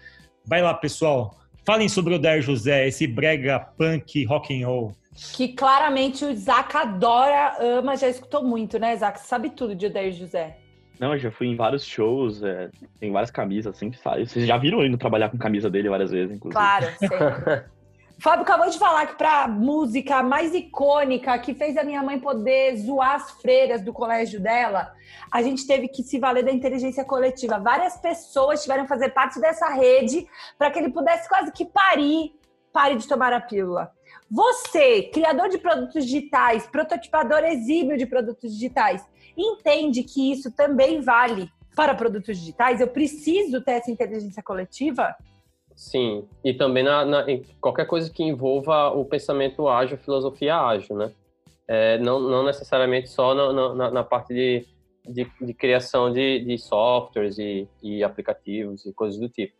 Vai 0.46 0.62
lá, 0.62 0.72
pessoal. 0.72 1.36
Falem 1.66 1.90
sobre 1.90 2.14
o 2.14 2.20
Dair 2.20 2.44
José, 2.44 2.88
esse 2.88 3.08
brega 3.08 3.60
punk 3.60 4.24
rock 4.26 4.54
and 4.54 4.68
roll. 4.68 4.96
Que 5.34 5.48
claramente 5.48 6.24
o 6.24 6.30
Isaac 6.30 6.78
adora, 6.78 7.58
ama, 7.60 7.98
já 7.98 8.08
escutou 8.08 8.44
muito, 8.44 8.78
né, 8.78 8.94
Isaac? 8.94 9.20
Você 9.20 9.26
sabe 9.26 9.50
tudo 9.50 9.74
de 9.74 9.88
Odair 9.88 10.12
José. 10.12 10.58
Não, 11.00 11.14
eu 11.14 11.20
já 11.20 11.32
fui 11.32 11.48
em 11.48 11.56
vários 11.56 11.84
shows, 11.84 12.44
é, 12.44 12.70
tem 13.00 13.12
várias 13.12 13.32
camisas, 13.32 13.76
sempre 13.76 13.98
sai. 13.98 14.28
Vocês 14.28 14.46
já 14.46 14.58
viram 14.58 14.80
ele 14.80 14.90
indo 14.90 14.98
trabalhar 14.98 15.30
com 15.30 15.38
camisa 15.40 15.70
dele 15.72 15.90
várias 15.90 16.12
vezes, 16.12 16.36
inclusive. 16.36 16.54
Claro, 16.54 16.86
sempre. 17.00 17.64
Fábio 18.18 18.44
acabou 18.44 18.70
de 18.70 18.80
falar 18.80 19.08
que 19.08 19.18
para 19.18 19.48
música 19.48 20.24
mais 20.24 20.54
icônica 20.54 21.38
que 21.40 21.54
fez 21.54 21.76
a 21.78 21.84
minha 21.84 22.02
mãe 22.02 22.20
poder 22.20 22.76
zoar 22.78 23.16
as 23.16 23.32
freiras 23.42 23.82
do 23.82 23.92
colégio 23.92 24.40
dela, 24.40 24.94
a 25.32 25.42
gente 25.42 25.68
teve 25.68 25.88
que 25.90 26.02
se 26.02 26.18
valer 26.18 26.44
da 26.44 26.52
inteligência 26.52 27.04
coletiva. 27.04 27.60
Várias 27.60 27.98
pessoas 27.98 28.62
tiveram 28.62 28.84
que 28.84 28.90
fazer 28.90 29.10
parte 29.10 29.40
dessa 29.40 29.68
rede 29.70 30.26
para 30.58 30.72
que 30.72 30.80
ele 30.80 30.92
pudesse 30.92 31.28
quase 31.28 31.52
que 31.52 31.66
parir, 31.66 32.34
pare 32.72 32.96
de 32.96 33.08
tomar 33.08 33.34
a 33.34 33.42
pílula. 33.42 33.92
Você, 34.32 35.04
criador 35.14 35.50
de 35.50 35.58
produtos 35.58 36.06
digitais, 36.06 36.66
prototipador 36.66 37.44
exímio 37.44 37.98
de 37.98 38.06
produtos 38.06 38.54
digitais, 38.54 39.06
entende 39.38 40.04
que 40.04 40.32
isso 40.32 40.52
também 40.52 41.02
vale 41.02 41.52
para 41.76 41.94
produtos 41.94 42.38
digitais? 42.38 42.80
Eu 42.80 42.88
preciso 42.88 43.62
ter 43.62 43.74
essa 43.74 43.92
inteligência 43.92 44.42
coletiva? 44.42 45.16
Sim, 45.76 46.26
e 46.44 46.54
também 46.54 46.84
na, 46.84 47.04
na, 47.04 47.30
em 47.30 47.44
qualquer 47.60 47.86
coisa 47.86 48.10
que 48.10 48.24
envolva 48.24 48.90
o 48.92 49.04
pensamento 49.04 49.68
ágil, 49.68 49.98
filosofia 49.98 50.58
ágil, 50.58 50.96
né? 50.96 51.12
É, 51.68 51.98
não, 51.98 52.20
não 52.20 52.46
necessariamente 52.46 53.10
só 53.10 53.34
na, 53.34 53.74
na, 53.74 53.92
na 53.92 54.04
parte 54.04 54.34
de, 54.34 54.66
de, 55.06 55.28
de, 55.42 55.54
criação 55.54 56.14
de, 56.14 56.40
de 56.40 56.58
softwares 56.58 57.38
e, 57.38 57.68
e, 57.82 58.04
aplicativos 58.04 58.86
e 58.86 58.94
coisas 58.94 59.20
do 59.20 59.28
tipo. 59.28 59.54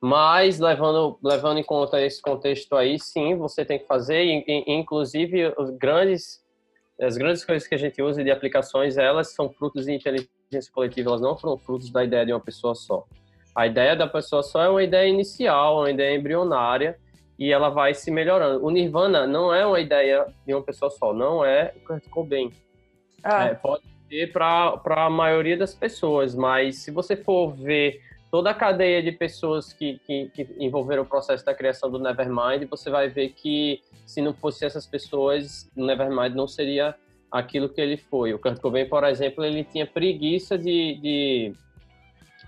Mas, 0.00 0.58
levando, 0.58 1.18
levando 1.22 1.58
em 1.58 1.64
conta 1.64 2.00
esse 2.00 2.22
contexto 2.22 2.76
aí, 2.76 2.98
sim, 2.98 3.34
você 3.34 3.64
tem 3.64 3.78
que 3.78 3.86
fazer, 3.86 4.24
e, 4.24 4.64
inclusive, 4.68 5.52
os 5.58 5.70
grandes 5.70 6.40
as 7.00 7.16
grandes 7.16 7.44
coisas 7.44 7.68
que 7.68 7.74
a 7.74 7.78
gente 7.78 8.02
usa 8.02 8.24
de 8.24 8.30
aplicações, 8.30 8.96
elas 8.96 9.32
são 9.32 9.48
frutos 9.48 9.84
de 9.84 9.92
inteligência 9.92 10.72
coletiva, 10.72 11.10
elas 11.10 11.20
não 11.20 11.36
foram 11.36 11.56
frutos 11.56 11.90
da 11.90 12.02
ideia 12.02 12.26
de 12.26 12.32
uma 12.32 12.40
pessoa 12.40 12.74
só. 12.74 13.06
A 13.54 13.66
ideia 13.66 13.96
da 13.96 14.06
pessoa 14.06 14.42
só 14.42 14.62
é 14.62 14.68
uma 14.68 14.82
ideia 14.82 15.08
inicial, 15.08 15.78
uma 15.78 15.90
ideia 15.90 16.16
embrionária, 16.16 16.98
e 17.38 17.52
ela 17.52 17.68
vai 17.68 17.94
se 17.94 18.10
melhorando. 18.10 18.64
O 18.64 18.70
Nirvana 18.70 19.26
não 19.26 19.54
é 19.54 19.64
uma 19.64 19.80
ideia 19.80 20.26
de 20.46 20.54
uma 20.54 20.62
pessoa 20.62 20.90
só, 20.90 21.12
não 21.14 21.44
é 21.44 21.72
o 21.76 21.80
Kurt 21.86 22.08
Cobain. 22.08 22.52
Ah. 23.22 23.46
É, 23.46 23.54
pode 23.54 23.84
ser 24.08 24.32
para 24.32 24.80
a 24.86 25.10
maioria 25.10 25.56
das 25.56 25.74
pessoas, 25.74 26.34
mas 26.34 26.78
se 26.78 26.90
você 26.90 27.16
for 27.16 27.54
ver 27.54 28.00
toda 28.30 28.50
a 28.50 28.54
cadeia 28.54 29.02
de 29.02 29.12
pessoas 29.12 29.72
que, 29.72 29.98
que, 30.06 30.30
que, 30.34 30.56
envolveram 30.58 31.02
o 31.02 31.06
processo 31.06 31.44
da 31.44 31.54
criação 31.54 31.90
do 31.90 31.98
Nevermind, 31.98 32.68
você 32.68 32.90
vai 32.90 33.08
ver 33.08 33.30
que 33.30 33.82
se 34.04 34.20
não 34.20 34.34
fosse 34.34 34.64
essas 34.64 34.86
pessoas, 34.86 35.70
o 35.76 35.84
Nevermind 35.84 36.34
não 36.34 36.46
seria 36.46 36.94
aquilo 37.30 37.68
que 37.68 37.80
ele 37.80 37.96
foi. 37.96 38.32
O 38.34 38.38
Kurt 38.38 38.60
Cobain, 38.60 38.86
por 38.86 39.04
exemplo, 39.04 39.44
ele 39.44 39.64
tinha 39.64 39.86
preguiça 39.86 40.58
de, 40.58 40.94
de, 40.96 41.52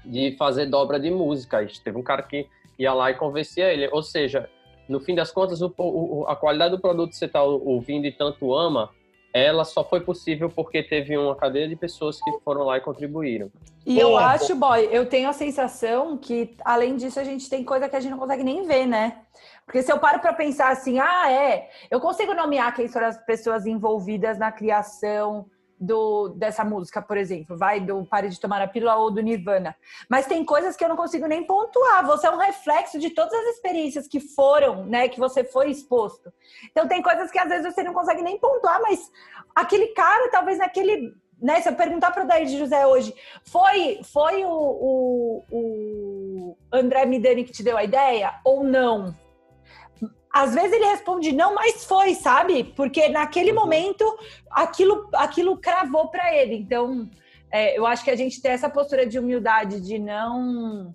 de 0.04 0.36
fazer 0.36 0.66
dobra 0.66 0.98
de 0.98 1.10
música. 1.10 1.66
Teve 1.82 1.98
um 1.98 2.02
cara 2.02 2.22
que 2.22 2.46
ia 2.78 2.92
lá 2.92 3.10
e 3.10 3.14
convencia 3.14 3.72
ele. 3.72 3.88
Ou 3.92 4.02
seja, 4.02 4.48
no 4.88 5.00
fim 5.00 5.14
das 5.14 5.30
contas, 5.30 5.60
o, 5.62 5.72
o, 5.78 6.24
a 6.26 6.36
qualidade 6.36 6.74
do 6.74 6.80
produto 6.80 7.10
que 7.10 7.16
você 7.16 7.26
está 7.26 7.42
ouvindo 7.42 8.06
e 8.06 8.12
tanto 8.12 8.54
ama 8.54 8.90
ela 9.32 9.64
só 9.64 9.84
foi 9.84 10.00
possível 10.00 10.50
porque 10.50 10.82
teve 10.82 11.16
uma 11.16 11.36
cadeia 11.36 11.68
de 11.68 11.76
pessoas 11.76 12.20
que 12.20 12.30
foram 12.44 12.64
lá 12.64 12.78
e 12.78 12.80
contribuíram. 12.80 13.50
E 13.86 13.98
eu 13.98 14.16
acho, 14.16 14.54
boy, 14.54 14.88
eu 14.90 15.06
tenho 15.06 15.28
a 15.28 15.32
sensação 15.32 16.16
que, 16.18 16.56
além 16.64 16.96
disso, 16.96 17.18
a 17.18 17.24
gente 17.24 17.48
tem 17.48 17.64
coisa 17.64 17.88
que 17.88 17.96
a 17.96 18.00
gente 18.00 18.10
não 18.10 18.18
consegue 18.18 18.42
nem 18.42 18.66
ver, 18.66 18.86
né? 18.86 19.18
Porque 19.64 19.82
se 19.82 19.92
eu 19.92 19.98
paro 19.98 20.20
para 20.20 20.32
pensar 20.32 20.70
assim, 20.70 20.98
ah, 20.98 21.30
é, 21.30 21.70
eu 21.90 22.00
consigo 22.00 22.34
nomear 22.34 22.74
quem 22.74 22.88
foram 22.88 23.06
as 23.06 23.24
pessoas 23.24 23.66
envolvidas 23.66 24.36
na 24.36 24.50
criação 24.50 25.46
do, 25.80 26.28
dessa 26.36 26.62
música, 26.62 27.00
por 27.00 27.16
exemplo, 27.16 27.56
vai 27.56 27.80
do 27.80 28.04
Pare 28.04 28.28
de 28.28 28.38
Tomar 28.38 28.60
a 28.60 28.68
Pílula 28.68 28.96
ou 28.96 29.10
do 29.10 29.22
Nirvana. 29.22 29.74
Mas 30.08 30.26
tem 30.26 30.44
coisas 30.44 30.76
que 30.76 30.84
eu 30.84 30.88
não 30.88 30.96
consigo 30.96 31.26
nem 31.26 31.42
pontuar. 31.42 32.04
Você 32.06 32.26
é 32.26 32.30
um 32.30 32.36
reflexo 32.36 32.98
de 32.98 33.10
todas 33.10 33.32
as 33.32 33.54
experiências 33.54 34.06
que 34.06 34.20
foram, 34.20 34.84
né, 34.84 35.08
que 35.08 35.18
você 35.18 35.42
foi 35.42 35.70
exposto. 35.70 36.30
Então 36.70 36.86
tem 36.86 37.00
coisas 37.00 37.30
que 37.30 37.38
às 37.38 37.48
vezes 37.48 37.72
você 37.72 37.82
não 37.82 37.94
consegue 37.94 38.20
nem 38.20 38.38
pontuar, 38.38 38.82
mas 38.82 39.10
aquele 39.54 39.88
cara, 39.88 40.30
talvez 40.30 40.58
naquele. 40.58 41.14
Né, 41.40 41.58
se 41.62 41.70
eu 41.70 41.74
perguntar 41.74 42.10
para 42.10 42.22
o 42.22 42.26
Daí 42.26 42.44
de 42.44 42.58
José 42.58 42.86
hoje, 42.86 43.14
foi, 43.44 44.02
foi 44.12 44.44
o, 44.44 44.50
o, 44.50 45.44
o 45.50 46.56
André 46.70 47.06
Midani 47.06 47.44
que 47.44 47.52
te 47.52 47.62
deu 47.62 47.78
a 47.78 47.84
ideia 47.84 48.38
ou 48.44 48.62
não? 48.62 49.14
Às 50.32 50.54
vezes 50.54 50.72
ele 50.72 50.86
responde 50.86 51.32
não, 51.32 51.54
mas 51.54 51.84
foi, 51.84 52.14
sabe? 52.14 52.64
Porque 52.64 53.08
naquele 53.08 53.50
uhum. 53.50 53.56
momento 53.56 54.04
aquilo, 54.50 55.08
aquilo 55.14 55.56
cravou 55.56 56.08
para 56.08 56.34
ele. 56.34 56.54
Então, 56.54 57.10
é, 57.50 57.76
eu 57.76 57.84
acho 57.84 58.04
que 58.04 58.10
a 58.10 58.16
gente 58.16 58.40
tem 58.40 58.52
essa 58.52 58.70
postura 58.70 59.06
de 59.06 59.18
humildade, 59.18 59.80
de 59.80 59.98
não 59.98 60.94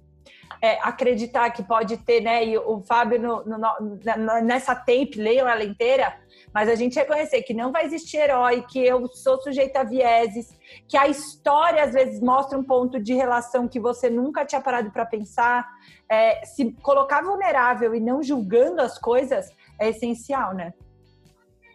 é, 0.62 0.80
acreditar 0.82 1.50
que 1.52 1.64
pode 1.64 1.98
ter, 1.98 2.22
né? 2.22 2.46
E 2.46 2.58
o 2.58 2.80
Fábio, 2.82 3.20
no, 3.20 3.44
no, 3.46 4.42
nessa 4.42 4.74
tape, 4.74 5.16
leiam 5.18 5.48
ela 5.48 5.64
inteira, 5.64 6.18
mas 6.56 6.70
a 6.70 6.76
gente 6.76 6.98
reconhecer 6.98 7.42
que 7.42 7.54
não 7.54 7.70
vai 7.70 7.84
existir 7.84 8.16
herói, 8.16 8.62
que 8.62 8.80
eu 8.80 9.06
sou 9.10 9.38
sujeita 9.42 9.82
a 9.82 9.84
vieses, 9.84 10.58
que 10.88 10.96
a 10.98 11.06
história 11.06 11.84
às 11.84 11.92
vezes 11.92 12.22
mostra 12.22 12.58
um 12.58 12.64
ponto 12.64 12.98
de 12.98 13.14
relação 13.14 13.68
que 13.68 13.78
você 13.78 14.10
nunca 14.10 14.46
tinha 14.46 14.62
parado 14.62 14.90
para 14.90 15.06
pensar. 15.06 15.68
É, 16.10 16.46
se 16.46 16.72
colocar 16.82 17.22
vulnerável 17.22 17.94
e 17.94 18.00
não 18.00 18.24
julgando 18.24 18.82
as 18.82 18.98
coisas 18.98 19.54
é 19.78 19.90
essencial, 19.90 20.54
né? 20.54 20.74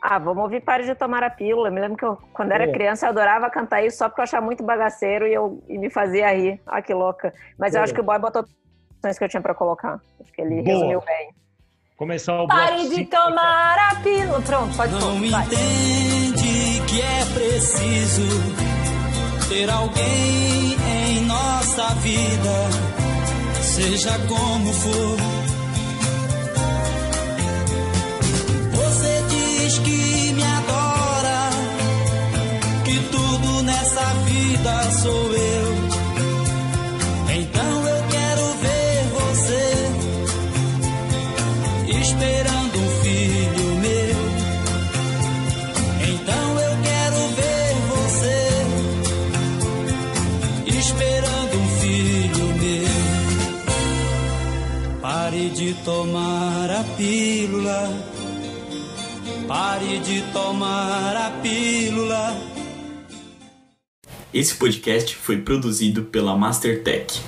Ah, 0.00 0.18
vamos 0.18 0.44
ouvir 0.44 0.62
Pare 0.62 0.84
de 0.84 0.94
Tomar 0.94 1.24
a 1.24 1.28
Pílula. 1.28 1.68
Eu 1.68 1.72
me 1.72 1.80
lembro 1.82 1.98
que 1.98 2.04
eu, 2.06 2.16
quando 2.32 2.52
era 2.52 2.72
criança 2.72 3.04
eu 3.04 3.10
adorava 3.10 3.50
cantar 3.50 3.84
isso 3.84 3.98
só 3.98 4.08
porque 4.08 4.22
eu 4.22 4.24
achava 4.24 4.46
muito 4.46 4.64
bagaceiro 4.64 5.26
e, 5.26 5.34
eu, 5.34 5.62
e 5.68 5.76
me 5.76 5.90
fazia 5.90 6.32
rir. 6.32 6.58
Ah, 6.66 6.80
que 6.80 6.94
louca. 6.94 7.34
Mas 7.58 7.74
eu 7.74 7.82
acho 7.82 7.92
que 7.92 8.00
o 8.00 8.04
Boy 8.04 8.18
botou 8.18 8.46
as 9.04 9.18
que 9.18 9.24
eu 9.24 9.28
tinha 9.28 9.42
para 9.42 9.54
colocar. 9.54 10.00
Acho 10.18 10.32
que 10.32 10.40
ele 10.40 10.62
Boa. 10.62 10.74
resumiu 10.74 11.00
bem 11.02 11.39
começar 12.00 12.40
o 12.40 12.48
Pare 12.48 12.88
de 12.88 13.04
tomar 13.04 13.76
a 13.90 13.94
pílula. 13.96 14.40
Pronto, 14.40 14.74
pode 14.74 14.92
Não 14.94 15.00
pôr, 15.00 15.22
entende 15.22 16.82
que 16.88 17.02
é 17.02 17.24
preciso 17.34 18.26
ter 19.50 19.68
alguém 19.68 20.76
em 20.96 21.26
nossa 21.26 21.88
vida, 21.96 22.70
seja 23.60 24.18
como 24.26 24.72
for. 24.72 25.16
Você 28.72 29.22
diz 29.28 29.78
que 29.80 30.32
me 30.32 30.42
adora, 30.42 31.50
que 32.82 32.98
tudo 33.10 33.62
nessa 33.62 34.04
vida 34.24 34.90
sou 35.02 35.34
eu. 35.34 35.69
De 55.70 55.74
tomar 55.84 56.68
a 56.68 56.82
pílula. 56.96 57.88
Pare 59.46 60.00
de 60.00 60.20
tomar 60.32 61.16
a 61.16 61.30
pílula. 61.40 62.36
Esse 64.34 64.56
podcast 64.56 65.14
foi 65.14 65.42
produzido 65.42 66.02
pela 66.02 66.36
Mastertech. 66.36 67.20